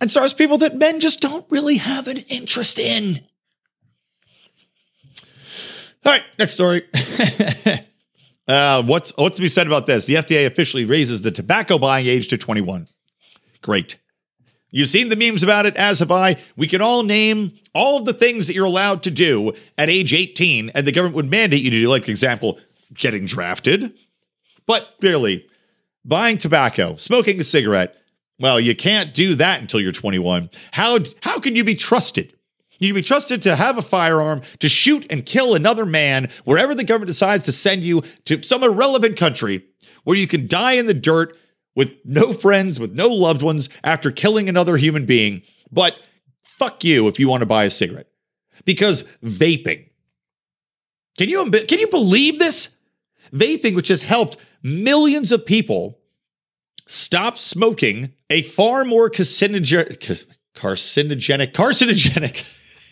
and 0.00 0.10
stars 0.10 0.34
people 0.34 0.58
that 0.58 0.76
men 0.76 1.00
just 1.00 1.20
don't 1.20 1.46
really 1.50 1.76
have 1.76 2.08
an 2.08 2.18
interest 2.28 2.78
in. 2.78 3.20
All 6.04 6.12
right, 6.12 6.22
next 6.38 6.52
story. 6.52 6.84
uh, 8.48 8.82
what's 8.82 9.16
what's 9.16 9.36
to 9.36 9.42
be 9.42 9.48
said 9.48 9.66
about 9.66 9.86
this? 9.86 10.04
The 10.04 10.16
FDA 10.16 10.46
officially 10.46 10.84
raises 10.84 11.22
the 11.22 11.30
tobacco 11.30 11.78
buying 11.78 12.06
age 12.06 12.28
to 12.28 12.36
21. 12.36 12.88
Great. 13.62 13.96
You've 14.74 14.88
seen 14.88 15.08
the 15.08 15.14
memes 15.14 15.44
about 15.44 15.66
it, 15.66 15.76
as 15.76 16.00
have 16.00 16.10
I. 16.10 16.34
We 16.56 16.66
can 16.66 16.82
all 16.82 17.04
name 17.04 17.52
all 17.74 17.96
of 17.96 18.06
the 18.06 18.12
things 18.12 18.48
that 18.48 18.54
you're 18.54 18.64
allowed 18.64 19.04
to 19.04 19.10
do 19.12 19.52
at 19.78 19.88
age 19.88 20.12
18, 20.12 20.70
and 20.70 20.84
the 20.84 20.90
government 20.90 21.14
would 21.14 21.30
mandate 21.30 21.62
you 21.62 21.70
to 21.70 21.80
do, 21.80 21.88
like, 21.88 22.08
example, 22.08 22.58
getting 22.92 23.24
drafted. 23.24 23.94
But 24.66 24.96
clearly, 25.00 25.46
buying 26.04 26.38
tobacco, 26.38 26.96
smoking 26.96 27.38
a 27.38 27.44
cigarette, 27.44 27.96
well, 28.40 28.58
you 28.58 28.74
can't 28.74 29.14
do 29.14 29.36
that 29.36 29.60
until 29.60 29.78
you're 29.78 29.92
21. 29.92 30.50
How, 30.72 30.98
how 31.20 31.38
can 31.38 31.54
you 31.54 31.62
be 31.62 31.76
trusted? 31.76 32.34
You 32.80 32.88
can 32.88 32.96
be 32.96 33.02
trusted 33.02 33.42
to 33.42 33.54
have 33.54 33.78
a 33.78 33.82
firearm, 33.82 34.42
to 34.58 34.68
shoot 34.68 35.06
and 35.08 35.24
kill 35.24 35.54
another 35.54 35.86
man 35.86 36.30
wherever 36.42 36.74
the 36.74 36.82
government 36.82 37.06
decides 37.06 37.44
to 37.44 37.52
send 37.52 37.84
you 37.84 38.02
to 38.24 38.42
some 38.42 38.64
irrelevant 38.64 39.16
country 39.16 39.66
where 40.02 40.16
you 40.16 40.26
can 40.26 40.48
die 40.48 40.72
in 40.72 40.86
the 40.86 40.94
dirt 40.94 41.38
with 41.74 41.92
no 42.04 42.32
friends, 42.32 42.78
with 42.78 42.92
no 42.92 43.08
loved 43.08 43.42
ones 43.42 43.68
after 43.82 44.10
killing 44.10 44.48
another 44.48 44.76
human 44.76 45.06
being. 45.06 45.42
But 45.70 45.98
fuck 46.42 46.84
you 46.84 47.08
if 47.08 47.18
you 47.18 47.28
want 47.28 47.42
to 47.42 47.46
buy 47.46 47.64
a 47.64 47.70
cigarette. 47.70 48.08
Because 48.64 49.04
vaping. 49.22 49.88
Can 51.18 51.28
you 51.28 51.50
can 51.50 51.78
you 51.78 51.88
believe 51.88 52.38
this? 52.38 52.68
Vaping 53.32 53.74
which 53.74 53.88
has 53.88 54.02
helped 54.02 54.36
millions 54.62 55.32
of 55.32 55.44
people 55.44 55.98
stop 56.86 57.38
smoking 57.38 58.12
a 58.30 58.42
far 58.42 58.84
more 58.84 59.10
carcinogenic 60.54 61.52
carcinogenic 61.52 62.44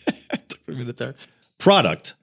a 0.67 0.71
minute 0.71 0.97
there 0.97 1.15
product 1.57 2.15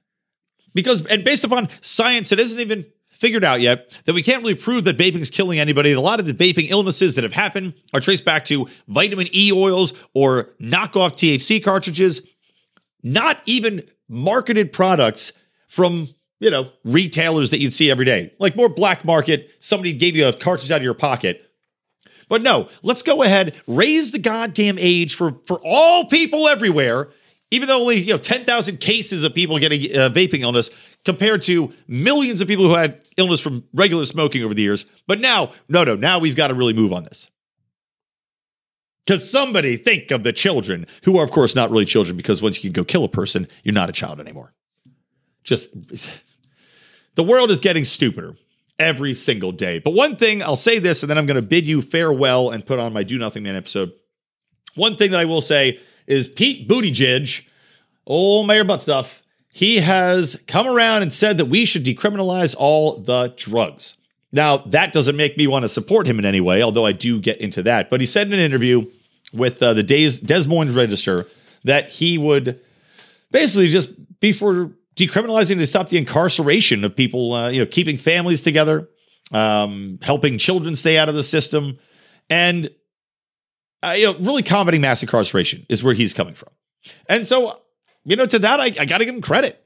because 0.75 1.07
and 1.07 1.25
based 1.25 1.45
upon 1.45 1.69
science 1.81 2.33
it 2.33 2.41
isn't 2.41 2.61
even 2.61 2.85
figured 3.21 3.45
out 3.45 3.61
yet 3.61 3.95
that 4.07 4.15
we 4.15 4.23
can't 4.23 4.43
really 4.43 4.55
prove 4.55 4.85
that 4.85 4.97
vaping 4.97 5.21
is 5.21 5.31
killing 5.31 5.61
anybody. 5.61 5.93
A 5.93 6.01
lot 6.01 6.19
of 6.19 6.27
the 6.27 6.33
vaping 6.33 6.71
illnesses 6.71 7.15
that 7.15 7.23
have 7.23 7.35
happened 7.35 7.75
are 7.93 8.01
traced 8.01 8.25
back 8.25 8.47
to 8.47 8.67
vitamin 8.89 9.29
E 9.33 9.53
oils 9.53 9.93
or 10.15 10.51
knockoff 10.61 11.13
THC 11.13 11.63
cartridges, 11.63 12.27
not 13.03 13.41
even 13.45 13.83
marketed 14.09 14.73
products 14.73 15.33
from 15.69 16.09
you 16.41 16.51
know 16.51 16.69
retailers 16.83 17.51
that 17.51 17.61
you'd 17.61 17.75
see 17.75 17.91
every 17.91 18.07
day, 18.07 18.33
like 18.39 18.57
more 18.57 18.69
black 18.69 19.05
market. 19.05 19.51
Somebody 19.61 19.93
gave 19.93 20.17
you 20.17 20.27
a 20.27 20.33
cartridge 20.33 20.71
out 20.71 20.79
of 20.79 20.83
your 20.85 20.95
pocket. 20.95 21.47
But 22.29 22.43
no, 22.43 22.69
let's 22.83 23.03
go 23.03 23.23
ahead, 23.23 23.61
raise 23.67 24.13
the 24.13 24.19
goddamn 24.19 24.79
age 24.79 25.15
for 25.15 25.37
for 25.47 25.61
all 25.63 26.07
people 26.07 26.49
everywhere 26.49 27.11
even 27.51 27.69
though 27.69 27.81
only 27.81 27.97
you 27.97 28.13
know 28.13 28.19
10,000 28.19 28.79
cases 28.79 29.25
of 29.25 29.35
people 29.35 29.59
getting 29.59 29.81
uh, 29.97 30.09
vaping 30.09 30.41
illness 30.41 30.71
compared 31.05 31.43
to 31.43 31.73
millions 31.89 32.41
of 32.41 32.49
people 32.49 32.67
who 32.67 32.75
had 32.75 33.01
illness 33.21 33.39
from 33.39 33.65
regular 33.73 34.05
smoking 34.05 34.43
over 34.43 34.55
the 34.55 34.63
years. 34.63 34.87
But 35.07 35.21
now, 35.21 35.53
no, 35.69 35.85
no, 35.85 35.95
now 35.95 36.19
we've 36.19 36.35
got 36.35 36.49
to 36.49 36.55
really 36.55 36.73
move 36.73 36.93
on 36.93 37.05
this. 37.05 37.29
Because 39.07 39.31
somebody 39.31 39.77
think 39.77 40.11
of 40.11 40.25
the 40.25 40.33
children 40.33 40.87
who 41.05 41.19
are, 41.19 41.25
of 41.25 41.31
course, 41.31 41.55
not 41.55 41.71
really 41.71 41.85
children 41.85 42.17
because 42.17 42.43
once 42.43 42.57
you 42.57 42.71
can 42.71 42.73
go 42.73 42.85
kill 42.85 43.05
a 43.05 43.09
person, 43.09 43.47
you're 43.63 43.75
not 43.75 43.89
a 43.89 43.93
child 43.93 44.21
anymore. 44.21 44.53
Just 45.45 45.69
the 47.15 47.23
world 47.23 47.51
is 47.51 47.61
getting 47.61 47.85
stupider 47.85 48.37
every 48.79 49.15
single 49.15 49.53
day. 49.53 49.79
But 49.79 49.93
one 49.93 50.17
thing, 50.17 50.43
I'll 50.43 50.57
say 50.57 50.79
this 50.79 51.03
and 51.03 51.11
then 51.11 51.19
I'm 51.19 51.27
going 51.27 51.37
to 51.37 51.43
bid 51.43 51.67
you 51.67 51.83
farewell 51.83 52.51
and 52.51 52.65
put 52.65 52.79
on 52.79 52.93
my 52.93 53.03
Do 53.03 53.19
Nothing 53.19 53.43
Man 53.43 53.57
episode. 53.57 53.93
One 54.75 54.97
thing 54.97 55.11
that 55.11 55.21
I 55.21 55.25
will 55.25 55.43
say 55.43 55.81
is 56.07 56.29
Pete 56.29 56.69
Buttigieg, 56.69 57.47
old 58.07 58.47
Mayor 58.47 58.65
Butt 58.65 58.83
stuff. 58.83 59.23
He 59.53 59.81
has 59.81 60.41
come 60.47 60.67
around 60.67 61.03
and 61.03 61.13
said 61.13 61.39
that 61.39 61.47
we 61.47 61.65
should 61.65 61.85
decriminalize 61.85 62.55
all 62.57 62.99
the 62.99 63.35
drugs. 63.37 63.97
Now, 64.33 64.59
that 64.59 64.93
doesn't 64.93 65.17
make 65.17 65.37
me 65.37 65.47
want 65.47 65.65
to 65.65 65.69
support 65.69 66.07
him 66.07 66.19
in 66.19 66.25
any 66.25 66.41
way, 66.41 66.63
although 66.63 66.87
I 66.87 66.93
do 66.93 67.21
get 67.21 67.41
into 67.41 67.63
that. 67.65 67.91
But 67.91 68.01
he 68.01 68.07
said 68.07 68.29
in 68.29 68.33
an 68.33 68.41
interview 68.41 68.87
with 69.33 69.63
uh, 69.63 69.75
the 69.75 69.83
Des, 69.83 70.19
Des 70.25 70.47
Moines 70.47 70.73
Register 70.73 71.27
that 71.65 71.91
he 71.91 72.17
would 72.17 72.61
basically 73.33 73.69
just 73.69 73.91
be 74.21 74.33
for 74.33 74.71
decriminalizing 74.97 75.59
to 75.59 75.67
stop 75.67 75.89
the 75.89 75.99
incarceration 75.99 76.85
of 76.85 76.95
people, 76.95 77.33
uh, 77.33 77.49
you 77.49 77.61
know, 77.61 77.67
keeping 77.67 77.99
families 77.99 78.41
together, 78.41 78.89
um, 79.33 79.99
helping 80.03 80.39
children 80.39 80.77
stay 80.77 80.99
out 80.99 81.09
of 81.09 81.15
the 81.15 81.25
system, 81.25 81.79
and 82.29 82.71
uh, 83.83 83.95
you 83.97 84.07
know, 84.07 84.19
really 84.19 84.43
combating 84.43 84.81
mass 84.81 85.03
incarceration 85.03 85.65
is 85.69 85.83
where 85.83 85.95
he's 85.95 86.13
coming 86.13 86.35
from. 86.35 86.51
And 87.09 87.27
so, 87.27 87.61
you 88.05 88.17
know, 88.17 88.27
to 88.27 88.39
that, 88.39 88.61
I, 88.61 88.67
I 88.67 88.85
got 88.85 88.99
to 88.99 89.05
give 89.05 89.15
him 89.15 89.23
credit. 89.23 89.65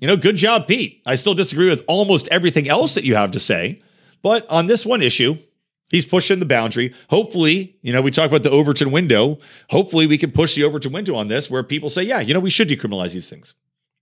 You 0.00 0.08
know, 0.08 0.16
good 0.16 0.36
job, 0.36 0.66
Pete. 0.66 1.02
I 1.04 1.14
still 1.16 1.34
disagree 1.34 1.68
with 1.68 1.84
almost 1.86 2.28
everything 2.28 2.68
else 2.68 2.94
that 2.94 3.04
you 3.04 3.14
have 3.14 3.32
to 3.32 3.40
say. 3.40 3.82
But 4.22 4.48
on 4.48 4.66
this 4.66 4.86
one 4.86 5.02
issue, 5.02 5.38
he's 5.90 6.06
pushing 6.06 6.40
the 6.40 6.46
boundary. 6.46 6.94
Hopefully, 7.10 7.76
you 7.82 7.92
know, 7.92 8.00
we 8.00 8.10
talk 8.10 8.28
about 8.28 8.42
the 8.42 8.50
Overton 8.50 8.90
window. 8.90 9.38
Hopefully, 9.68 10.06
we 10.06 10.18
can 10.18 10.32
push 10.32 10.54
the 10.54 10.64
Overton 10.64 10.92
window 10.92 11.14
on 11.14 11.28
this 11.28 11.50
where 11.50 11.62
people 11.62 11.90
say, 11.90 12.02
yeah, 12.02 12.20
you 12.20 12.32
know, 12.32 12.40
we 12.40 12.50
should 12.50 12.68
decriminalize 12.68 13.12
these 13.12 13.28
things. 13.28 13.54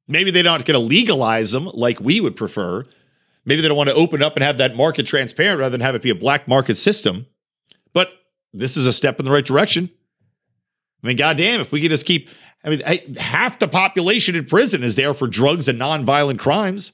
Maybe 0.07 0.31
they're 0.31 0.43
not 0.43 0.65
going 0.65 0.79
to 0.79 0.87
legalize 0.87 1.51
them 1.51 1.67
like 1.75 2.01
we 2.01 2.21
would 2.21 2.37
prefer. 2.37 2.87
Maybe 3.45 3.61
they 3.61 3.69
don't 3.69 3.77
want 3.77 3.91
to 3.91 3.95
open 3.95 4.23
up 4.23 4.37
and 4.37 4.43
have 4.43 4.59
that 4.59 4.77
market 4.77 5.07
transparent 5.07 5.59
rather 5.59 5.71
than 5.71 5.81
have 5.81 5.95
it 5.95 6.03
be 6.03 6.11
a 6.11 6.15
black 6.15 6.49
market 6.49 6.77
system. 6.77 7.27
But 7.93 8.11
this 8.53 8.77
is 8.77 8.87
a 8.87 8.93
step 8.93 9.19
in 9.19 9.25
the 9.25 9.31
right 9.31 9.45
direction. 9.45 9.91
I 11.03 11.07
mean, 11.07 11.17
goddamn, 11.17 11.61
if 11.61 11.71
we 11.71 11.81
could 11.81 11.91
just 11.91 12.07
keep, 12.07 12.29
I 12.65 12.71
mean, 12.71 13.15
half 13.17 13.59
the 13.59 13.69
population 13.69 14.35
in 14.35 14.45
prison 14.45 14.83
is 14.83 14.97
there 14.97 15.15
for 15.15 15.27
drugs 15.27 15.69
and 15.69 15.81
nonviolent 15.81 16.39
crimes. 16.39 16.93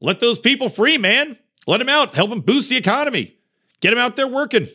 Let 0.00 0.20
those 0.20 0.38
people 0.38 0.68
free, 0.68 0.98
man. 0.98 1.38
Let 1.66 1.78
them 1.78 1.88
out. 1.88 2.14
Help 2.14 2.30
them 2.30 2.40
boost 2.40 2.68
the 2.68 2.76
economy. 2.76 3.36
Get 3.80 3.90
them 3.90 3.98
out 3.98 4.16
there 4.16 4.28
working. 4.28 4.66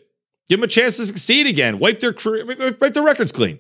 Give 0.48 0.60
them 0.60 0.64
a 0.64 0.68
chance 0.68 0.98
to 0.98 1.06
succeed 1.06 1.46
again. 1.48 1.80
Wipe 1.80 2.00
their 2.00 2.14
wipe 2.14 2.94
their 2.94 3.04
records 3.04 3.32
clean. 3.32 3.60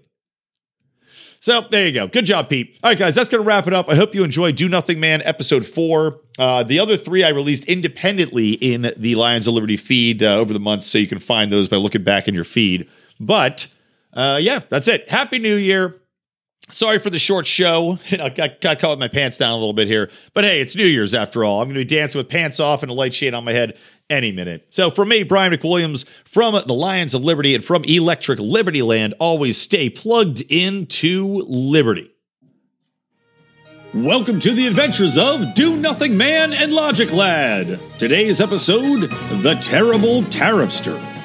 So 1.42 1.62
there 1.62 1.86
you 1.86 1.94
go. 1.94 2.08
Good 2.08 2.26
job, 2.26 2.50
Pete. 2.50 2.78
All 2.84 2.92
right, 2.92 3.00
guys, 3.00 3.16
that's 3.16 3.30
going 3.30 3.42
to 3.42 3.48
wrap 3.48 3.66
it 3.66 3.74
up. 3.74 3.88
I 3.88 3.96
hope 3.96 4.14
you 4.14 4.26
enjoyed 4.26 4.56
Do 4.56 4.68
Nothing 4.68 5.00
Man 5.00 5.22
episode 5.24 5.66
four. 5.66 6.20
Uh, 6.38 6.64
the 6.64 6.80
other 6.80 6.98
three 6.98 7.24
I 7.24 7.30
released 7.30 7.64
independently 7.66 8.54
in 8.54 8.94
the 8.98 9.16
Lions 9.16 9.48
of 9.48 9.54
Liberty 9.54 9.78
feed 9.78 10.22
uh, 10.22 10.36
over 10.36 10.52
the 10.52 10.60
months, 10.60 10.88
so 10.88 10.98
you 10.98 11.08
can 11.08 11.20
find 11.20 11.52
those 11.52 11.70
by 11.70 11.78
looking 11.78 12.04
back 12.04 12.28
in 12.28 12.34
your 12.34 12.44
feed. 12.44 12.90
But 13.22 13.68
uh, 14.14 14.40
yeah, 14.42 14.62
that's 14.70 14.88
it. 14.90 15.08
Happy 15.08 15.40
New 15.40 15.56
Year. 15.56 15.96
Sorry 16.72 17.00
for 17.00 17.10
the 17.10 17.20
short 17.20 17.48
show. 17.48 17.98
I 18.12 18.30
got, 18.30 18.62
got 18.62 18.80
caught 18.80 18.92
with 18.92 19.00
my 19.00 19.08
pants 19.08 19.38
down 19.38 19.52
a 19.52 19.58
little 19.58 19.74
bit 19.74 19.88
here. 19.88 20.12
But 20.34 20.44
hey, 20.44 20.62
it's 20.62 20.76
New 20.76 20.86
Year's 20.86 21.14
after 21.14 21.44
all. 21.44 21.62
I'm 21.62 21.68
going 21.68 21.76
to 21.76 21.86
be 21.86 21.96
dancing 21.96 22.20
with 22.20 22.30
pants 22.30 22.60
off 22.60 22.84
and 22.84 22.92
a 22.92 22.94
light 22.94 23.14
shade 23.14 23.34
on 23.34 23.44
my 23.44 23.54
head 23.54 23.78
any 24.10 24.32
minute. 24.32 24.68
So 24.70 24.90
for 24.90 25.06
me, 25.06 25.24
Brian 25.24 25.54
McWilliams 25.54 26.06
from 26.26 26.54
the 26.54 26.74
Lions 26.74 27.14
of 27.14 27.24
Liberty 27.24 27.56
and 27.56 27.64
from 27.64 27.84
Electric 27.86 28.40
Libertyland, 28.40 29.14
always 29.20 29.60
stay 29.60 29.90
plugged 29.90 30.42
into 30.42 31.44
Liberty. 31.48 32.12
Welcome 33.94 34.40
to 34.42 34.54
the 34.54 34.68
adventures 34.68 35.18
of 35.18 35.56
Do 35.56 35.76
Nothing 35.76 36.16
Man 36.16 36.54
and 36.54 36.72
Logic 36.72 37.12
Lad. 37.12 37.80
Today's 37.98 38.40
episode 38.40 39.10
The 39.42 39.60
Terrible 39.64 40.22
Tariffster. 40.24 41.19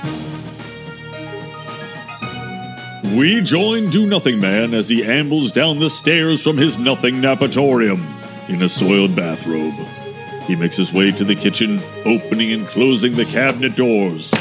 We 3.14 3.42
join 3.42 3.90
Do 3.90 4.06
Nothing 4.06 4.40
Man 4.40 4.74
as 4.74 4.88
he 4.88 5.04
ambles 5.04 5.52
down 5.52 5.78
the 5.78 5.88
stairs 5.88 6.42
from 6.42 6.56
his 6.56 6.80
nothing 6.80 7.16
napatorium 7.16 8.02
in 8.48 8.60
a 8.60 8.68
soiled 8.68 9.14
bathrobe. 9.14 9.74
He 10.48 10.56
makes 10.56 10.76
his 10.76 10.92
way 10.92 11.12
to 11.12 11.22
the 11.22 11.36
kitchen, 11.36 11.80
opening 12.04 12.52
and 12.52 12.66
closing 12.66 13.14
the 13.14 13.24
cabinet 13.24 13.76
doors. 13.76 14.34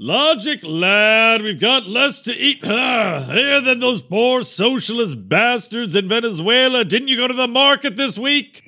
Logic, 0.00 0.58
lad, 0.64 1.42
we've 1.42 1.60
got 1.60 1.86
less 1.86 2.20
to 2.22 2.34
eat 2.34 2.64
here 2.64 3.60
than 3.60 3.78
those 3.78 4.02
poor 4.02 4.42
socialist 4.42 5.28
bastards 5.28 5.94
in 5.94 6.08
Venezuela. 6.08 6.84
Didn't 6.84 7.06
you 7.06 7.16
go 7.16 7.28
to 7.28 7.34
the 7.34 7.46
market 7.46 7.96
this 7.96 8.18
week? 8.18 8.64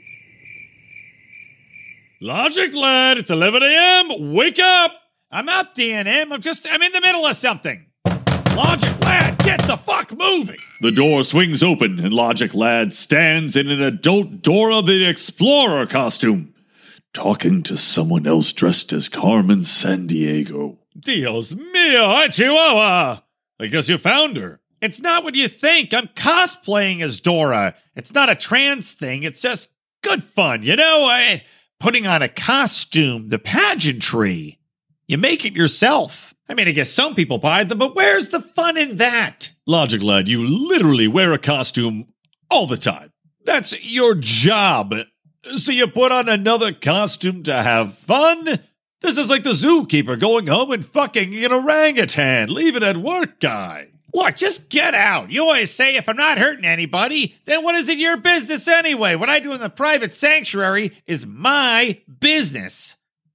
Logic, 2.21 2.73
lad, 2.73 3.19
it's 3.19 3.31
11 3.31 3.65
a.m. 3.65 4.33
Wake 4.33 4.61
up! 4.61 5.00
I'm 5.33 5.49
up, 5.49 5.77
DNM. 5.77 6.33
I'm 6.33 6.41
just, 6.41 6.67
I'm 6.69 6.83
in 6.83 6.91
the 6.91 7.01
middle 7.01 7.25
of 7.25 7.37
something. 7.37 7.87
Logic 8.57 9.01
Lad, 9.05 9.39
get 9.39 9.63
the 9.63 9.77
fuck 9.77 10.11
moving! 10.19 10.59
The 10.81 10.91
door 10.91 11.23
swings 11.23 11.63
open, 11.63 12.01
and 12.01 12.13
Logic 12.13 12.53
Lad 12.53 12.93
stands 12.93 13.55
in 13.55 13.69
an 13.71 13.81
adult 13.81 14.43
Dora 14.43 14.83
the 14.83 15.09
Explorer 15.09 15.87
costume, 15.87 16.53
talking 17.15 17.63
to 17.63 17.79
someone 17.79 18.27
else 18.27 18.53
dressed 18.53 18.93
as 18.93 19.09
Carmen 19.09 19.61
Sandiego. 19.61 20.79
Dios 20.99 21.55
mio, 21.55 22.07
hi 22.07 22.27
Chihuahua! 22.27 23.23
I 23.61 23.67
guess 23.67 23.89
you 23.89 23.99
found 23.99 24.37
her. 24.37 24.61
It's 24.83 25.01
not 25.01 25.23
what 25.23 25.37
you 25.37 25.47
think. 25.47 25.95
I'm 25.95 26.09
cosplaying 26.09 27.03
as 27.03 27.21
Dora. 27.21 27.77
It's 27.95 28.13
not 28.13 28.31
a 28.31 28.35
trans 28.35 28.93
thing. 28.93 29.23
It's 29.23 29.41
just 29.41 29.69
good 30.03 30.25
fun, 30.25 30.65
you 30.65 30.75
know? 30.75 31.07
I, 31.09 31.45
putting 31.79 32.07
on 32.07 32.21
a 32.21 32.29
costume, 32.29 33.29
the 33.29 33.39
pageantry. 33.39 34.60
You 35.11 35.19
make 35.19 35.45
it 35.45 35.57
yourself. 35.57 36.37
I 36.49 36.55
mean, 36.55 36.69
I 36.69 36.71
guess 36.71 36.89
some 36.89 37.17
people 37.17 37.39
buy 37.39 37.65
them, 37.65 37.79
but 37.79 37.97
where's 37.97 38.29
the 38.29 38.41
fun 38.41 38.77
in 38.77 38.99
that? 38.99 39.51
Logic 39.67 40.01
Lad, 40.01 40.29
you 40.29 40.47
literally 40.47 41.09
wear 41.09 41.33
a 41.33 41.39
costume 41.39 42.13
all 42.49 42.69
the 42.69 42.77
time. 42.77 43.13
That's 43.45 43.85
your 43.85 44.15
job. 44.15 44.95
So 45.57 45.73
you 45.73 45.89
put 45.89 46.13
on 46.13 46.29
another 46.29 46.73
costume 46.73 47.43
to 47.43 47.53
have 47.53 47.99
fun? 47.99 48.61
This 49.01 49.19
is 49.19 49.29
like 49.29 49.43
the 49.43 49.51
zookeeper 49.51 50.17
going 50.17 50.47
home 50.47 50.71
and 50.71 50.87
fucking 50.87 51.35
an 51.45 51.53
orangutan. 51.53 52.55
Leave 52.55 52.77
it 52.77 52.85
at 52.85 52.99
work, 52.99 53.41
guy. 53.41 53.89
Look, 54.15 54.37
just 54.37 54.71
get 54.71 54.95
out. 54.95 55.33
You 55.33 55.43
always 55.43 55.73
say 55.73 55.97
if 55.97 56.09
I'm 56.09 56.17
not 56.17 56.39
hurting 56.39 56.65
anybody, 56.65 57.35
then 57.47 57.65
what 57.65 57.75
is 57.75 57.89
it 57.89 57.99
your 57.99 58.17
business 58.17 58.69
anyway? 58.69 59.17
What 59.17 59.29
I 59.29 59.41
do 59.41 59.53
in 59.55 59.61
the 59.61 59.71
private 59.71 60.15
sanctuary 60.15 60.97
is 61.09 61.27
my 61.27 62.01
business. 62.21 62.95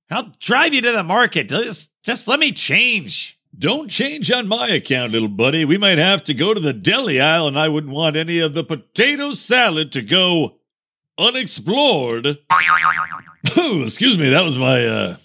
I'll 0.10 0.32
drive 0.40 0.74
you 0.74 0.82
to 0.82 0.92
the 0.92 1.04
market. 1.04 1.50
Just, 1.50 1.90
just 2.04 2.28
let 2.28 2.40
me 2.40 2.52
change. 2.52 3.40
Don't 3.58 3.90
change 3.90 4.32
on 4.32 4.48
my 4.48 4.68
account, 4.68 5.14
little 5.14 5.30
buddy. 5.30 5.64
We 5.64 5.78
might 5.78 5.98
have 5.98 6.24
to 6.26 6.34
go 6.34 6.54
to 6.54 6.60
the 6.60 6.74
deli 6.74 7.22
aisle, 7.22 7.48
and 7.48 7.58
I 7.58 7.70
wouldn't 7.70 7.94
want 7.94 8.18
any 8.18 8.40
of 8.40 8.54
the 8.54 8.64
potato 8.64 9.34
salad 9.34 9.94
to 9.94 10.02
go 10.02 10.58
unexplored. 11.18 12.38
oh, 13.58 13.84
excuse 13.86 14.18
me, 14.18 14.30
that 14.30 14.44
was 14.44 14.58
my 14.58 14.86
uh 14.86 15.18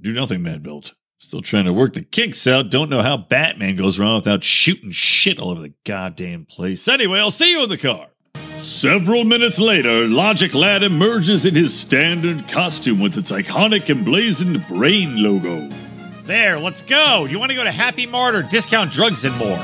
do 0.00 0.12
nothing 0.12 0.42
man 0.42 0.62
built. 0.62 0.94
Still 1.18 1.42
trying 1.42 1.64
to 1.64 1.72
work 1.72 1.94
the 1.94 2.02
kinks 2.02 2.46
out. 2.46 2.70
Don't 2.70 2.88
know 2.88 3.02
how 3.02 3.16
Batman 3.16 3.74
goes 3.76 3.98
around 3.98 4.16
without 4.16 4.44
shooting 4.44 4.92
shit 4.92 5.38
all 5.38 5.50
over 5.50 5.60
the 5.60 5.74
goddamn 5.84 6.44
place. 6.46 6.86
Anyway, 6.86 7.18
I'll 7.18 7.32
see 7.32 7.50
you 7.50 7.64
in 7.64 7.68
the 7.68 7.76
car. 7.76 8.08
Several 8.58 9.24
minutes 9.24 9.58
later, 9.58 10.08
Logic 10.08 10.52
Lad 10.52 10.82
emerges 10.82 11.46
in 11.46 11.54
his 11.54 11.78
standard 11.78 12.48
costume 12.48 13.00
with 13.00 13.16
its 13.16 13.30
iconic 13.30 13.88
emblazoned 13.88 14.66
brain 14.66 15.22
logo. 15.22 15.68
There, 16.24 16.58
let's 16.58 16.82
go. 16.82 17.24
You 17.24 17.38
want 17.38 17.50
to 17.52 17.56
go 17.56 17.64
to 17.64 17.70
Happy 17.70 18.06
Mart 18.06 18.34
or 18.34 18.42
Discount 18.42 18.90
Drugs 18.90 19.24
and 19.24 19.36
more? 19.38 19.58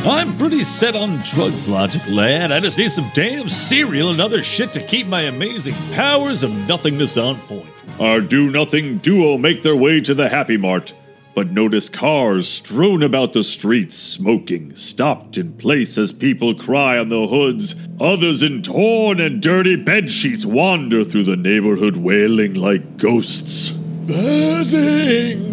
I'm 0.00 0.38
pretty 0.38 0.64
set 0.64 0.96
on 0.96 1.18
drugs, 1.24 1.68
Logic 1.68 2.00
Lad. 2.08 2.52
I 2.52 2.60
just 2.60 2.78
need 2.78 2.90
some 2.90 3.10
damn 3.14 3.48
cereal 3.48 4.10
and 4.10 4.20
other 4.20 4.42
shit 4.42 4.72
to 4.72 4.80
keep 4.80 5.06
my 5.06 5.22
amazing 5.22 5.74
powers 5.92 6.42
of 6.42 6.52
nothingness 6.68 7.16
on 7.16 7.36
point. 7.36 7.68
Our 8.00 8.20
do 8.20 8.48
nothing 8.48 8.98
duo 8.98 9.36
make 9.36 9.62
their 9.62 9.76
way 9.76 10.00
to 10.00 10.14
the 10.14 10.28
Happy 10.28 10.56
Mart, 10.56 10.92
but 11.38 11.52
notice 11.52 11.88
cars 11.88 12.48
strewn 12.48 13.00
about 13.00 13.32
the 13.32 13.44
streets, 13.44 13.96
smoking, 13.96 14.74
stopped 14.74 15.38
in 15.38 15.52
place 15.52 15.96
as 15.96 16.10
people 16.10 16.52
cry 16.52 16.98
on 16.98 17.10
the 17.10 17.28
hoods. 17.28 17.76
Others 18.00 18.42
in 18.42 18.60
torn 18.60 19.20
and 19.20 19.40
dirty 19.40 19.76
bed 19.76 20.10
sheets 20.10 20.44
wander 20.44 21.04
through 21.04 21.22
the 21.22 21.36
neighborhood 21.36 21.96
wailing 21.96 22.54
like 22.54 22.96
ghosts. 22.96 23.68
Bedding! 23.68 25.52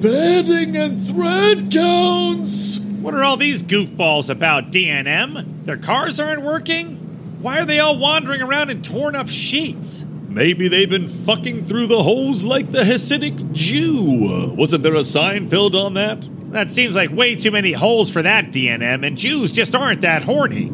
Bedding 0.00 0.76
and 0.76 1.04
thread 1.08 1.72
counts! 1.72 2.78
What 2.78 3.14
are 3.14 3.24
all 3.24 3.36
these 3.36 3.64
goofballs 3.64 4.30
about, 4.30 4.70
DNM? 4.70 5.64
Their 5.64 5.78
cars 5.78 6.20
aren't 6.20 6.42
working? 6.42 7.40
Why 7.42 7.58
are 7.58 7.66
they 7.66 7.80
all 7.80 7.98
wandering 7.98 8.42
around 8.42 8.70
in 8.70 8.82
torn 8.82 9.16
up 9.16 9.28
sheets? 9.28 10.04
Maybe 10.28 10.68
they've 10.68 10.88
been 10.88 11.08
fucking 11.08 11.66
through 11.66 11.86
the 11.86 12.02
holes 12.02 12.42
like 12.42 12.70
the 12.70 12.82
Hasidic 12.82 13.52
Jew. 13.52 14.52
Wasn't 14.54 14.82
there 14.82 14.94
a 14.94 14.98
Seinfeld 14.98 15.74
on 15.74 15.94
that? 15.94 16.28
That 16.52 16.70
seems 16.70 16.94
like 16.94 17.10
way 17.10 17.34
too 17.34 17.50
many 17.50 17.72
holes 17.72 18.10
for 18.10 18.22
that, 18.22 18.52
DNM, 18.52 19.06
and 19.06 19.16
Jews 19.16 19.52
just 19.52 19.74
aren't 19.74 20.02
that 20.02 20.22
horny. 20.22 20.70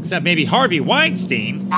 Except 0.00 0.24
maybe 0.24 0.44
Harvey 0.44 0.80
Weinstein. 0.80 1.68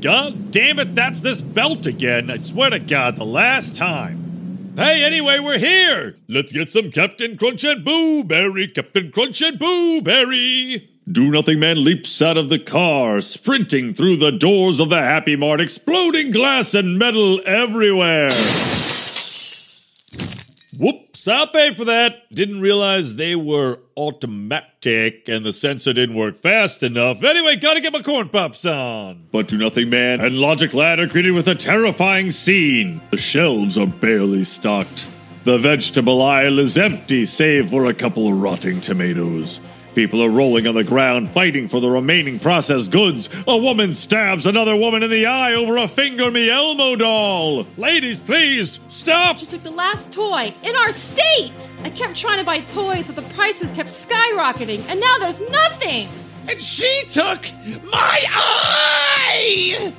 God 0.00 0.50
damn 0.52 0.78
it, 0.78 0.94
that's 0.94 1.20
this 1.20 1.40
belt 1.40 1.84
again. 1.84 2.30
I 2.30 2.38
swear 2.38 2.70
to 2.70 2.78
God, 2.78 3.16
the 3.16 3.24
last 3.24 3.74
time. 3.74 4.72
Hey, 4.76 5.04
anyway, 5.04 5.38
we're 5.38 5.58
here. 5.58 6.16
Let's 6.28 6.52
get 6.52 6.70
some 6.70 6.90
Captain 6.90 7.36
Crunch 7.36 7.64
and 7.64 7.84
Boo 7.84 8.22
Berry. 8.22 8.68
Captain 8.68 9.10
Crunch 9.10 9.40
and 9.42 9.58
Boo 9.58 10.02
Berry. 10.02 10.90
Do 11.10 11.30
Nothing 11.30 11.60
Man 11.60 11.84
leaps 11.84 12.20
out 12.20 12.36
of 12.36 12.48
the 12.48 12.58
car, 12.58 13.20
sprinting 13.20 13.94
through 13.94 14.16
the 14.16 14.32
doors 14.32 14.80
of 14.80 14.90
the 14.90 15.00
Happy 15.00 15.36
Mart, 15.36 15.60
exploding 15.60 16.32
glass 16.32 16.74
and 16.74 16.98
metal 16.98 17.40
everywhere. 17.46 18.28
Whoops, 20.76 21.28
I'll 21.28 21.46
pay 21.46 21.74
for 21.74 21.84
that. 21.84 22.28
Didn't 22.34 22.60
realize 22.60 23.14
they 23.14 23.36
were 23.36 23.78
automatic 23.96 25.28
and 25.28 25.46
the 25.46 25.52
sensor 25.52 25.92
didn't 25.92 26.16
work 26.16 26.42
fast 26.42 26.82
enough. 26.82 27.22
Anyway, 27.22 27.54
gotta 27.54 27.80
get 27.80 27.92
my 27.92 28.02
corn 28.02 28.28
pops 28.28 28.66
on. 28.66 29.28
But 29.30 29.46
Do 29.46 29.58
Nothing 29.58 29.90
Man 29.90 30.20
and 30.20 30.34
Logic 30.34 30.74
Lad 30.74 30.98
are 30.98 31.06
greeted 31.06 31.34
with 31.34 31.46
a 31.46 31.54
terrifying 31.54 32.32
scene. 32.32 33.00
The 33.12 33.16
shelves 33.16 33.78
are 33.78 33.86
barely 33.86 34.42
stocked. 34.42 35.06
The 35.44 35.58
vegetable 35.58 36.20
aisle 36.20 36.58
is 36.58 36.76
empty, 36.76 37.26
save 37.26 37.70
for 37.70 37.84
a 37.84 37.94
couple 37.94 38.26
of 38.26 38.40
rotting 38.40 38.80
tomatoes. 38.80 39.60
People 39.96 40.22
are 40.22 40.28
rolling 40.28 40.66
on 40.66 40.74
the 40.74 40.84
ground, 40.84 41.30
fighting 41.30 41.68
for 41.68 41.80
the 41.80 41.88
remaining 41.88 42.38
processed 42.38 42.90
goods. 42.90 43.30
A 43.48 43.56
woman 43.56 43.94
stabs 43.94 44.44
another 44.44 44.76
woman 44.76 45.02
in 45.02 45.08
the 45.08 45.24
eye 45.24 45.54
over 45.54 45.78
a 45.78 45.88
Finger 45.88 46.30
Me 46.30 46.50
Elmo 46.50 46.96
doll. 46.96 47.66
Ladies, 47.78 48.20
please, 48.20 48.78
stop! 48.88 49.38
She 49.38 49.46
took 49.46 49.62
the 49.62 49.70
last 49.70 50.12
toy 50.12 50.52
in 50.62 50.76
our 50.76 50.92
state! 50.92 51.70
I 51.82 51.88
kept 51.88 52.14
trying 52.14 52.38
to 52.38 52.44
buy 52.44 52.58
toys, 52.58 53.06
but 53.06 53.16
the 53.16 53.34
prices 53.34 53.70
kept 53.70 53.88
skyrocketing, 53.88 54.86
and 54.90 55.00
now 55.00 55.16
there's 55.18 55.40
nothing! 55.40 56.08
And 56.46 56.60
she 56.60 57.04
took 57.08 57.50
my 57.90 58.24
eye! 58.30 59.94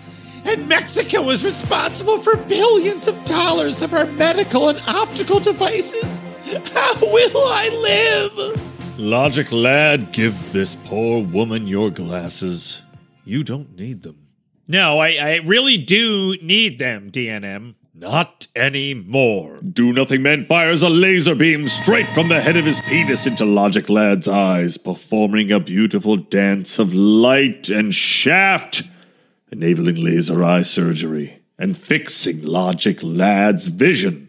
And 0.45 0.69
Mexico 0.69 1.27
is 1.31 1.43
responsible 1.43 2.19
for 2.19 2.37
billions 2.37 3.07
of 3.07 3.25
dollars 3.25 3.81
of 3.81 3.95
our 3.95 4.05
medical 4.05 4.69
and 4.69 4.79
optical 4.87 5.39
devices. 5.39 6.03
How 6.71 6.93
will 7.01 7.47
I 7.47 7.69
live? 8.35 8.66
Logic 8.97 9.51
lad, 9.51 10.11
give 10.11 10.51
this 10.51 10.73
poor 10.85 11.23
woman 11.23 11.67
your 11.67 11.91
glasses. 11.91 12.81
You 13.25 13.43
don't 13.43 13.75
need 13.75 14.01
them. 14.01 14.27
No, 14.67 14.97
I, 14.97 15.09
I 15.21 15.35
really 15.45 15.77
do 15.77 16.35
need 16.41 16.79
them, 16.79 17.11
DNM. 17.11 17.75
Not 17.93 18.47
anymore. 18.55 19.59
Do 19.61 19.93
Nothing 19.93 20.23
Man 20.23 20.45
fires 20.45 20.81
a 20.81 20.89
laser 20.89 21.35
beam 21.35 21.67
straight 21.67 22.07
from 22.07 22.27
the 22.27 22.41
head 22.41 22.57
of 22.57 22.65
his 22.65 22.79
penis 22.81 23.27
into 23.27 23.45
Logic 23.45 23.87
Lad's 23.87 24.27
eyes, 24.27 24.77
performing 24.77 25.51
a 25.51 25.59
beautiful 25.59 26.17
dance 26.17 26.79
of 26.79 26.93
light 26.95 27.69
and 27.69 27.93
shaft, 27.93 28.81
enabling 29.51 30.03
laser 30.03 30.43
eye 30.43 30.63
surgery 30.63 31.39
and 31.59 31.77
fixing 31.77 32.43
Logic 32.43 32.97
Lad's 33.03 33.67
vision. 33.67 34.26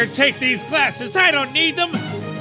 Here, 0.00 0.08
take 0.14 0.38
these 0.38 0.62
glasses. 0.62 1.14
I 1.14 1.30
don't 1.30 1.52
need 1.52 1.76
them. 1.76 1.90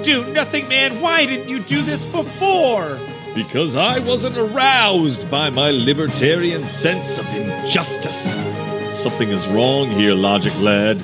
Do 0.01 0.25
nothing, 0.31 0.69
man. 0.69 1.01
Why 1.01 1.25
didn't 1.25 1.49
you 1.49 1.59
do 1.59 1.81
this 1.81 2.01
before? 2.05 2.97
Because 3.35 3.75
I 3.75 3.99
wasn't 3.99 4.37
aroused 4.37 5.29
by 5.29 5.49
my 5.49 5.69
libertarian 5.69 6.63
sense 6.63 7.17
of 7.17 7.25
injustice. 7.35 8.31
Something 8.97 9.27
is 9.27 9.45
wrong 9.49 9.89
here, 9.89 10.13
Logic 10.13 10.57
Lad. 10.61 11.03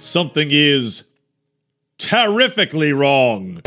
Something 0.00 0.48
is 0.50 1.04
terrifically 1.98 2.92
wrong. 2.92 3.54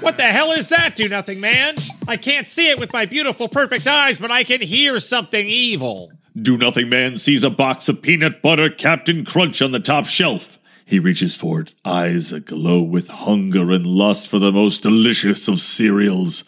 what 0.00 0.16
the 0.16 0.28
hell 0.30 0.52
is 0.52 0.68
that, 0.68 0.92
Do 0.94 1.08
Nothing 1.08 1.40
Man? 1.40 1.74
I 2.06 2.16
can't 2.16 2.46
see 2.46 2.70
it 2.70 2.78
with 2.78 2.92
my 2.92 3.04
beautiful, 3.04 3.48
perfect 3.48 3.88
eyes, 3.88 4.16
but 4.16 4.30
I 4.30 4.44
can 4.44 4.60
hear 4.60 5.00
something 5.00 5.44
evil. 5.44 6.12
Do 6.42 6.56
Nothing 6.56 6.88
Man 6.88 7.18
sees 7.18 7.42
a 7.42 7.50
box 7.50 7.88
of 7.88 8.02
peanut 8.02 8.42
butter 8.42 8.70
Captain 8.70 9.24
Crunch 9.24 9.60
on 9.62 9.72
the 9.72 9.80
top 9.80 10.06
shelf. 10.06 10.58
He 10.84 10.98
reaches 10.98 11.36
for 11.36 11.60
it, 11.60 11.74
eyes 11.84 12.32
aglow 12.32 12.82
with 12.82 13.08
hunger 13.08 13.72
and 13.72 13.86
lust 13.86 14.28
for 14.28 14.38
the 14.38 14.52
most 14.52 14.82
delicious 14.82 15.48
of 15.48 15.60
cereals. 15.60 16.44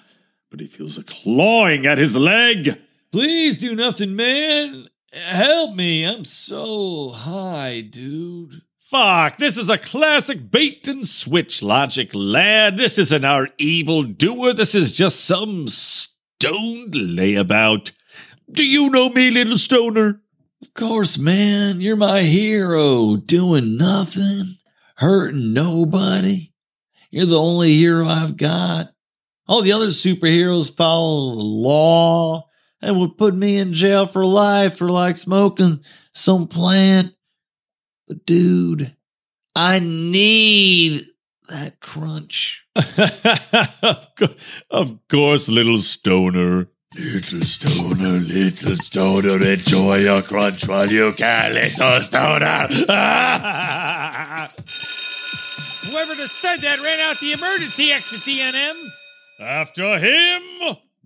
But 0.50 0.60
he 0.60 0.66
feels 0.66 0.96
a 0.96 1.02
clawing 1.02 1.86
at 1.86 1.98
his 1.98 2.16
leg. 2.16 2.80
Please 3.12 3.56
do 3.58 3.74
nothing, 3.74 4.16
man. 4.16 4.86
Help 5.12 5.74
me. 5.74 6.04
I'm 6.04 6.24
so 6.24 7.10
high, 7.10 7.80
dude. 7.80 8.62
Fuck, 8.78 9.36
this 9.36 9.56
is 9.56 9.68
a 9.68 9.78
classic 9.78 10.50
bait 10.50 10.86
and 10.88 11.06
switch 11.06 11.62
logic, 11.62 12.10
lad. 12.12 12.76
This 12.76 12.98
isn't 12.98 13.24
our 13.24 13.48
evil 13.58 14.02
doer. 14.02 14.52
This 14.52 14.74
is 14.74 14.92
just 14.92 15.20
some 15.20 15.68
stoned 15.68 16.94
layabout. 16.94 17.92
Do 18.52 18.64
you 18.64 18.90
know 18.90 19.08
me, 19.08 19.30
little 19.30 19.58
stoner? 19.58 20.20
Of 20.62 20.74
course, 20.74 21.18
man. 21.18 21.80
You're 21.80 21.96
my 21.96 22.20
hero. 22.20 23.16
Doing 23.16 23.76
nothing, 23.76 24.56
hurting 24.96 25.52
nobody. 25.52 26.52
You're 27.10 27.26
the 27.26 27.36
only 27.36 27.72
hero 27.72 28.06
I've 28.06 28.36
got. 28.36 28.92
All 29.48 29.62
the 29.62 29.72
other 29.72 29.86
superheroes 29.86 30.74
follow 30.74 31.34
the 31.34 31.42
law 31.42 32.46
and 32.82 32.98
would 32.98 33.18
put 33.18 33.34
me 33.34 33.58
in 33.58 33.72
jail 33.72 34.06
for 34.06 34.24
life 34.24 34.76
for 34.76 34.88
like 34.88 35.16
smoking 35.16 35.80
some 36.12 36.46
plant 36.46 37.14
but 38.10 38.26
dude, 38.26 38.92
I 39.54 39.78
need 39.78 41.02
that 41.48 41.78
crunch. 41.78 42.66
of 44.68 44.98
course, 45.08 45.48
little 45.48 45.78
stoner. 45.78 46.66
Little 46.96 47.40
stoner, 47.42 48.18
little 48.18 48.76
stoner, 48.76 49.40
enjoy 49.46 49.98
your 49.98 50.22
crunch 50.22 50.66
while 50.66 50.90
you 50.90 51.12
can, 51.12 51.54
little 51.54 52.00
stoner. 52.00 52.66
Whoever 55.86 56.14
just 56.16 56.40
said 56.40 56.56
that 56.56 56.80
ran 56.82 56.98
out 57.08 57.16
the 57.20 57.30
emergency 57.38 57.92
exit, 57.92 58.18
DNM. 58.26 58.88
After 59.38 60.00
him! 60.00 60.42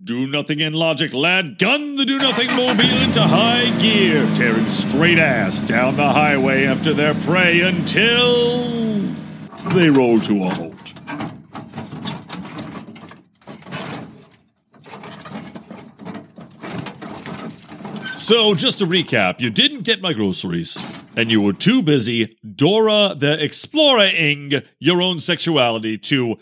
Do 0.03 0.25
Nothing 0.25 0.59
in 0.59 0.73
Logic 0.73 1.13
Lad 1.13 1.59
gun 1.59 1.95
the 1.97 2.05
Do 2.05 2.17
Nothing 2.17 2.47
mobile 2.55 3.03
into 3.03 3.21
high 3.21 3.69
gear, 3.79 4.27
tearing 4.33 4.65
straight 4.65 5.19
ass 5.19 5.59
down 5.59 5.97
the 5.97 6.09
highway 6.11 6.65
after 6.65 6.95
their 6.95 7.13
prey 7.13 7.61
until 7.61 8.71
they 9.75 9.91
roll 9.91 10.17
to 10.21 10.45
a 10.45 10.49
halt. 10.49 10.74
So, 18.25 18.55
just 18.55 18.79
to 18.79 18.87
recap, 18.87 19.39
you 19.39 19.51
didn't 19.51 19.83
get 19.83 20.01
my 20.01 20.11
groceries, 20.11 20.75
and 21.15 21.29
you 21.29 21.41
were 21.41 21.53
too 21.53 21.83
busy 21.83 22.39
Dora 22.55 23.13
the 23.15 23.37
Explorer-ing 23.39 24.63
your 24.79 24.99
own 24.99 25.19
sexuality 25.19 25.99
to 25.99 26.37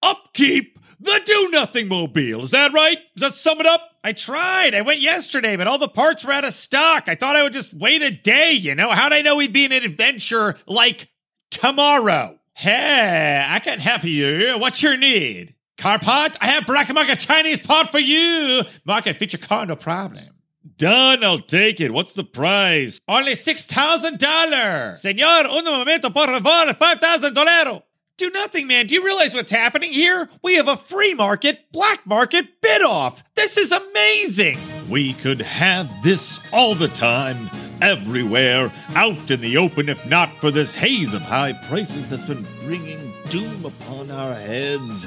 upkeep 0.00 0.78
the 1.00 1.20
Do 1.24 1.48
Nothing 1.50 1.88
Mobile. 1.88 2.44
Is 2.44 2.52
that 2.52 2.72
right? 2.72 2.98
Does 3.16 3.30
that 3.30 3.34
sum 3.34 3.58
it 3.58 3.66
up? 3.66 3.80
I 4.04 4.12
tried. 4.12 4.76
I 4.76 4.82
went 4.82 5.00
yesterday, 5.00 5.56
but 5.56 5.66
all 5.66 5.76
the 5.76 5.88
parts 5.88 6.24
were 6.24 6.32
out 6.32 6.44
of 6.44 6.54
stock. 6.54 7.08
I 7.08 7.16
thought 7.16 7.34
I 7.34 7.42
would 7.42 7.52
just 7.52 7.74
wait 7.74 8.02
a 8.02 8.12
day, 8.12 8.52
you 8.52 8.76
know? 8.76 8.90
How'd 8.90 9.12
I 9.12 9.22
know 9.22 9.34
we'd 9.34 9.52
be 9.52 9.64
in 9.64 9.72
an 9.72 9.82
adventure 9.82 10.56
like 10.68 11.08
tomorrow? 11.50 12.38
Hey, 12.52 13.44
I 13.44 13.58
can 13.58 13.80
help 13.80 14.04
you. 14.04 14.54
What's 14.60 14.84
your 14.84 14.96
need? 14.96 15.56
Car 15.78 15.98
part? 15.98 16.36
I 16.40 16.46
have 16.46 16.62
Brakamaka 16.62 17.18
Chinese 17.18 17.66
part 17.66 17.88
for 17.88 17.98
you. 17.98 18.62
Market 18.86 19.16
feature 19.16 19.38
car, 19.38 19.66
no 19.66 19.74
problem. 19.74 20.28
Done, 20.76 21.22
I'll 21.22 21.40
take 21.40 21.80
it. 21.80 21.92
What's 21.92 22.14
the 22.14 22.24
price? 22.24 23.00
Only 23.06 23.32
$6,000. 23.32 24.18
Señor, 24.18 25.44
un 25.46 25.64
momento, 25.64 26.10
por 26.10 26.26
favor, 26.26 26.74
$5,000. 26.74 27.82
Do 28.16 28.30
nothing, 28.30 28.66
man. 28.66 28.86
Do 28.86 28.94
you 28.94 29.04
realize 29.04 29.34
what's 29.34 29.50
happening 29.50 29.92
here? 29.92 30.28
We 30.42 30.54
have 30.54 30.68
a 30.68 30.76
free 30.76 31.14
market, 31.14 31.72
black 31.72 32.06
market 32.06 32.60
bid 32.60 32.82
off. 32.82 33.22
This 33.34 33.56
is 33.56 33.72
amazing. 33.72 34.58
We 34.88 35.14
could 35.14 35.40
have 35.42 35.90
this 36.02 36.40
all 36.52 36.74
the 36.74 36.88
time, 36.88 37.50
everywhere, 37.80 38.72
out 38.94 39.30
in 39.30 39.40
the 39.40 39.56
open, 39.56 39.88
if 39.88 40.04
not 40.06 40.36
for 40.38 40.50
this 40.50 40.72
haze 40.74 41.12
of 41.12 41.22
high 41.22 41.54
prices 41.68 42.08
that's 42.08 42.24
been 42.24 42.46
bringing 42.64 43.12
doom 43.28 43.64
upon 43.64 44.10
our 44.10 44.34
heads. 44.34 45.04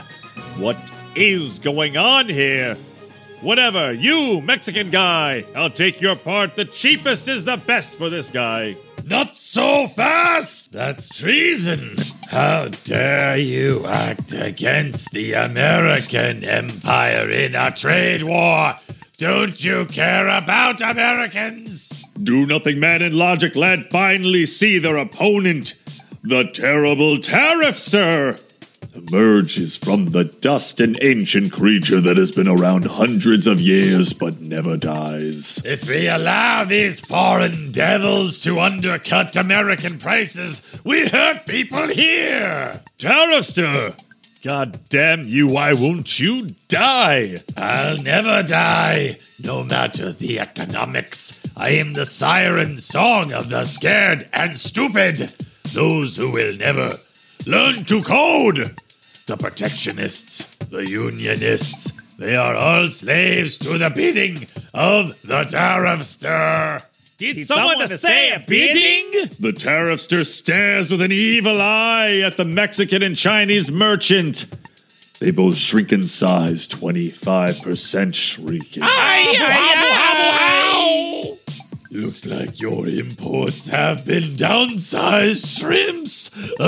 What 0.57 0.78
is 1.15 1.59
going 1.59 1.97
on 1.97 2.28
here? 2.28 2.78
Whatever, 3.42 3.94
you, 3.94 4.42
Mexican 4.42 4.90
guy, 4.90 5.46
I'll 5.56 5.70
take 5.70 6.02
your 6.02 6.16
part. 6.16 6.56
The 6.56 6.66
cheapest 6.66 7.28
is 7.28 7.46
the 7.46 7.58
best 7.58 7.94
for 7.94 8.10
this 8.10 8.32
guy. 8.32 8.76
Not 9.06 9.36
so 9.36 9.88
fast! 9.88 10.72
That's 10.72 11.08
treason! 11.08 11.96
How 12.32 12.68
dare 12.84 13.38
you 13.38 13.86
act 13.86 14.34
against 14.34 15.12
the 15.12 15.34
American 15.34 16.44
empire 16.44 17.30
in 17.30 17.54
a 17.54 17.70
trade 17.72 18.24
war? 18.24 18.74
Don't 19.20 19.64
you 19.64 19.86
care 19.86 20.28
about 20.28 20.82
Americans? 20.82 21.90
Do 22.22 22.46
Nothing 22.48 22.80
Man 22.80 23.04
and 23.04 23.16
Logic 23.16 23.56
Lad 23.56 23.86
finally 23.92 24.48
see 24.48 24.80
their 24.80 24.98
opponent, 24.98 25.76
the 26.24 26.44
terrible 26.46 27.18
Tariffster 27.20 28.42
emerges 28.98 29.78
from 29.78 30.12
the 30.12 30.24
dust 30.26 30.80
an 30.80 30.98
ancient 31.02 31.52
creature 31.52 32.02
that 32.02 32.18
has 32.18 32.32
been 32.32 32.48
around 32.48 32.86
hundreds 32.86 33.48
of 33.48 33.62
years 33.62 34.14
but 34.14 34.39
never 34.41 34.78
dies. 34.78 35.62
If 35.64 35.88
we 35.88 36.08
allow 36.08 36.66
these 36.66 37.00
foreign 37.00 37.72
devils 37.72 38.39
to 38.39 38.60
undercut 38.60 39.36
American 39.36 40.00
prices, 40.00 40.62
we 40.84 41.08
hurt 41.08 41.45
people 41.45 41.88
here. 41.88 42.82
Tariffster! 42.98 43.95
God 44.43 44.80
damn 44.89 45.28
you, 45.28 45.48
why 45.48 45.74
won't 45.74 46.20
you 46.20 46.48
die? 46.70 47.38
I'll 47.58 47.98
never 47.98 48.43
die, 48.43 49.18
no 49.43 49.64
matter 49.64 50.12
the 50.12 50.39
economics. 50.39 51.39
I 51.58 51.72
am 51.72 51.93
the 51.93 52.06
siren 52.06 52.78
song 52.78 53.34
of 53.34 53.50
the 53.50 53.66
scared 53.66 54.30
and 54.32 54.58
stupid, 54.58 55.34
those 55.74 56.16
who 56.16 56.32
will 56.32 56.56
never 56.56 56.98
learn 57.45 57.84
to 57.86 58.02
code. 58.04 58.80
The 59.28 59.36
protectionists, 59.36 60.57
the 60.69 60.88
unionists, 60.88 61.91
they 62.17 62.36
are 62.38 62.55
all 62.55 62.88
slaves 62.88 63.57
to 63.57 63.78
the 63.78 63.89
bidding 63.89 64.47
of 64.73 65.21
the 65.21 65.43
tariffster. 65.43 66.82
Did, 67.17 67.36
Did 67.36 67.47
someone, 67.47 67.71
someone 67.71 67.89
to 67.89 67.97
say 67.97 68.32
a 68.34 68.39
bidding? 68.39 69.30
The 69.39 69.51
tariffster 69.51 70.25
stares 70.25 70.89
with 70.89 71.01
an 71.01 71.11
evil 71.11 71.59
eye 71.59 72.21
at 72.25 72.38
the 72.38 72.45
Mexican 72.45 73.03
and 73.03 73.17
Chinese 73.17 73.69
merchant. 73.69 74.45
They 75.19 75.32
both 75.32 75.55
shrink 75.55 75.91
in 75.91 76.03
size, 76.03 76.67
25% 76.67 78.15
shrinking. 78.15 78.84
Aye, 78.84 78.88
aye, 78.88 79.73
aye, 79.78 80.26
Looks 81.98 82.28
like 82.28 82.62
your 82.62 82.88
imports 82.88 83.66
have 83.66 84.06
been 84.06 84.36
downsized 84.36 85.58
shrimps. 85.58 86.30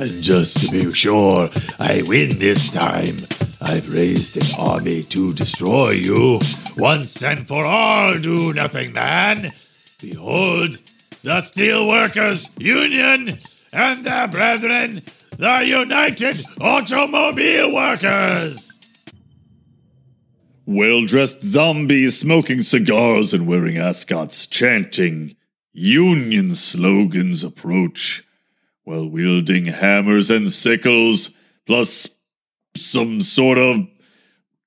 and 0.00 0.20
just 0.20 0.58
to 0.58 0.72
be 0.72 0.92
sure 0.92 1.48
I 1.78 2.02
win 2.08 2.40
this 2.40 2.72
time, 2.72 3.14
I've 3.62 3.94
raised 3.94 4.36
an 4.36 4.42
army 4.58 5.02
to 5.02 5.32
destroy 5.32 5.90
you 5.90 6.40
once 6.76 7.22
and 7.22 7.46
for 7.46 7.64
all, 7.64 8.18
do 8.18 8.52
nothing 8.52 8.92
man. 8.92 9.52
Behold, 10.02 10.80
the 11.22 11.38
Steelworkers 11.38 12.48
Union 12.60 13.38
and 13.72 14.04
their 14.04 14.26
brethren, 14.26 15.02
the 15.38 15.62
United 15.64 16.44
Automobile 16.60 17.72
Workers. 17.72 18.63
Well 20.66 21.04
dressed 21.04 21.42
zombies 21.42 22.18
smoking 22.18 22.62
cigars 22.62 23.34
and 23.34 23.46
wearing 23.46 23.76
ascots, 23.76 24.46
chanting 24.46 25.36
Union 25.72 26.54
slogans 26.54 27.44
approach 27.44 28.24
while 28.84 29.08
wielding 29.08 29.66
hammers 29.66 30.30
and 30.30 30.50
sickles, 30.50 31.30
plus 31.66 32.08
some 32.76 33.20
sort 33.20 33.58
of 33.58 33.86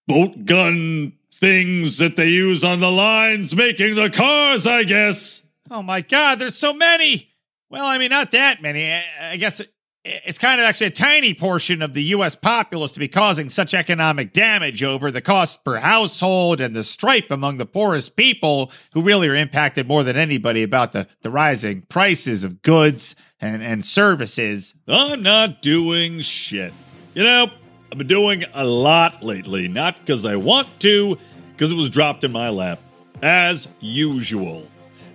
bolt 0.07 0.45
gun 0.45 1.13
things 1.33 1.97
that 1.97 2.15
they 2.15 2.29
use 2.29 2.63
on 2.63 2.79
the 2.79 2.91
lines 2.91 3.55
making 3.55 3.95
the 3.95 4.09
cars, 4.09 4.67
I 4.67 4.83
guess. 4.83 5.41
Oh 5.69 5.81
my 5.81 6.01
God, 6.01 6.39
there's 6.39 6.55
so 6.55 6.73
many. 6.73 7.29
Well, 7.69 7.85
I 7.85 7.97
mean, 7.97 8.09
not 8.09 8.31
that 8.31 8.61
many. 8.61 8.91
I, 8.91 9.03
I 9.31 9.37
guess 9.37 9.59
it, 9.59 9.71
it's 10.07 10.37
kind 10.37 10.59
of 10.59 10.65
actually 10.65 10.87
a 10.87 10.91
tiny 10.91 11.33
portion 11.33 11.81
of 11.81 11.93
the 11.93 12.03
U.S. 12.03 12.35
populace 12.35 12.91
to 12.93 12.99
be 12.99 13.07
causing 13.07 13.49
such 13.49 13.73
economic 13.73 14.31
damage 14.31 14.81
over 14.81 15.11
the 15.11 15.21
cost 15.21 15.63
per 15.63 15.77
household 15.77 16.61
and 16.61 16.75
the 16.75 16.83
strife 16.83 17.29
among 17.29 17.57
the 17.57 17.65
poorest 17.65 18.15
people 18.15 18.71
who 18.93 19.01
really 19.01 19.27
are 19.27 19.35
impacted 19.35 19.87
more 19.87 20.03
than 20.03 20.15
anybody 20.15 20.63
about 20.63 20.93
the, 20.93 21.07
the 21.21 21.29
rising 21.29 21.81
prices 21.83 22.43
of 22.43 22.61
goods 22.61 23.15
and, 23.41 23.61
and 23.61 23.83
services. 23.85 24.73
I'm 24.87 25.21
not 25.21 25.61
doing 25.61 26.21
shit. 26.21 26.73
You 27.13 27.23
know, 27.23 27.51
I've 27.91 27.97
been 27.97 28.07
doing 28.07 28.43
a 28.53 28.65
lot 28.65 29.23
lately, 29.23 29.67
not 29.67 29.99
because 29.99 30.25
I 30.25 30.37
want 30.37 30.79
to, 30.81 31.17
because 31.51 31.71
it 31.71 31.75
was 31.75 31.89
dropped 31.89 32.23
in 32.23 32.31
my 32.31 32.49
lap, 32.49 32.79
as 33.21 33.67
usual. 33.79 34.67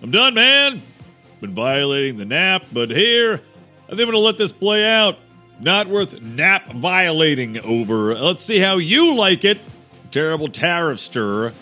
I'm 0.02 0.10
done, 0.10 0.34
man. 0.34 0.82
Been 1.40 1.54
violating 1.54 2.18
the 2.18 2.24
nap, 2.24 2.66
but 2.72 2.90
here, 2.90 3.40
I 3.92 3.94
think 3.94 4.08
I'm 4.08 4.12
going 4.12 4.22
to 4.22 4.24
let 4.24 4.38
this 4.38 4.52
play 4.52 4.86
out. 4.86 5.18
Not 5.60 5.86
worth 5.86 6.22
nap 6.22 6.72
violating 6.72 7.58
over. 7.58 8.14
Let's 8.14 8.42
see 8.42 8.58
how 8.58 8.78
you 8.78 9.14
like 9.14 9.44
it, 9.44 9.58
terrible 10.10 10.48
Tariffster, 10.48 11.52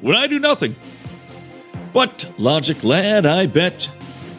when 0.00 0.16
I 0.16 0.26
do 0.26 0.38
nothing. 0.38 0.74
But, 1.92 2.32
Logic 2.38 2.82
Lad, 2.82 3.26
I 3.26 3.44
bet 3.44 3.90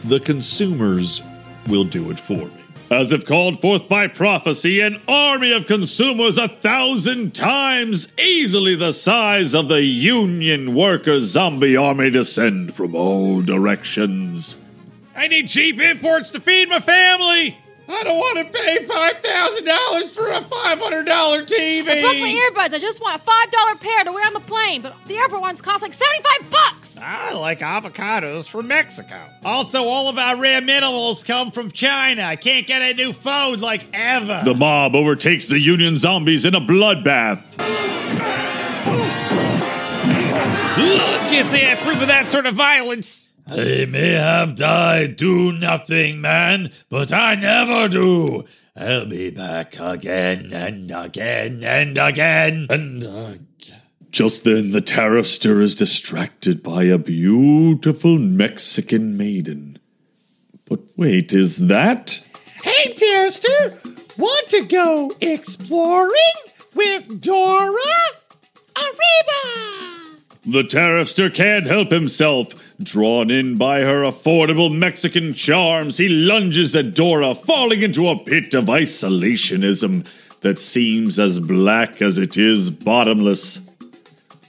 the 0.03 0.19
consumers 0.19 1.21
will 1.67 1.83
do 1.83 2.09
it 2.09 2.19
for 2.19 2.47
me. 2.47 2.63
As 2.89 3.11
if 3.11 3.23
called 3.23 3.61
forth 3.61 3.87
by 3.87 4.07
prophecy, 4.07 4.81
an 4.81 4.99
army 5.07 5.51
of 5.51 5.67
consumers 5.67 6.39
a 6.39 6.47
thousand 6.47 7.35
times 7.35 8.07
easily 8.17 8.73
the 8.73 8.93
size 8.93 9.53
of 9.53 9.67
the 9.67 9.83
Union 9.83 10.73
Workers' 10.73 11.25
zombie 11.25 11.77
army 11.77 12.09
descend 12.09 12.73
from 12.73 12.95
all 12.95 13.43
directions. 13.43 14.55
I 15.15 15.27
need 15.27 15.49
cheap 15.49 15.79
imports 15.79 16.29
to 16.31 16.39
feed 16.39 16.69
my 16.69 16.79
family. 16.79 17.57
I 17.93 18.03
don't 18.03 18.17
want 18.17 18.47
to 18.47 18.57
pay 18.57 18.77
$5,000 18.85 20.15
for 20.15 20.29
a 20.31 20.39
$500 20.39 21.05
TV. 21.45 21.81
I 21.89 22.01
broke 22.01 22.19
my 22.21 22.49
earbuds. 22.49 22.73
I 22.73 22.79
just 22.79 23.01
want 23.01 23.21
a 23.21 23.25
five 23.25 23.51
dollar 23.51 23.75
pair 23.75 24.05
to 24.05 24.11
wear 24.13 24.25
on 24.25 24.33
the 24.33 24.39
plane, 24.39 24.81
but 24.81 24.95
the 25.07 25.17
airport 25.17 25.41
ones 25.41 25.61
cost 25.61 25.81
like 25.81 25.93
seventy 25.93 26.21
five 26.23 26.49
bucks. 26.49 26.95
I 26.97 27.33
like 27.33 27.59
avocados 27.59 28.47
from 28.47 28.67
Mexico. 28.67 29.19
Also, 29.43 29.83
all 29.83 30.07
of 30.07 30.17
our 30.17 30.39
rare 30.39 30.61
minerals 30.61 31.25
come 31.25 31.51
from 31.51 31.69
China. 31.71 32.21
I 32.23 32.37
can't 32.37 32.65
get 32.65 32.81
a 32.81 32.93
new 32.95 33.11
phone 33.11 33.59
like 33.59 33.85
ever. 33.93 34.41
The 34.45 34.53
mob 34.53 34.95
overtakes 34.95 35.47
the 35.49 35.59
Union 35.59 35.97
zombies 35.97 36.45
in 36.45 36.55
a 36.55 36.61
bloodbath. 36.61 37.41
Can't 41.29 41.49
say 41.49 41.69
I 41.69 41.73
approve 41.73 42.01
of 42.01 42.07
that 42.07 42.29
sort 42.31 42.45
of 42.45 42.55
violence. 42.55 43.29
I 43.53 43.85
may 43.85 44.13
have 44.13 44.55
died 44.55 45.17
do 45.17 45.51
nothing 45.51 46.21
man, 46.21 46.71
but 46.89 47.11
I 47.11 47.35
never 47.35 47.89
do. 47.89 48.45
I'll 48.77 49.05
be 49.05 49.29
back 49.29 49.77
again 49.77 50.51
and 50.53 50.89
again 50.89 51.61
and 51.61 51.97
again 51.97 52.67
and 52.69 53.03
again. 53.03 53.47
Just 54.09 54.45
then, 54.45 54.71
the 54.71 54.81
tariffster 54.81 55.61
is 55.61 55.75
distracted 55.75 56.63
by 56.63 56.83
a 56.83 56.97
beautiful 56.97 58.17
Mexican 58.17 59.17
maiden. 59.17 59.79
But 60.65 60.79
wait, 60.95 61.33
is 61.33 61.67
that? 61.67 62.21
Hey, 62.63 62.93
Terrester, 62.93 63.81
want 64.17 64.49
to 64.49 64.63
go 64.63 65.13
exploring 65.19 66.39
with 66.73 67.21
Dora? 67.21 67.73
Arriba! 68.77 70.00
The 70.43 70.63
tariffster 70.63 71.31
can't 71.33 71.67
help 71.67 71.91
himself. 71.91 72.47
Drawn 72.81 73.29
in 73.29 73.57
by 73.57 73.81
her 73.81 74.01
affordable 74.01 74.75
Mexican 74.75 75.35
charms, 75.35 75.97
he 75.97 76.09
lunges 76.09 76.75
at 76.75 76.95
Dora, 76.95 77.35
falling 77.35 77.83
into 77.83 78.09
a 78.09 78.17
pit 78.17 78.55
of 78.55 78.65
isolationism 78.65 80.07
that 80.39 80.59
seems 80.59 81.19
as 81.19 81.39
black 81.39 82.01
as 82.01 82.17
it 82.17 82.37
is 82.37 82.71
bottomless. 82.71 83.61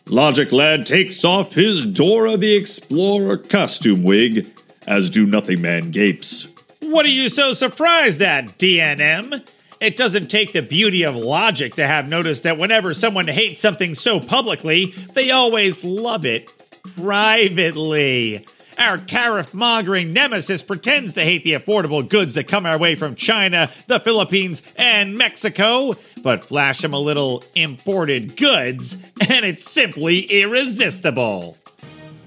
Logic 0.06 0.50
Lad 0.50 0.86
takes 0.86 1.24
off 1.24 1.52
his 1.52 1.84
Dora 1.84 2.38
the 2.38 2.56
Explorer 2.56 3.36
costume 3.36 4.02
wig, 4.02 4.50
as 4.86 5.10
do 5.10 5.26
Nothing 5.26 5.60
Man 5.60 5.90
gapes. 5.90 6.46
What 6.80 7.04
are 7.04 7.10
you 7.10 7.28
so 7.28 7.52
surprised 7.52 8.22
at, 8.22 8.58
DNM? 8.58 9.46
It 9.82 9.96
doesn't 9.96 10.28
take 10.28 10.52
the 10.52 10.62
beauty 10.62 11.02
of 11.02 11.16
logic 11.16 11.74
to 11.74 11.84
have 11.84 12.08
noticed 12.08 12.44
that 12.44 12.56
whenever 12.56 12.94
someone 12.94 13.26
hates 13.26 13.60
something 13.60 13.96
so 13.96 14.20
publicly, 14.20 14.94
they 15.14 15.32
always 15.32 15.82
love 15.82 16.24
it 16.24 16.48
privately. 16.94 18.46
Our 18.78 18.96
tariff 18.96 19.52
mongering 19.52 20.12
nemesis 20.12 20.62
pretends 20.62 21.14
to 21.14 21.24
hate 21.24 21.42
the 21.42 21.54
affordable 21.54 22.08
goods 22.08 22.34
that 22.34 22.46
come 22.46 22.64
our 22.64 22.78
way 22.78 22.94
from 22.94 23.16
China, 23.16 23.72
the 23.88 23.98
Philippines, 23.98 24.62
and 24.76 25.18
Mexico, 25.18 25.96
but 26.22 26.44
flash 26.44 26.84
him 26.84 26.94
a 26.94 27.00
little 27.00 27.42
imported 27.56 28.36
goods, 28.36 28.96
and 29.20 29.44
it's 29.44 29.68
simply 29.68 30.20
irresistible. 30.20 31.58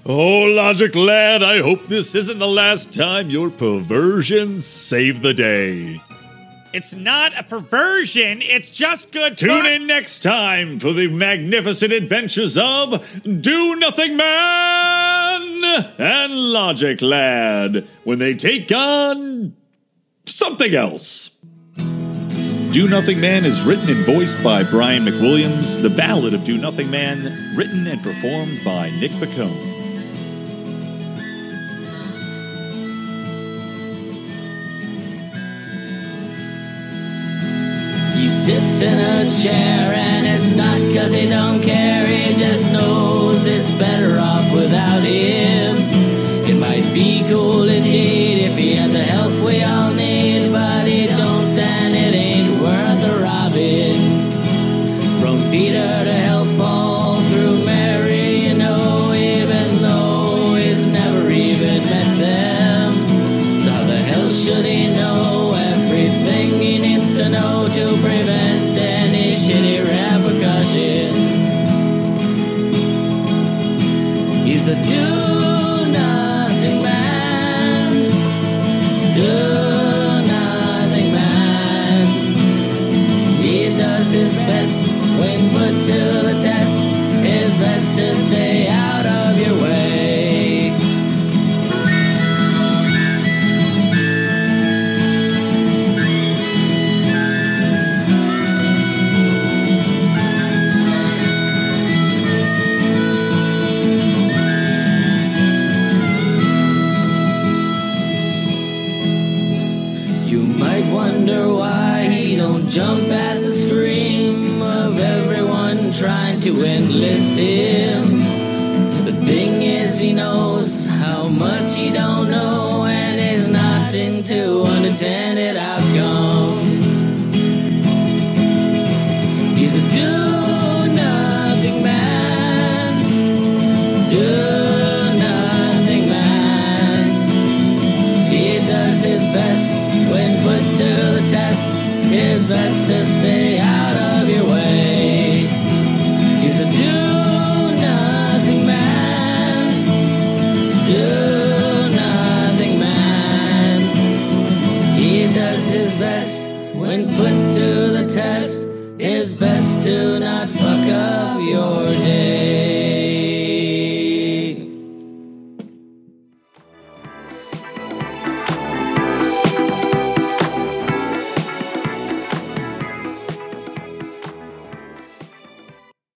Oh, 0.04 0.42
Logic 0.42 0.94
Lad, 0.94 1.42
I 1.42 1.62
hope 1.62 1.86
this 1.86 2.14
isn't 2.14 2.38
the 2.38 2.46
last 2.46 2.92
time 2.92 3.30
your 3.30 3.48
perversions 3.48 4.66
save 4.66 5.22
the 5.22 5.32
day. 5.32 6.02
It's 6.72 6.94
not 6.94 7.38
a 7.38 7.42
perversion, 7.42 8.42
it's 8.42 8.70
just 8.70 9.12
good 9.12 9.38
Tune 9.38 9.48
fun. 9.48 9.66
in 9.66 9.86
next 9.86 10.22
time 10.22 10.78
for 10.78 10.92
the 10.92 11.08
magnificent 11.08 11.92
adventures 11.92 12.58
of 12.58 13.06
Do 13.22 13.76
Nothing 13.76 14.16
Man 14.16 15.92
and 15.98 16.32
Logic 16.34 17.00
Lad 17.00 17.86
when 18.04 18.18
they 18.18 18.34
take 18.34 18.70
on 18.72 19.56
something 20.26 20.74
else. 20.74 21.30
Do 21.76 22.88
Nothing 22.88 23.20
Man 23.20 23.44
is 23.46 23.62
written 23.62 23.88
and 23.88 24.04
voiced 24.04 24.44
by 24.44 24.62
Brian 24.64 25.04
McWilliams. 25.04 25.80
The 25.80 25.88
Ballad 25.88 26.34
of 26.34 26.44
Do 26.44 26.58
Nothing 26.58 26.90
Man, 26.90 27.24
written 27.56 27.86
and 27.86 28.02
performed 28.02 28.58
by 28.64 28.90
Nick 29.00 29.12
Bacone. 29.12 29.75
Sits 38.46 38.80
in 38.80 39.00
a 39.00 39.26
chair 39.42 39.92
and 39.92 40.24
it's 40.24 40.54
not 40.54 40.78
cause 40.94 41.12
he 41.12 41.28
don't 41.28 41.60
care, 41.60 42.06
he 42.06 42.32
just 42.36 42.70
knows 42.72 43.44
it's 43.44 43.70
better 43.70 44.20
off 44.20 44.54
without 44.54 45.02
him. 45.02 45.74
It 46.48 46.54
might 46.54 46.94
be 46.94 47.24
cool 47.28 47.68
indeed 47.68 48.15
if 48.15 48.15
when 85.18 85.50
put 85.50 85.95